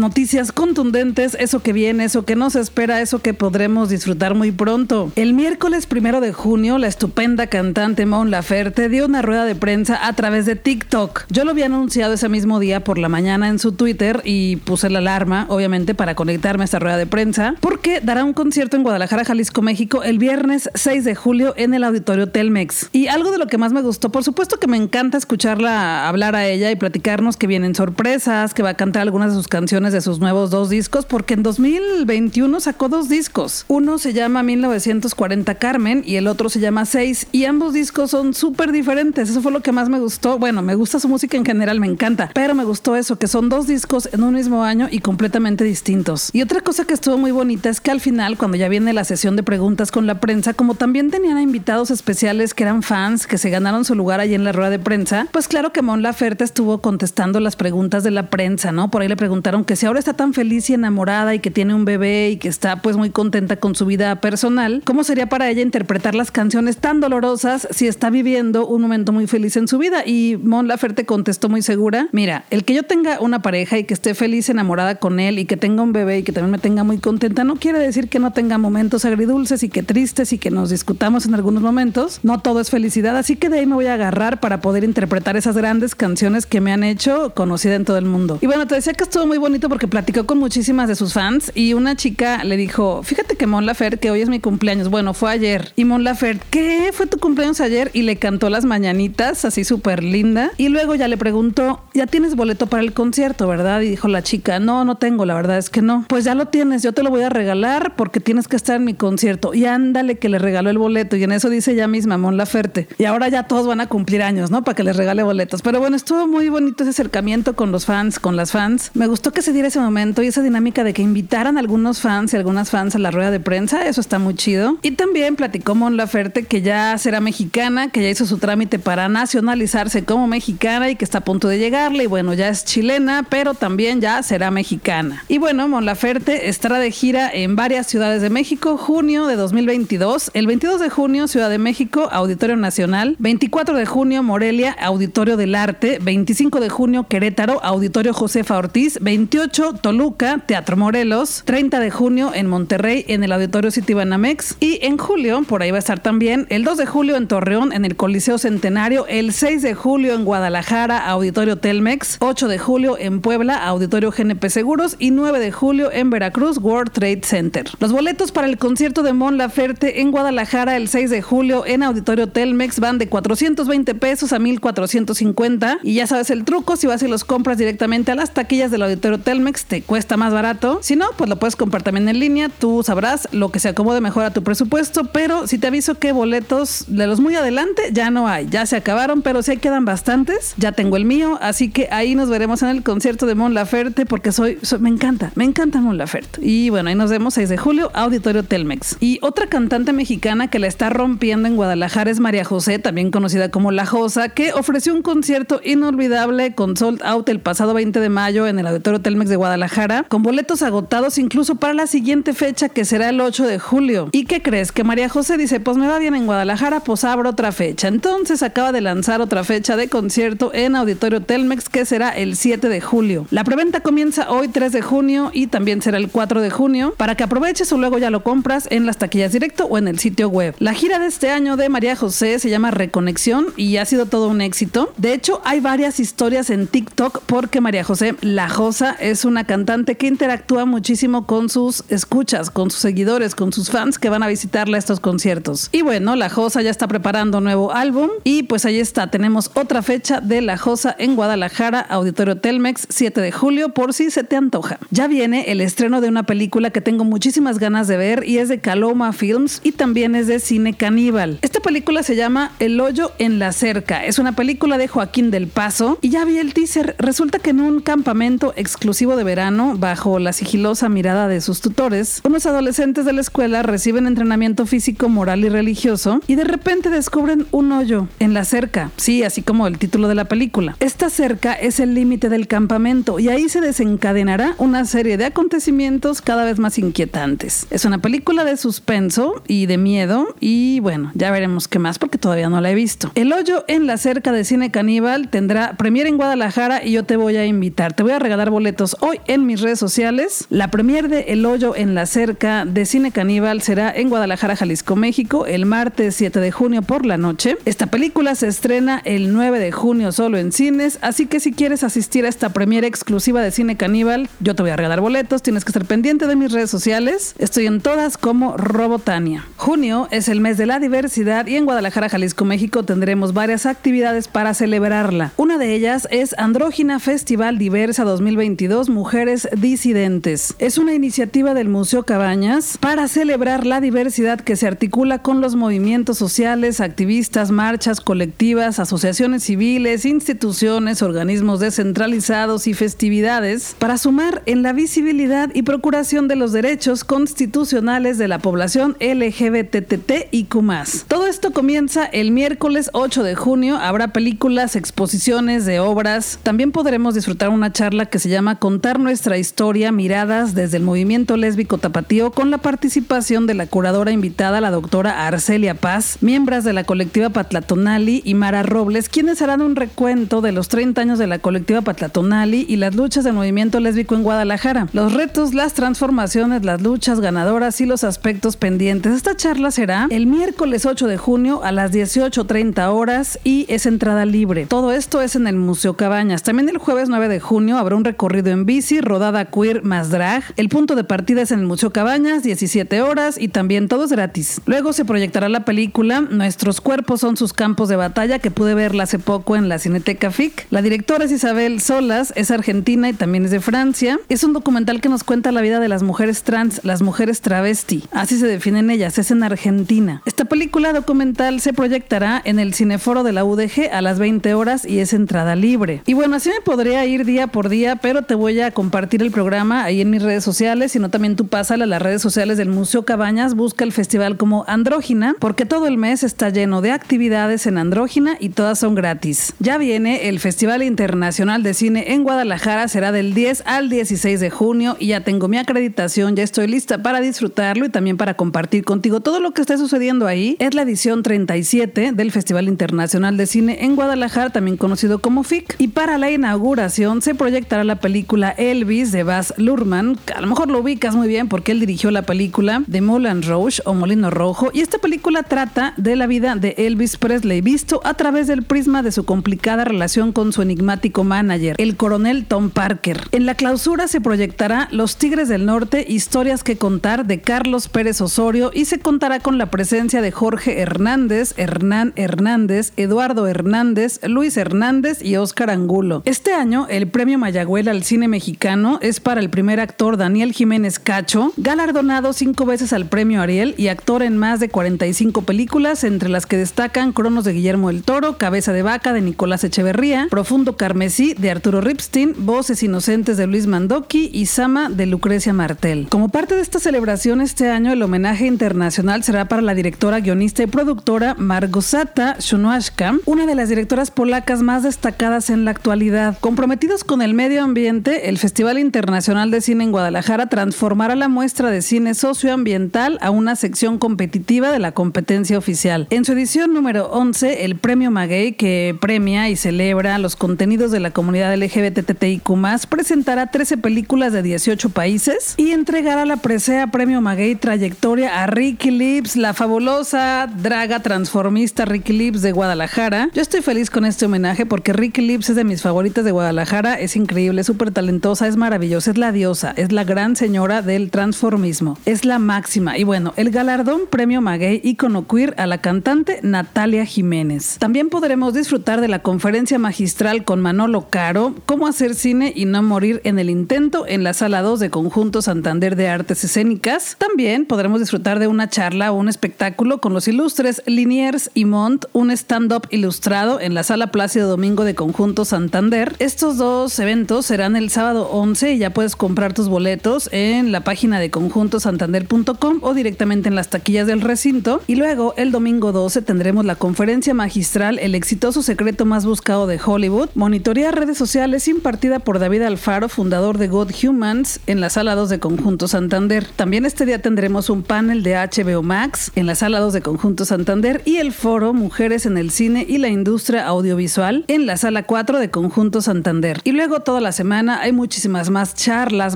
noticias 0.03 0.51
contundentes, 0.51 1.37
eso 1.39 1.61
que 1.61 1.71
viene, 1.71 2.03
eso 2.03 2.25
que 2.25 2.35
nos 2.35 2.57
espera, 2.57 2.99
eso 2.99 3.19
que 3.19 3.33
podremos 3.33 3.87
disfrutar 3.87 4.35
muy 4.35 4.51
pronto. 4.51 5.13
El 5.15 5.33
miércoles 5.33 5.85
primero 5.85 6.19
de 6.19 6.33
junio, 6.33 6.77
la 6.77 6.87
estupenda 6.87 7.47
cantante 7.47 8.05
Mon 8.05 8.29
Laferte 8.29 8.89
dio 8.89 9.05
una 9.05 9.21
rueda 9.21 9.45
de 9.45 9.55
prensa 9.55 10.05
a 10.05 10.11
través 10.11 10.45
de 10.45 10.57
TikTok. 10.57 11.23
Yo 11.29 11.45
lo 11.45 11.51
había 11.51 11.67
anunciado 11.67 12.15
ese 12.15 12.27
mismo 12.27 12.59
día 12.59 12.83
por 12.83 12.97
la 12.97 13.07
mañana 13.07 13.47
en 13.47 13.59
su 13.59 13.71
Twitter 13.71 14.21
y 14.25 14.57
puse 14.57 14.89
la 14.89 14.99
alarma, 14.99 15.45
obviamente, 15.47 15.95
para 15.95 16.15
conectarme 16.15 16.63
a 16.63 16.65
esta 16.65 16.79
rueda 16.79 16.97
de 16.97 17.05
prensa, 17.05 17.55
porque 17.61 18.01
dará 18.01 18.25
un 18.25 18.33
concierto 18.33 18.75
en 18.75 18.83
Guadalajara, 18.83 19.23
Jalisco, 19.23 19.61
México, 19.61 20.03
el 20.03 20.19
viernes 20.19 20.69
6 20.73 21.05
de 21.05 21.15
julio 21.15 21.53
en 21.55 21.73
el 21.73 21.85
auditorio 21.85 22.27
Telmex. 22.27 22.89
Y 22.91 23.07
algo 23.07 23.31
de 23.31 23.37
lo 23.37 23.47
que 23.47 23.57
más 23.57 23.71
me 23.71 23.81
gustó, 23.81 24.11
por 24.11 24.25
supuesto 24.25 24.59
que 24.59 24.67
me 24.67 24.75
encanta 24.75 25.17
escucharla 25.17 26.09
hablar 26.09 26.35
a 26.35 26.45
ella 26.45 26.71
y 26.71 26.75
platicarnos 26.75 27.37
que 27.37 27.47
vienen 27.47 27.73
sorpresas, 27.73 28.53
que 28.53 28.63
va 28.63 28.71
a 28.71 28.73
cantar 28.73 29.03
algunas 29.03 29.31
de 29.31 29.37
sus 29.37 29.47
canciones 29.47 29.92
de 29.93 30.01
sus 30.01 30.19
nuevos 30.19 30.49
dos 30.49 30.69
discos, 30.69 31.05
porque 31.05 31.35
en 31.35 31.43
2021 31.43 32.59
sacó 32.59 32.89
dos 32.89 33.07
discos. 33.07 33.63
Uno 33.69 33.97
se 33.97 34.11
llama 34.11 34.43
1940 34.43 35.55
Carmen 35.55 36.03
y 36.05 36.17
el 36.17 36.27
otro 36.27 36.49
se 36.49 36.59
llama 36.59 36.85
6 36.85 37.27
y 37.31 37.45
ambos 37.45 37.71
discos 37.71 38.11
son 38.11 38.33
súper 38.33 38.73
diferentes. 38.73 39.29
Eso 39.29 39.41
fue 39.41 39.53
lo 39.53 39.61
que 39.61 39.71
más 39.71 39.87
me 39.87 39.99
gustó. 39.99 40.37
Bueno, 40.37 40.61
me 40.61 40.75
gusta 40.75 40.99
su 40.99 41.07
música 41.07 41.37
en 41.37 41.45
general, 41.45 41.79
me 41.79 41.87
encanta, 41.87 42.29
pero 42.33 42.55
me 42.55 42.65
gustó 42.65 42.97
eso, 42.97 43.17
que 43.17 43.27
son 43.27 43.47
dos 43.47 43.67
discos 43.67 44.09
en 44.11 44.23
un 44.23 44.33
mismo 44.33 44.63
año 44.63 44.87
y 44.91 44.99
completamente 44.99 45.63
distintos. 45.63 46.29
Y 46.33 46.41
otra 46.41 46.61
cosa 46.61 46.83
que 46.85 46.93
estuvo 46.93 47.17
muy 47.17 47.31
bonita 47.31 47.69
es 47.69 47.79
que 47.79 47.91
al 47.91 48.01
final, 48.01 48.37
cuando 48.37 48.57
ya 48.57 48.67
viene 48.67 48.91
la 48.91 49.05
sesión 49.05 49.35
de 49.35 49.43
preguntas 49.43 49.91
con 49.91 50.07
la 50.07 50.19
prensa, 50.19 50.53
como 50.53 50.75
también 50.75 51.11
tenían 51.11 51.39
invitados 51.39 51.91
especiales 51.91 52.53
que 52.53 52.63
eran 52.63 52.83
fans, 52.83 53.27
que 53.27 53.37
se 53.37 53.49
ganaron 53.49 53.85
su 53.85 53.95
lugar 53.95 54.19
allí 54.19 54.33
en 54.33 54.43
la 54.43 54.51
rueda 54.51 54.69
de 54.69 54.79
prensa, 54.79 55.27
pues 55.31 55.47
claro 55.47 55.71
que 55.71 55.81
Mon 55.81 56.01
Laferte 56.01 56.43
estuvo 56.43 56.81
contestando 56.81 57.39
las 57.39 57.55
preguntas 57.55 58.03
de 58.03 58.11
la 58.11 58.29
prensa, 58.29 58.71
¿no? 58.71 58.89
Por 58.89 59.01
ahí 59.01 59.07
le 59.07 59.15
preguntaron 59.15 59.65
que 59.65 59.75
si 59.75 59.82
ahora 59.85 59.99
está 59.99 60.13
tan 60.13 60.33
feliz 60.33 60.69
y 60.69 60.73
enamorada 60.73 61.35
y 61.35 61.39
que 61.39 61.51
tiene 61.51 61.73
un 61.73 61.85
bebé 61.85 62.31
y 62.31 62.37
que 62.37 62.47
está 62.47 62.81
pues 62.81 62.97
muy 62.97 63.09
contenta 63.09 63.57
con 63.57 63.75
su 63.75 63.85
vida 63.85 64.19
personal, 64.21 64.81
¿cómo 64.85 65.03
sería 65.03 65.27
para 65.27 65.49
ella 65.49 65.61
interpretar 65.61 66.15
las 66.15 66.31
canciones 66.31 66.77
tan 66.77 66.99
dolorosas 66.99 67.67
si 67.71 67.87
está 67.87 68.09
viviendo 68.09 68.67
un 68.67 68.81
momento 68.81 69.11
muy 69.11 69.27
feliz 69.27 69.57
en 69.57 69.67
su 69.67 69.77
vida? 69.77 70.05
Y 70.05 70.37
Mon 70.41 70.67
Laferte 70.67 71.05
contestó 71.05 71.49
muy 71.49 71.61
segura, 71.61 72.07
mira, 72.11 72.45
el 72.49 72.63
que 72.63 72.73
yo 72.73 72.83
tenga 72.83 73.19
una 73.19 73.41
pareja 73.41 73.77
y 73.77 73.83
que 73.83 73.93
esté 73.93 74.13
feliz, 74.13 74.49
enamorada 74.49 74.95
con 74.95 75.19
él 75.19 75.39
y 75.39 75.45
que 75.45 75.57
tenga 75.57 75.83
un 75.83 75.93
bebé 75.93 76.19
y 76.19 76.23
que 76.23 76.31
también 76.31 76.51
me 76.51 76.59
tenga 76.59 76.83
muy 76.83 76.97
contenta, 76.97 77.43
no 77.43 77.55
quiere 77.55 77.79
decir 77.79 78.09
que 78.09 78.19
no 78.19 78.31
tenga 78.31 78.57
momentos 78.57 79.05
agridulces 79.05 79.63
y 79.63 79.69
que 79.69 79.83
tristes 79.83 80.33
y 80.33 80.37
que 80.37 80.51
nos 80.51 80.69
discutamos 80.69 81.25
en 81.25 81.33
algunos 81.33 81.63
momentos. 81.63 82.19
No 82.23 82.39
todo 82.39 82.59
es 82.59 82.69
felicidad, 82.69 83.17
así 83.17 83.35
que 83.35 83.49
de 83.49 83.59
ahí 83.59 83.65
me 83.65 83.75
voy 83.75 83.87
a 83.87 83.95
agarrar 83.95 84.39
para 84.39 84.61
poder 84.61 84.83
interpretar 84.83 85.37
esas 85.37 85.57
grandes 85.57 85.95
canciones 85.95 86.45
que 86.45 86.61
me 86.61 86.71
han 86.71 86.83
hecho 86.83 87.33
conocida 87.33 87.75
en 87.75 87.85
todo 87.85 87.97
el 87.97 88.05
mundo. 88.05 88.39
Y 88.41 88.47
bueno, 88.47 88.67
te 88.67 88.75
decía 88.75 88.93
que 88.93 89.03
estuvo 89.03 89.25
muy 89.25 89.37
bonito 89.37 89.69
porque 89.73 89.87
platicó 89.87 90.27
con 90.27 90.37
muchísimas 90.37 90.87
de 90.87 90.93
sus 90.93 91.13
fans 91.13 91.51
y 91.55 91.73
una 91.73 91.95
chica 91.95 92.43
le 92.43 92.57
dijo, 92.57 93.01
fíjate 93.01 93.35
que 93.35 93.47
Mon 93.47 93.65
Lafer, 93.65 93.97
que 93.97 94.11
hoy 94.11 94.21
es 94.21 94.29
mi 94.29 94.39
cumpleaños, 94.39 94.89
bueno, 94.89 95.15
fue 95.15 95.31
ayer. 95.31 95.73
Y 95.75 95.83
Mon 95.83 96.03
Lafer, 96.03 96.39
¿qué 96.51 96.91
fue 96.93 97.07
tu 97.07 97.17
cumpleaños 97.17 97.59
ayer? 97.59 97.89
Y 97.91 98.03
le 98.03 98.17
cantó 98.17 98.51
las 98.51 98.65
mañanitas, 98.65 99.45
así 99.45 99.63
súper 99.63 100.03
linda. 100.03 100.51
Y 100.57 100.69
luego 100.69 100.93
ya 100.93 101.07
le 101.07 101.17
preguntó, 101.17 101.81
ya 101.95 102.05
tienes 102.05 102.35
boleto 102.35 102.67
para 102.67 102.83
el 102.83 102.93
concierto, 102.93 103.47
¿verdad? 103.47 103.81
Y 103.81 103.89
dijo 103.89 104.07
la 104.07 104.21
chica, 104.21 104.59
no, 104.59 104.85
no 104.85 104.97
tengo, 104.97 105.25
la 105.25 105.33
verdad 105.33 105.57
es 105.57 105.71
que 105.71 105.81
no. 105.81 106.05
Pues 106.07 106.23
ya 106.23 106.35
lo 106.35 106.49
tienes, 106.49 106.83
yo 106.83 106.93
te 106.93 107.01
lo 107.01 107.09
voy 107.09 107.23
a 107.23 107.29
regalar 107.29 107.95
porque 107.95 108.19
tienes 108.19 108.47
que 108.47 108.55
estar 108.57 108.75
en 108.75 108.83
mi 108.83 108.93
concierto. 108.93 109.55
Y 109.55 109.65
ándale 109.65 110.19
que 110.19 110.29
le 110.29 110.37
regaló 110.37 110.69
el 110.69 110.77
boleto. 110.77 111.15
Y 111.15 111.23
en 111.23 111.31
eso 111.31 111.49
dice 111.49 111.71
ella 111.71 111.87
misma, 111.87 112.19
Mon 112.19 112.37
Laferte. 112.37 112.87
Y 112.99 113.05
ahora 113.05 113.27
ya 113.29 113.47
todos 113.47 113.65
van 113.65 113.81
a 113.81 113.87
cumplir 113.87 114.21
años, 114.21 114.51
¿no? 114.51 114.63
Para 114.63 114.75
que 114.75 114.83
les 114.83 114.95
regale 114.95 115.23
boletos. 115.23 115.63
Pero 115.63 115.79
bueno, 115.79 115.95
estuvo 115.95 116.27
muy 116.27 116.49
bonito 116.49 116.83
ese 116.83 116.91
acercamiento 116.91 117.55
con 117.55 117.71
los 117.71 117.87
fans, 117.87 118.19
con 118.19 118.35
las 118.35 118.51
fans. 118.51 118.91
Me 118.93 119.07
gustó 119.07 119.31
que 119.31 119.41
se 119.41 119.62
ese 119.65 119.79
momento 119.79 120.23
y 120.23 120.27
esa 120.27 120.41
dinámica 120.41 120.83
de 120.83 120.93
que 120.93 121.01
invitaran 121.01 121.57
a 121.57 121.59
algunos 121.59 122.01
fans 122.01 122.33
y 122.33 122.37
algunas 122.37 122.69
fans 122.69 122.95
a 122.95 122.99
la 122.99 123.11
rueda 123.11 123.31
de 123.31 123.39
prensa, 123.39 123.87
eso 123.87 124.01
está 124.01 124.19
muy 124.19 124.35
chido. 124.35 124.77
Y 124.81 124.91
también 124.91 125.35
platicó 125.35 125.75
Mon 125.75 125.97
Laferte 125.97 126.43
que 126.43 126.61
ya 126.61 126.97
será 126.97 127.21
mexicana, 127.21 127.89
que 127.89 128.01
ya 128.01 128.09
hizo 128.09 128.25
su 128.25 128.37
trámite 128.37 128.79
para 128.79 129.09
nacionalizarse 129.09 130.03
como 130.03 130.27
mexicana 130.27 130.89
y 130.89 130.95
que 130.95 131.05
está 131.05 131.19
a 131.19 131.23
punto 131.23 131.47
de 131.47 131.59
llegarle. 131.59 132.05
Y 132.05 132.07
bueno, 132.07 132.33
ya 132.33 132.49
es 132.49 132.65
chilena, 132.65 133.25
pero 133.29 133.53
también 133.53 134.01
ya 134.01 134.21
será 134.23 134.51
mexicana. 134.51 135.23
Y 135.27 135.37
bueno, 135.37 135.67
Mon 135.67 135.85
Laferte 135.85 136.49
estará 136.49 136.79
de 136.79 136.91
gira 136.91 137.29
en 137.31 137.55
varias 137.55 137.87
ciudades 137.87 138.21
de 138.21 138.29
México, 138.29 138.77
junio 138.77 139.27
de 139.27 139.35
2022. 139.35 140.31
El 140.33 140.47
22 140.47 140.79
de 140.79 140.89
junio, 140.89 141.27
Ciudad 141.27 141.49
de 141.49 141.57
México, 141.57 142.09
Auditorio 142.11 142.55
Nacional. 142.55 143.15
24 143.19 143.77
de 143.77 143.85
junio, 143.85 144.23
Morelia, 144.23 144.73
Auditorio 144.73 145.37
del 145.37 145.55
Arte. 145.55 145.99
25 146.01 146.59
de 146.59 146.69
junio, 146.69 147.07
Querétaro, 147.07 147.63
Auditorio 147.63 148.13
Josefa 148.13 148.57
Ortiz. 148.57 148.99
21 149.01 149.47
28, 149.53 149.81
Toluca, 149.81 150.39
Teatro 150.43 150.77
Morelos. 150.77 151.43
30 151.45 151.79
de 151.79 151.91
junio 151.91 152.31
en 152.33 152.47
Monterrey, 152.47 153.05
en 153.07 153.23
el 153.23 153.31
Auditorio 153.31 153.69
City 153.69 153.93
Banamex. 153.93 154.57
Y 154.59 154.79
en 154.81 154.97
julio, 154.97 155.43
por 155.43 155.61
ahí 155.61 155.69
va 155.69 155.77
a 155.77 155.79
estar 155.79 155.99
también, 155.99 156.47
el 156.49 156.63
2 156.63 156.79
de 156.79 156.85
julio 156.87 157.17
en 157.17 157.27
Torreón, 157.27 157.71
en 157.71 157.85
el 157.85 157.95
Coliseo 157.95 158.39
Centenario. 158.39 159.05
El 159.07 159.31
6 159.31 159.61
de 159.61 159.75
julio 159.75 160.15
en 160.15 160.25
Guadalajara, 160.25 161.07
Auditorio 161.07 161.57
Telmex. 161.57 162.17
8 162.19 162.47
de 162.47 162.57
julio 162.57 162.97
en 162.97 163.21
Puebla, 163.21 163.63
Auditorio 163.63 164.09
GNP 164.09 164.49
Seguros. 164.49 164.95
Y 164.97 165.11
9 165.11 165.37
de 165.39 165.51
julio 165.51 165.91
en 165.91 166.09
Veracruz, 166.09 166.57
World 166.57 166.91
Trade 166.91 167.21
Center. 167.21 167.69
Los 167.79 167.91
boletos 167.91 168.31
para 168.31 168.47
el 168.47 168.57
concierto 168.57 169.03
de 169.03 169.13
Mon 169.13 169.37
Laferte 169.37 170.01
en 170.01 170.09
Guadalajara 170.09 170.77
el 170.77 170.87
6 170.87 171.11
de 171.11 171.21
julio 171.21 171.63
en 171.67 171.83
Auditorio 171.83 172.27
Telmex 172.27 172.79
van 172.79 172.97
de 172.97 173.07
420 173.07 173.93
pesos 173.93 174.33
a 174.33 174.39
1450. 174.39 175.77
Y 175.83 175.93
ya 175.93 176.07
sabes 176.07 176.31
el 176.31 176.43
truco, 176.43 176.75
si 176.75 176.87
vas 176.87 177.03
y 177.03 177.07
los 177.07 177.23
compras 177.23 177.59
directamente 177.59 178.11
a 178.11 178.15
las 178.15 178.33
taquillas 178.33 178.71
del 178.71 178.81
Auditorio 178.81 179.19
Telmex, 179.19 179.42
te 179.65 179.81
cuesta 179.81 180.17
más 180.17 180.33
barato. 180.33 180.79
Si 180.81 180.95
no, 180.95 181.07
pues 181.17 181.29
lo 181.29 181.37
puedes 181.37 181.55
comprar 181.55 181.83
también 181.83 182.07
en 182.09 182.19
línea. 182.19 182.49
Tú 182.49 182.83
sabrás 182.83 183.27
lo 183.31 183.49
que 183.49 183.59
se 183.59 183.69
acomode 183.69 184.01
mejor 184.01 184.23
a 184.23 184.31
tu 184.31 184.43
presupuesto. 184.43 185.05
Pero 185.05 185.47
si 185.47 185.57
te 185.57 185.67
aviso 185.67 185.95
que 185.95 186.11
boletos 186.11 186.85
de 186.87 187.07
los 187.07 187.19
muy 187.19 187.35
adelante 187.35 187.83
ya 187.91 188.09
no 188.11 188.27
hay, 188.27 188.47
ya 188.49 188.65
se 188.65 188.75
acabaron, 188.75 189.21
pero 189.21 189.43
sí 189.43 189.57
quedan 189.57 189.85
bastantes. 189.85 190.53
Ya 190.57 190.71
tengo 190.71 190.97
el 190.97 191.05
mío, 191.05 191.37
así 191.41 191.69
que 191.69 191.87
ahí 191.91 192.15
nos 192.15 192.29
veremos 192.29 192.63
en 192.63 192.69
el 192.69 192.83
concierto 192.83 193.25
de 193.25 193.35
Mon 193.35 193.53
Laferte 193.53 194.05
porque 194.05 194.31
soy, 194.31 194.57
me 194.79 194.89
encanta, 194.89 195.31
me 195.35 195.43
encanta 195.43 195.81
Mon 195.81 195.97
Laferte. 195.97 196.39
Y 196.41 196.69
bueno, 196.69 196.89
ahí 196.89 196.95
nos 196.95 197.11
vemos 197.11 197.33
6 197.35 197.49
de 197.49 197.57
julio, 197.57 197.91
Auditorio 197.93 198.43
Telmex. 198.43 198.97
Y 198.99 199.19
otra 199.21 199.47
cantante 199.47 199.93
mexicana 199.93 200.49
que 200.49 200.59
la 200.59 200.67
está 200.67 200.89
rompiendo 200.89 201.47
en 201.47 201.55
Guadalajara 201.55 202.09
es 202.09 202.19
María 202.19 202.45
José, 202.45 202.79
también 202.79 203.11
conocida 203.11 203.49
como 203.49 203.71
La 203.71 203.85
Josa, 203.85 204.29
que 204.29 204.53
ofreció 204.53 204.93
un 204.93 205.01
concierto 205.01 205.61
inolvidable 205.63 206.55
con 206.55 206.77
Sold 206.77 207.01
Out 207.03 207.29
el 207.29 207.39
pasado 207.39 207.73
20 207.73 207.99
de 207.99 208.09
mayo 208.09 208.47
en 208.47 208.59
el 208.59 208.67
Auditorio 208.67 209.01
Telmex 209.01 209.29
Guadalajara, 209.35 210.03
con 210.03 210.23
boletos 210.23 210.61
agotados 210.61 211.17
incluso 211.17 211.55
para 211.55 211.73
la 211.73 211.87
siguiente 211.87 212.33
fecha 212.33 212.69
que 212.69 212.85
será 212.85 213.09
el 213.09 213.21
8 213.21 213.47
de 213.47 213.59
julio. 213.59 214.09
¿Y 214.11 214.25
qué 214.25 214.41
crees? 214.41 214.71
Que 214.71 214.83
María 214.83 215.09
José 215.09 215.37
dice, 215.37 215.59
pues 215.59 215.77
me 215.77 215.87
va 215.87 215.99
bien 215.99 216.15
en 216.15 216.25
Guadalajara, 216.25 216.81
pues 216.81 217.03
abro 217.03 217.29
otra 217.29 217.51
fecha. 217.51 217.87
Entonces 217.87 218.43
acaba 218.43 218.71
de 218.71 218.81
lanzar 218.81 219.21
otra 219.21 219.43
fecha 219.43 219.75
de 219.75 219.87
concierto 219.89 220.51
en 220.53 220.75
Auditorio 220.75 221.21
Telmex 221.21 221.69
que 221.69 221.85
será 221.85 222.09
el 222.09 222.35
7 222.35 222.69
de 222.69 222.81
julio. 222.81 223.27
La 223.31 223.43
preventa 223.43 223.81
comienza 223.81 224.29
hoy 224.29 224.47
3 224.47 224.71
de 224.71 224.81
junio 224.81 225.31
y 225.33 225.47
también 225.47 225.81
será 225.81 225.97
el 225.97 226.09
4 226.09 226.41
de 226.41 226.49
junio 226.49 226.93
para 226.97 227.15
que 227.15 227.23
aproveches 227.23 227.71
o 227.71 227.77
luego 227.77 227.97
ya 227.97 228.09
lo 228.09 228.23
compras 228.23 228.67
en 228.71 228.85
las 228.85 228.97
taquillas 228.97 229.31
directo 229.31 229.65
o 229.65 229.77
en 229.77 229.87
el 229.87 229.99
sitio 229.99 230.29
web. 230.29 230.55
La 230.59 230.73
gira 230.73 230.99
de 230.99 231.07
este 231.07 231.29
año 231.29 231.57
de 231.57 231.69
María 231.69 231.95
José 231.95 232.39
se 232.39 232.49
llama 232.49 232.71
Reconexión 232.71 233.47
y 233.55 233.77
ha 233.77 233.85
sido 233.85 234.05
todo 234.05 234.27
un 234.27 234.41
éxito. 234.41 234.93
De 234.97 235.13
hecho, 235.13 235.41
hay 235.43 235.59
varias 235.59 235.99
historias 235.99 236.49
en 236.49 236.67
TikTok 236.67 237.21
porque 237.25 237.61
María 237.61 237.83
José 237.83 238.15
La 238.21 238.49
Josa 238.49 238.95
es 238.99 239.12
una 239.23 239.45
cantante 239.45 239.95
que 239.95 240.07
interactúa 240.07 240.65
muchísimo 240.65 241.27
con 241.27 241.49
sus 241.49 241.83
escuchas, 241.89 242.49
con 242.49 242.71
sus 242.71 242.81
seguidores, 242.81 243.35
con 243.35 243.53
sus 243.53 243.69
fans 243.69 243.99
que 243.99 244.09
van 244.09 244.23
a 244.23 244.27
visitarla 244.27 244.77
a 244.77 244.79
estos 244.79 244.99
conciertos. 244.99 245.69
Y 245.71 245.83
bueno, 245.83 246.15
La 246.15 246.29
Josa 246.29 246.61
ya 246.61 246.71
está 246.71 246.87
preparando 246.87 247.37
un 247.37 247.43
nuevo 247.43 247.73
álbum 247.73 248.09
y 248.23 248.43
pues 248.43 248.65
ahí 248.65 248.79
está, 248.79 249.11
tenemos 249.11 249.51
otra 249.53 249.81
fecha 249.83 250.19
de 250.19 250.41
La 250.41 250.57
Josa 250.57 250.95
en 250.97 251.15
Guadalajara, 251.15 251.79
Auditorio 251.81 252.37
Telmex, 252.37 252.87
7 252.89 253.21
de 253.21 253.31
julio, 253.31 253.69
por 253.69 253.93
si 253.93 254.09
se 254.09 254.23
te 254.23 254.35
antoja. 254.35 254.79
Ya 254.89 255.07
viene 255.07 255.51
el 255.51 255.61
estreno 255.61 256.01
de 256.01 256.09
una 256.09 256.23
película 256.23 256.71
que 256.71 256.81
tengo 256.81 257.03
muchísimas 257.03 257.59
ganas 257.59 257.87
de 257.87 257.97
ver 257.97 258.27
y 258.27 258.39
es 258.39 258.49
de 258.49 258.59
Caloma 258.59 259.13
Films 259.13 259.61
y 259.63 259.73
también 259.73 260.15
es 260.15 260.27
de 260.27 260.39
Cine 260.39 260.73
Caníbal. 260.73 261.39
Esta 261.41 261.59
película 261.59 262.03
se 262.03 262.15
llama 262.15 262.51
El 262.59 262.79
hoyo 262.79 263.11
en 263.19 263.37
la 263.37 263.51
cerca. 263.51 264.05
Es 264.05 264.17
una 264.17 264.31
película 264.35 264.77
de 264.77 264.87
Joaquín 264.87 265.29
del 265.29 265.47
Paso 265.47 265.97
y 266.01 266.09
ya 266.09 266.25
vi 266.25 266.37
el 266.37 266.53
teaser. 266.53 266.95
Resulta 266.97 267.39
que 267.39 267.51
en 267.51 267.59
un 267.59 267.81
campamento 267.81 268.53
exclusivo 268.55 269.02
de 269.03 269.25
verano, 269.25 269.75
bajo 269.77 270.17
la 270.17 270.31
sigilosa 270.31 270.87
mirada 270.87 271.27
de 271.27 271.41
sus 271.41 271.59
tutores, 271.59 272.21
unos 272.23 272.45
adolescentes 272.45 273.03
de 273.03 273.11
la 273.11 273.19
escuela 273.19 273.61
reciben 273.61 274.07
entrenamiento 274.07 274.65
físico, 274.65 275.09
moral 275.09 275.43
y 275.43 275.49
religioso 275.49 276.21
y 276.25 276.35
de 276.35 276.45
repente 276.45 276.89
descubren 276.89 277.45
un 277.51 277.73
hoyo 277.73 278.07
en 278.19 278.33
la 278.33 278.45
cerca. 278.45 278.91
Sí, 278.95 279.23
así 279.23 279.41
como 279.41 279.67
el 279.67 279.77
título 279.77 280.07
de 280.07 280.15
la 280.15 280.25
película. 280.25 280.77
Esta 280.79 281.09
cerca 281.09 281.53
es 281.53 281.81
el 281.81 281.93
límite 281.95 282.29
del 282.29 282.47
campamento 282.47 283.19
y 283.19 283.27
ahí 283.27 283.49
se 283.49 283.59
desencadenará 283.59 284.55
una 284.57 284.85
serie 284.85 285.17
de 285.17 285.25
acontecimientos 285.25 286.21
cada 286.21 286.45
vez 286.45 286.57
más 286.59 286.79
inquietantes. 286.79 287.67
Es 287.71 287.83
una 287.83 287.97
película 287.97 288.45
de 288.45 288.55
suspenso 288.55 289.43
y 289.47 289.65
de 289.65 289.77
miedo 289.77 290.33
y 290.39 290.79
bueno, 290.79 291.11
ya 291.13 291.29
veremos 291.29 291.67
qué 291.67 291.77
más 291.77 291.99
porque 291.99 292.17
todavía 292.17 292.47
no 292.47 292.61
la 292.61 292.71
he 292.71 292.75
visto. 292.75 293.11
El 293.15 293.33
hoyo 293.33 293.65
en 293.67 293.85
la 293.85 293.97
cerca 293.97 294.31
de 294.31 294.45
Cine 294.45 294.71
Caníbal 294.71 295.27
tendrá 295.27 295.73
premier 295.73 296.07
en 296.07 296.15
Guadalajara 296.15 296.85
y 296.85 296.93
yo 296.93 297.03
te 297.03 297.17
voy 297.17 297.35
a 297.35 297.45
invitar. 297.45 297.93
Te 297.93 298.03
voy 298.03 298.13
a 298.13 298.19
regalar 298.19 298.49
boletos 298.49 298.92
hoy 298.99 299.19
en 299.27 299.45
mis 299.45 299.61
redes 299.61 299.79
sociales. 299.79 300.45
La 300.49 300.69
premier 300.69 301.09
de 301.09 301.21
El 301.33 301.45
hoyo 301.45 301.75
en 301.75 301.95
la 301.95 302.05
cerca 302.05 302.65
de 302.65 302.85
Cine 302.85 303.11
Caníbal 303.11 303.61
será 303.61 303.91
en 303.95 304.09
Guadalajara, 304.09 304.55
Jalisco, 304.55 304.95
México, 304.95 305.45
el 305.45 305.65
martes 305.65 306.15
7 306.15 306.39
de 306.39 306.51
junio 306.51 306.81
por 306.81 307.05
la 307.05 307.17
noche. 307.17 307.57
Esta 307.65 307.87
película 307.87 308.35
se 308.35 308.47
estrena 308.47 309.01
el 309.05 309.33
9 309.33 309.59
de 309.59 309.71
junio 309.71 310.11
solo 310.11 310.37
en 310.37 310.51
cines, 310.51 310.99
así 311.01 311.25
que 311.25 311.39
si 311.39 311.53
quieres 311.53 311.83
asistir 311.83 312.25
a 312.25 312.29
esta 312.29 312.49
premier 312.49 312.85
exclusiva 312.85 313.41
de 313.41 313.51
Cine 313.51 313.77
Caníbal, 313.77 314.29
yo 314.39 314.55
te 314.55 314.63
voy 314.63 314.71
a 314.71 314.75
regalar 314.75 315.01
boletos, 315.01 315.41
tienes 315.41 315.65
que 315.65 315.69
estar 315.69 315.85
pendiente 315.85 316.27
de 316.27 316.35
mis 316.35 316.51
redes 316.51 316.69
sociales. 316.69 317.35
Estoy 317.37 317.67
en 317.67 317.81
todas 317.81 318.17
como 318.17 318.57
Robotania. 318.57 319.45
Junio 319.57 320.07
es 320.11 320.27
el 320.27 320.39
mes 320.39 320.57
de 320.57 320.65
la 320.65 320.79
diversidad 320.79 321.47
y 321.47 321.55
en 321.55 321.65
Guadalajara, 321.65 322.09
Jalisco, 322.09 322.45
México 322.45 322.83
tendremos 322.83 323.33
varias 323.33 323.65
actividades 323.65 324.27
para 324.27 324.53
celebrarla. 324.53 325.31
Una 325.37 325.57
de 325.57 325.73
ellas 325.73 326.07
es 326.11 326.35
Andrógina 326.37 326.99
Festival 326.99 327.57
Diversa 327.57 328.03
2022 328.03 328.82
Mujeres 328.89 329.47
Disidentes. 329.57 330.55
Es 330.59 330.77
una 330.77 330.93
iniciativa 330.93 331.53
del 331.53 331.69
Museo 331.69 332.03
Cabañas 332.03 332.77
para 332.79 333.07
celebrar 333.07 333.65
la 333.65 333.81
diversidad 333.81 334.39
que 334.39 334.55
se 334.55 334.67
articula 334.67 335.21
con 335.21 335.41
los 335.41 335.55
movimientos 335.55 336.17
sociales, 336.17 336.81
activistas, 336.81 337.51
marchas 337.51 338.01
colectivas, 338.01 338.79
asociaciones 338.79 339.43
civiles, 339.43 340.05
instituciones, 340.05 341.01
organismos 341.01 341.59
descentralizados 341.59 342.67
y 342.67 342.73
festividades 342.73 343.75
para 343.79 343.97
sumar 343.97 344.43
en 344.45 344.63
la 344.63 344.73
visibilidad 344.73 345.49
y 345.53 345.63
procuración 345.63 346.27
de 346.27 346.35
los 346.35 346.51
derechos 346.51 347.03
constitucionales 347.03 348.17
de 348.17 348.27
la 348.27 348.39
población 348.39 348.95
LGBTT 348.99 350.33
más. 350.61 351.05
Todo 351.07 351.27
esto 351.27 351.51
comienza 351.51 352.05
el 352.05 352.31
miércoles 352.31 352.89
8 352.93 353.23
de 353.23 353.35
junio. 353.35 353.77
Habrá 353.77 354.09
películas, 354.09 354.75
exposiciones 354.75 355.65
de 355.65 355.79
obras. 355.79 356.39
También 356.43 356.71
podremos 356.71 357.15
disfrutar 357.15 357.49
una 357.49 357.71
charla 357.71 358.05
que 358.05 358.19
se 358.19 358.29
llama 358.29 358.59
Contar 358.73 358.99
nuestra 358.99 359.37
historia, 359.37 359.91
miradas 359.91 360.55
desde 360.55 360.77
el 360.77 360.83
movimiento 360.83 361.37
lésbico 361.37 361.77
tapatío 361.77 362.31
con 362.31 362.49
la 362.49 362.57
participación 362.57 363.45
de 363.45 363.53
la 363.53 363.67
curadora 363.67 364.11
invitada, 364.11 364.61
la 364.61 364.71
doctora 364.71 365.27
Arcelia 365.27 365.75
Paz, 365.75 366.17
miembros 366.21 366.63
de 366.63 366.73
la 366.73 366.83
colectiva 366.83 367.29
Patlatonali 367.29 368.23
y 368.25 368.33
Mara 368.33 368.63
Robles, 368.63 369.09
quienes 369.09 369.43
harán 369.43 369.61
un 369.61 369.75
recuento 369.75 370.41
de 370.41 370.53
los 370.53 370.69
30 370.69 370.99
años 370.99 371.19
de 371.19 371.27
la 371.27 371.37
colectiva 371.37 371.81
Patlatonali 371.81 372.65
y 372.67 372.77
las 372.77 372.95
luchas 372.95 373.23
del 373.23 373.33
movimiento 373.33 373.79
lésbico 373.79 374.15
en 374.15 374.23
Guadalajara. 374.23 374.87
Los 374.91 375.13
retos, 375.13 375.53
las 375.53 375.75
transformaciones, 375.75 376.65
las 376.65 376.81
luchas 376.81 377.19
ganadoras 377.19 377.79
y 377.79 377.85
los 377.85 378.03
aspectos 378.03 378.57
pendientes. 378.57 379.13
Esta 379.13 379.37
charla 379.37 379.69
será 379.69 380.07
el 380.09 380.25
miércoles 380.25 380.87
8 380.87 381.05
de 381.05 381.17
junio 381.17 381.63
a 381.63 381.71
las 381.71 381.91
18.30 381.91 382.91
horas 382.91 383.37
y 383.43 383.67
es 383.69 383.85
entrada 383.85 384.25
libre. 384.25 384.65
Todo 384.65 384.91
esto 384.91 385.21
es 385.21 385.35
en 385.35 385.45
el 385.45 385.57
Museo 385.57 385.93
Cabañas. 385.95 386.41
También 386.41 386.69
el 386.69 386.79
jueves 386.79 387.07
9 387.07 387.27
de 387.27 387.39
junio 387.39 387.77
habrá 387.77 387.95
un 387.95 388.03
recorrido 388.03 388.49
en 388.49 388.62
bici, 388.63 389.01
rodada 389.01 389.45
queer 389.45 389.83
más 389.83 390.09
drag. 390.09 390.43
El 390.57 390.69
punto 390.69 390.95
de 390.95 391.03
partida 391.03 391.41
es 391.41 391.51
en 391.51 391.59
el 391.59 391.65
Museo 391.65 391.91
Cabañas, 391.91 392.43
17 392.43 393.01
horas 393.01 393.37
y 393.39 393.47
también 393.47 393.87
todo 393.87 394.05
es 394.05 394.11
gratis. 394.11 394.61
Luego 394.65 394.93
se 394.93 395.05
proyectará 395.05 395.49
la 395.49 395.65
película 395.65 396.21
Nuestros 396.29 396.81
cuerpos 396.81 397.21
son 397.21 397.37
sus 397.37 397.53
campos 397.53 397.89
de 397.89 397.95
batalla 397.95 398.39
que 398.39 398.51
pude 398.51 398.73
verla 398.73 399.03
hace 399.03 399.19
poco 399.19 399.55
en 399.55 399.69
la 399.69 399.79
Cineteca 399.79 400.31
FIC. 400.31 400.67
La 400.69 400.81
directora 400.81 401.25
es 401.25 401.31
Isabel 401.31 401.81
Solas, 401.81 402.33
es 402.35 402.51
argentina 402.51 403.09
y 403.09 403.13
también 403.13 403.45
es 403.45 403.51
de 403.51 403.59
Francia. 403.59 404.19
Es 404.29 404.43
un 404.43 404.53
documental 404.53 405.01
que 405.01 405.09
nos 405.09 405.23
cuenta 405.23 405.51
la 405.51 405.61
vida 405.61 405.79
de 405.79 405.87
las 405.87 406.03
mujeres 406.03 406.43
trans, 406.43 406.81
las 406.83 407.01
mujeres 407.01 407.41
travesti. 407.41 408.03
Así 408.11 408.37
se 408.37 408.47
definen 408.47 408.89
ellas, 408.89 409.17
es 409.17 409.31
en 409.31 409.43
Argentina. 409.43 410.21
Esta 410.25 410.45
película 410.45 410.93
documental 410.93 411.59
se 411.59 411.73
proyectará 411.73 412.41
en 412.43 412.59
el 412.59 412.73
Cineforo 412.73 413.23
de 413.23 413.33
la 413.33 413.43
UDG 413.45 413.89
a 413.91 414.01
las 414.01 414.19
20 414.19 414.53
horas 414.53 414.85
y 414.85 414.99
es 414.99 415.13
entrada 415.13 415.55
libre. 415.55 416.01
Y 416.05 416.13
bueno, 416.13 416.35
así 416.35 416.49
me 416.49 416.61
podría 416.61 417.05
ir 417.05 417.25
día 417.25 417.47
por 417.47 417.69
día, 417.69 417.97
pero 417.97 418.23
te 418.23 418.35
voy 418.35 418.52
a 418.61 418.71
compartir 418.71 419.21
el 419.21 419.31
programa 419.31 419.83
ahí 419.83 420.01
en 420.01 420.09
mis 420.09 420.21
redes 420.21 420.43
sociales, 420.43 420.91
sino 420.91 421.09
también 421.09 421.35
tú 421.35 421.47
pásale 421.47 421.83
a 421.83 421.87
las 421.87 422.01
redes 422.01 422.21
sociales 422.21 422.57
del 422.57 422.69
Museo 422.69 423.03
Cabañas, 423.03 423.55
busca 423.55 423.83
el 423.83 423.91
festival 423.91 424.37
como 424.37 424.65
Andrógina, 424.67 425.35
porque 425.39 425.65
todo 425.65 425.87
el 425.87 425.97
mes 425.97 426.23
está 426.23 426.49
lleno 426.49 426.81
de 426.81 426.91
actividades 426.91 427.65
en 427.65 427.77
Andrógina 427.77 428.37
y 428.39 428.49
todas 428.49 428.79
son 428.79 428.95
gratis. 428.95 429.53
Ya 429.59 429.77
viene 429.77 430.29
el 430.29 430.39
Festival 430.39 430.83
Internacional 430.83 431.63
de 431.63 431.73
Cine 431.73 432.13
en 432.13 432.23
Guadalajara, 432.23 432.87
será 432.87 433.11
del 433.11 433.33
10 433.33 433.63
al 433.65 433.89
16 433.89 434.39
de 434.39 434.49
junio 434.49 434.97
y 434.99 435.07
ya 435.07 435.21
tengo 435.21 435.47
mi 435.47 435.57
acreditación, 435.57 436.35
ya 436.35 436.43
estoy 436.43 436.67
lista 436.67 437.01
para 437.01 437.21
disfrutarlo 437.21 437.85
y 437.85 437.89
también 437.89 438.17
para 438.17 438.35
compartir 438.35 438.83
contigo 438.83 439.21
todo 439.21 439.39
lo 439.39 439.53
que 439.53 439.61
está 439.61 439.77
sucediendo 439.77 440.27
ahí. 440.27 440.55
Es 440.59 440.73
la 440.73 440.83
edición 440.83 441.23
37 441.23 442.11
del 442.13 442.31
Festival 442.31 442.67
Internacional 442.67 443.37
de 443.37 443.47
Cine 443.47 443.85
en 443.85 443.95
Guadalajara, 443.95 444.49
también 444.49 444.77
conocido 444.77 445.19
como 445.19 445.43
FIC, 445.43 445.75
y 445.79 445.89
para 445.89 446.17
la 446.17 446.31
inauguración 446.31 447.21
se 447.21 447.35
proyectará 447.35 447.83
la 447.83 447.99
película 447.99 448.42
Elvis 448.49 449.11
de 449.11 449.23
Baz 449.23 449.53
Luhrmann. 449.57 450.17
A 450.35 450.41
lo 450.41 450.47
mejor 450.47 450.69
lo 450.69 450.79
ubicas 450.79 451.15
muy 451.15 451.27
bien 451.27 451.47
porque 451.49 451.71
él 451.71 451.79
dirigió 451.79 452.11
la 452.11 452.23
película 452.23 452.83
de 452.87 453.01
Moulin 453.01 453.41
Rouge 453.41 453.81
o 453.85 453.93
Molino 453.93 454.29
Rojo. 454.29 454.69
Y 454.73 454.81
esta 454.81 454.97
película 454.97 455.43
trata 455.43 455.93
de 455.97 456.15
la 456.15 456.27
vida 456.27 456.55
de 456.55 456.75
Elvis 456.77 457.17
Presley, 457.17 457.61
visto 457.61 458.01
a 458.03 458.13
través 458.15 458.47
del 458.47 458.63
prisma 458.63 459.03
de 459.03 459.11
su 459.11 459.25
complicada 459.25 459.85
relación 459.85 460.31
con 460.31 460.53
su 460.53 460.61
enigmático 460.61 461.23
manager, 461.23 461.75
el 461.79 461.95
coronel 461.95 462.45
Tom 462.45 462.69
Parker. 462.69 463.21
En 463.31 463.45
la 463.45 463.55
clausura 463.55 464.07
se 464.07 464.21
proyectará 464.21 464.87
Los 464.91 465.17
Tigres 465.17 465.49
del 465.49 465.65
Norte, 465.65 466.05
historias 466.07 466.63
que 466.63 466.77
contar 466.77 467.25
de 467.25 467.41
Carlos 467.41 467.87
Pérez 467.89 468.21
Osorio 468.21 468.71
y 468.73 468.85
se 468.85 468.99
contará 468.99 469.39
con 469.39 469.57
la 469.57 469.71
presencia 469.71 470.21
de 470.21 470.31
Jorge 470.31 470.79
Hernández, 470.79 471.53
Hernán 471.57 472.13
Hernández, 472.15 472.93
Eduardo 472.97 473.47
Hernández, 473.47 474.19
Luis 474.27 474.57
Hernández 474.57 475.23
y 475.23 475.37
Óscar 475.37 475.69
Angulo. 475.69 476.21
Este 476.25 476.53
año, 476.53 476.87
el 476.89 477.07
premio 477.07 477.37
Mayagüel 477.37 477.87
al 477.87 478.03
cine 478.03 478.22
mexicano 478.27 478.99
es 479.01 479.19
para 479.19 479.41
el 479.41 479.49
primer 479.49 479.79
actor 479.79 480.17
Daniel 480.17 480.53
Jiménez 480.53 480.99
Cacho, 480.99 481.53
galardonado 481.57 482.33
cinco 482.33 482.65
veces 482.65 482.93
al 482.93 483.05
premio 483.05 483.41
Ariel 483.41 483.75
y 483.77 483.87
actor 483.87 484.23
en 484.23 484.37
más 484.37 484.59
de 484.59 484.69
45 484.69 485.43
películas, 485.43 486.03
entre 486.03 486.29
las 486.29 486.45
que 486.45 486.57
destacan 486.57 487.13
Cronos 487.13 487.45
de 487.45 487.53
Guillermo 487.53 487.89
el 487.89 488.03
Toro, 488.03 488.37
Cabeza 488.37 488.73
de 488.73 488.83
Vaca 488.83 489.13
de 489.13 489.21
Nicolás 489.21 489.63
Echeverría, 489.63 490.27
Profundo 490.29 490.77
Carmesí 490.77 491.33
de 491.33 491.51
Arturo 491.51 491.81
Ripstein, 491.81 492.33
Voces 492.37 492.83
Inocentes 492.83 493.37
de 493.37 493.47
Luis 493.47 493.67
Mandoki 493.67 494.29
y 494.33 494.45
Sama 494.45 494.89
de 494.89 495.05
Lucrecia 495.05 495.53
Martel. 495.53 496.07
Como 496.09 496.29
parte 496.29 496.55
de 496.55 496.61
esta 496.61 496.79
celebración 496.79 497.41
este 497.41 497.69
año, 497.69 497.93
el 497.93 498.01
homenaje 498.01 498.45
internacional 498.45 499.23
será 499.23 499.47
para 499.47 499.61
la 499.61 499.75
directora, 499.75 500.19
guionista 500.19 500.63
y 500.63 500.67
productora 500.67 501.35
Margosata 501.35 502.37
Shunuashka, 502.39 503.15
una 503.25 503.45
de 503.45 503.55
las 503.55 503.69
directoras 503.69 504.11
polacas 504.11 504.61
más 504.61 504.83
destacadas 504.83 505.49
en 505.49 505.65
la 505.65 505.71
actualidad. 505.71 506.37
Comprometidos 506.39 507.03
con 507.03 507.21
el 507.21 507.33
medio 507.33 507.63
ambiente, 507.63 508.12
el 508.15 508.37
Festival 508.37 508.79
Internacional 508.79 509.51
de 509.51 509.61
Cine 509.61 509.83
en 509.83 509.91
Guadalajara 509.91 510.47
transformará 510.47 511.15
la 511.15 511.27
muestra 511.27 511.69
de 511.69 511.81
cine 511.81 512.13
socioambiental 512.13 513.17
a 513.21 513.31
una 513.31 513.55
sección 513.55 513.97
competitiva 513.97 514.71
de 514.71 514.79
la 514.79 514.91
competencia 514.91 515.57
oficial. 515.57 516.07
En 516.09 516.25
su 516.25 516.33
edición 516.33 516.73
número 516.73 517.07
11, 517.11 517.65
el 517.65 517.75
Premio 517.75 518.11
Maguey, 518.11 518.53
que 518.53 518.95
premia 518.99 519.49
y 519.49 519.55
celebra 519.55 520.17
los 520.17 520.35
contenidos 520.35 520.91
de 520.91 520.99
la 520.99 521.11
comunidad 521.11 521.55
LGBTTIQ+, 521.55 522.43
presentará 522.89 523.47
13 523.47 523.77
películas 523.77 524.33
de 524.33 524.43
18 524.43 524.89
países 524.89 525.55
y 525.57 525.71
entregará 525.71 526.25
la 526.25 526.37
presea 526.37 526.87
Premio 526.87 527.21
Maguey 527.21 527.55
Trayectoria 527.55 528.43
a 528.43 528.47
Ricky 528.47 528.91
Lips, 528.91 529.35
la 529.35 529.53
fabulosa 529.53 530.47
draga 530.61 531.01
transformista 531.01 531.85
Ricky 531.85 532.13
Lips 532.13 532.41
de 532.41 532.51
Guadalajara. 532.51 533.29
Yo 533.33 533.41
estoy 533.41 533.61
feliz 533.61 533.89
con 533.89 534.05
este 534.05 534.25
homenaje 534.25 534.65
porque 534.65 534.93
Ricky 534.93 535.21
Lips 535.21 535.49
es 535.49 535.55
de 535.55 535.63
mis 535.63 535.81
favoritas 535.81 536.25
de 536.25 536.31
Guadalajara, 536.31 536.99
es 536.99 537.15
increíble, 537.15 537.63
súper 537.63 537.91
talentosa, 537.91 538.02
es 538.09 538.57
maravillosa, 538.57 539.11
es 539.11 539.17
la 539.17 539.31
diosa, 539.31 539.73
es 539.77 539.91
la 539.91 540.03
gran 540.03 540.35
señora 540.35 540.81
del 540.81 541.09
transformismo, 541.09 541.97
es 542.05 542.25
la 542.25 542.37
máxima. 542.37 542.97
Y 542.97 543.03
bueno, 543.03 543.33
el 543.37 543.49
galardón 543.49 544.01
Premio 544.09 544.41
Maguey 544.41 544.81
Icono 544.83 545.27
Queer 545.27 545.55
a 545.57 545.67
la 545.67 545.77
cantante 545.79 546.39
Natalia 546.43 547.05
Jiménez. 547.05 547.77
También 547.79 548.09
podremos 548.09 548.53
disfrutar 548.53 548.99
de 548.99 549.07
la 549.07 549.19
conferencia 549.19 549.79
magistral 549.79 550.43
con 550.43 550.59
Manolo 550.59 551.07
Caro, 551.09 551.55
Cómo 551.65 551.87
hacer 551.87 552.15
cine 552.15 552.51
y 552.55 552.65
no 552.65 552.83
morir 552.83 553.21
en 553.23 553.39
el 553.39 553.49
intento 553.49 554.05
en 554.07 554.23
la 554.23 554.33
sala 554.33 554.61
2 554.61 554.79
de 554.81 554.89
Conjunto 554.89 555.41
Santander 555.41 555.95
de 555.95 556.09
Artes 556.09 556.43
Escénicas. 556.43 557.15
También 557.17 557.65
podremos 557.65 557.99
disfrutar 557.99 558.39
de 558.39 558.47
una 558.47 558.69
charla 558.69 559.11
o 559.11 559.15
un 559.15 559.29
espectáculo 559.29 559.99
con 559.99 560.13
los 560.13 560.27
ilustres 560.27 560.81
Liniers 560.85 561.51
y 561.53 561.65
Mont, 561.65 562.05
un 562.11 562.31
stand-up 562.31 562.87
ilustrado 562.89 563.61
en 563.61 563.73
la 563.73 563.83
sala 563.83 564.07
Plácido 564.07 564.49
Domingo 564.49 564.83
de 564.83 564.95
Conjunto 564.95 565.45
Santander. 565.45 566.15
Estos 566.19 566.57
dos 566.57 566.99
eventos 566.99 567.45
serán 567.45 567.75
el 567.75 567.89
sábado 567.93 568.27
11 568.31 568.73
y 568.73 568.77
ya 568.79 568.89
puedes 568.89 569.15
comprar 569.15 569.53
tus 569.53 569.69
boletos 569.69 570.27
en 570.31 570.71
la 570.71 570.83
página 570.83 571.19
de 571.19 571.29
conjuntosantander.com 571.29 572.79
o 572.81 572.93
directamente 572.93 573.49
en 573.49 573.55
las 573.55 573.69
taquillas 573.69 574.07
del 574.07 574.21
recinto. 574.21 574.81
Y 574.87 574.95
luego 574.95 575.35
el 575.37 575.51
domingo 575.51 575.91
12 575.91 576.23
tendremos 576.23 576.65
la 576.65 576.75
conferencia 576.75 577.33
magistral 577.33 577.99
El 577.99 578.15
exitoso 578.15 578.63
secreto 578.63 579.05
más 579.05 579.25
buscado 579.25 579.67
de 579.67 579.79
Hollywood, 579.83 580.29
monitorea 580.33 580.91
redes 580.91 581.17
sociales 581.17 581.67
impartida 581.67 582.19
por 582.19 582.39
David 582.39 582.63
Alfaro, 582.63 583.09
fundador 583.09 583.59
de 583.59 583.67
God 583.67 583.91
Humans, 584.03 584.59
en 584.65 584.81
la 584.81 584.89
sala 584.89 585.13
2 585.13 585.29
de 585.29 585.39
Conjunto 585.39 585.87
Santander. 585.87 586.47
También 586.55 586.85
este 586.85 587.05
día 587.05 587.21
tendremos 587.21 587.69
un 587.69 587.83
panel 587.83 588.23
de 588.23 588.35
HBO 588.35 588.81
Max 588.81 589.31
en 589.35 589.45
la 589.45 589.53
sala 589.53 589.79
2 589.79 589.93
de 589.93 590.01
Conjunto 590.01 590.45
Santander 590.45 591.03
y 591.05 591.17
el 591.17 591.31
foro 591.31 591.73
Mujeres 591.73 592.25
en 592.25 592.39
el 592.39 592.49
Cine 592.49 592.85
y 592.89 592.97
la 592.97 593.09
Industria 593.09 593.67
Audiovisual 593.67 594.45
en 594.47 594.65
la 594.65 594.77
sala 594.77 595.03
4 595.03 595.37
de 595.37 595.51
Conjunto 595.51 596.01
Santander. 596.01 596.59
Y 596.63 596.71
luego 596.71 597.01
toda 597.01 597.21
la 597.21 597.31
semana 597.31 597.82
hay 597.83 597.91
muchísimas 597.91 598.49
más 598.49 598.75
charlas, 598.75 599.35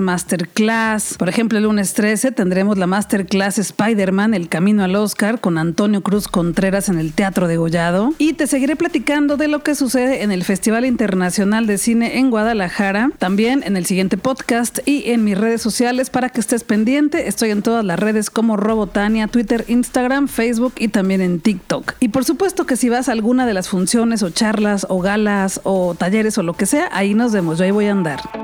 masterclass. 0.00 1.16
Por 1.18 1.28
ejemplo, 1.28 1.58
el 1.58 1.64
lunes 1.64 1.92
13 1.92 2.32
tendremos 2.32 2.78
la 2.78 2.86
masterclass 2.86 3.58
Spider-Man, 3.58 4.32
El 4.32 4.48
Camino 4.48 4.84
al 4.84 4.96
Oscar, 4.96 5.38
con 5.38 5.58
Antonio 5.58 6.02
Cruz 6.02 6.28
Contreras 6.28 6.88
en 6.88 6.98
el 6.98 7.12
Teatro 7.12 7.46
de 7.46 7.58
Gollado. 7.58 8.14
Y 8.16 8.32
te 8.32 8.46
seguiré 8.46 8.74
platicando 8.74 9.36
de 9.36 9.48
lo 9.48 9.62
que 9.62 9.74
sucede 9.74 10.22
en 10.22 10.32
el 10.32 10.44
Festival 10.44 10.86
Internacional 10.86 11.66
de 11.66 11.76
Cine 11.76 12.18
en 12.18 12.30
Guadalajara, 12.30 13.10
también 13.18 13.62
en 13.66 13.76
el 13.76 13.84
siguiente 13.84 14.16
podcast 14.16 14.78
y 14.86 15.10
en 15.10 15.24
mis 15.24 15.36
redes 15.36 15.60
sociales 15.60 16.08
para 16.08 16.30
que 16.30 16.40
estés 16.40 16.64
pendiente. 16.64 17.28
Estoy 17.28 17.50
en 17.50 17.60
todas 17.60 17.84
las 17.84 17.98
redes 17.98 18.30
como 18.30 18.56
Robotania, 18.56 19.28
Twitter, 19.28 19.66
Instagram, 19.68 20.26
Facebook 20.26 20.72
y 20.78 20.88
también 20.88 21.20
en 21.20 21.40
TikTok. 21.40 21.96
Y 22.00 22.08
por 22.08 22.24
supuesto 22.24 22.64
que 22.64 22.76
si 22.76 22.88
vas 22.88 23.10
a 23.10 23.12
alguna 23.12 23.44
de 23.44 23.52
las 23.52 23.68
funciones 23.68 24.22
o 24.22 24.30
charlas 24.30 24.86
o 24.88 25.02
galas 25.02 25.60
o 25.64 25.94
talleres 25.94 26.38
o 26.38 26.42
lo 26.42 26.54
que 26.54 26.64
sea, 26.64 26.88
ahí 26.92 27.12
nos 27.12 27.32
vemos. 27.32 27.58
Yo 27.58 27.64
ahí 27.64 27.72
voy 27.72 27.88
a 27.88 27.92
andar. 27.92 28.37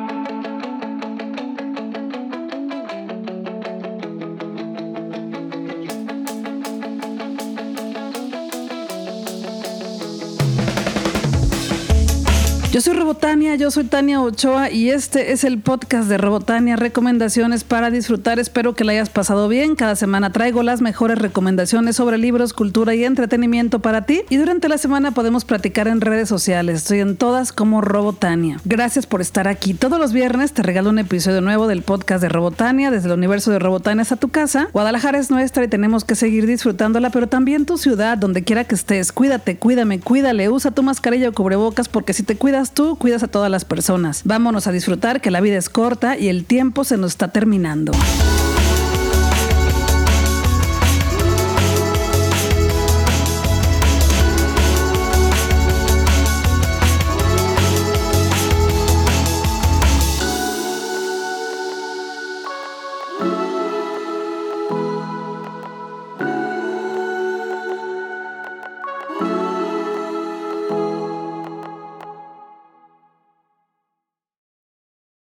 Yo 12.74 12.80
soy 12.80 12.94
Robotania, 12.94 13.54
yo 13.54 13.70
soy 13.70 13.84
Tania 13.84 14.20
Ochoa 14.20 14.68
y 14.68 14.90
este 14.90 15.30
es 15.30 15.44
el 15.44 15.60
podcast 15.60 16.08
de 16.08 16.18
Robotania, 16.18 16.74
recomendaciones 16.74 17.62
para 17.62 17.88
disfrutar. 17.88 18.40
Espero 18.40 18.74
que 18.74 18.82
la 18.82 18.90
hayas 18.90 19.10
pasado 19.10 19.46
bien. 19.46 19.76
Cada 19.76 19.94
semana 19.94 20.32
traigo 20.32 20.64
las 20.64 20.80
mejores 20.80 21.18
recomendaciones 21.18 21.94
sobre 21.94 22.18
libros, 22.18 22.52
cultura 22.52 22.96
y 22.96 23.04
entretenimiento 23.04 23.78
para 23.78 24.06
ti. 24.06 24.22
Y 24.28 24.38
durante 24.38 24.68
la 24.68 24.78
semana 24.78 25.12
podemos 25.12 25.44
platicar 25.44 25.86
en 25.86 26.00
redes 26.00 26.28
sociales. 26.28 26.78
Estoy 26.78 26.98
en 26.98 27.16
todas 27.16 27.52
como 27.52 27.80
Robotania. 27.80 28.56
Gracias 28.64 29.06
por 29.06 29.20
estar 29.20 29.46
aquí. 29.46 29.72
Todos 29.74 30.00
los 30.00 30.12
viernes 30.12 30.52
te 30.52 30.64
regalo 30.64 30.90
un 30.90 30.98
episodio 30.98 31.42
nuevo 31.42 31.68
del 31.68 31.82
podcast 31.82 32.22
de 32.22 32.28
Robotania, 32.28 32.90
desde 32.90 33.06
el 33.06 33.14
universo 33.16 33.52
de 33.52 33.60
Robotania 33.60 34.02
hasta 34.02 34.16
tu 34.16 34.30
casa. 34.30 34.66
Guadalajara 34.72 35.20
es 35.20 35.30
nuestra 35.30 35.62
y 35.62 35.68
tenemos 35.68 36.02
que 36.02 36.16
seguir 36.16 36.48
disfrutándola, 36.48 37.10
pero 37.10 37.28
también 37.28 37.66
tu 37.66 37.78
ciudad, 37.78 38.18
donde 38.18 38.42
quiera 38.42 38.64
que 38.64 38.74
estés. 38.74 39.12
Cuídate, 39.12 39.58
cuídame, 39.58 40.00
cuídale, 40.00 40.48
usa 40.48 40.72
tu 40.72 40.82
mascarilla 40.82 41.28
o 41.28 41.32
cubrebocas 41.32 41.88
porque 41.88 42.12
si 42.12 42.24
te 42.24 42.34
tú, 42.72 42.96
cuidas 42.96 43.22
a 43.22 43.28
todas 43.28 43.50
las 43.50 43.64
personas. 43.64 44.22
Vámonos 44.24 44.66
a 44.66 44.72
disfrutar 44.72 45.20
que 45.20 45.30
la 45.30 45.40
vida 45.40 45.58
es 45.58 45.68
corta 45.68 46.18
y 46.18 46.28
el 46.28 46.44
tiempo 46.44 46.84
se 46.84 46.96
nos 46.96 47.12
está 47.12 47.28
terminando. 47.28 47.92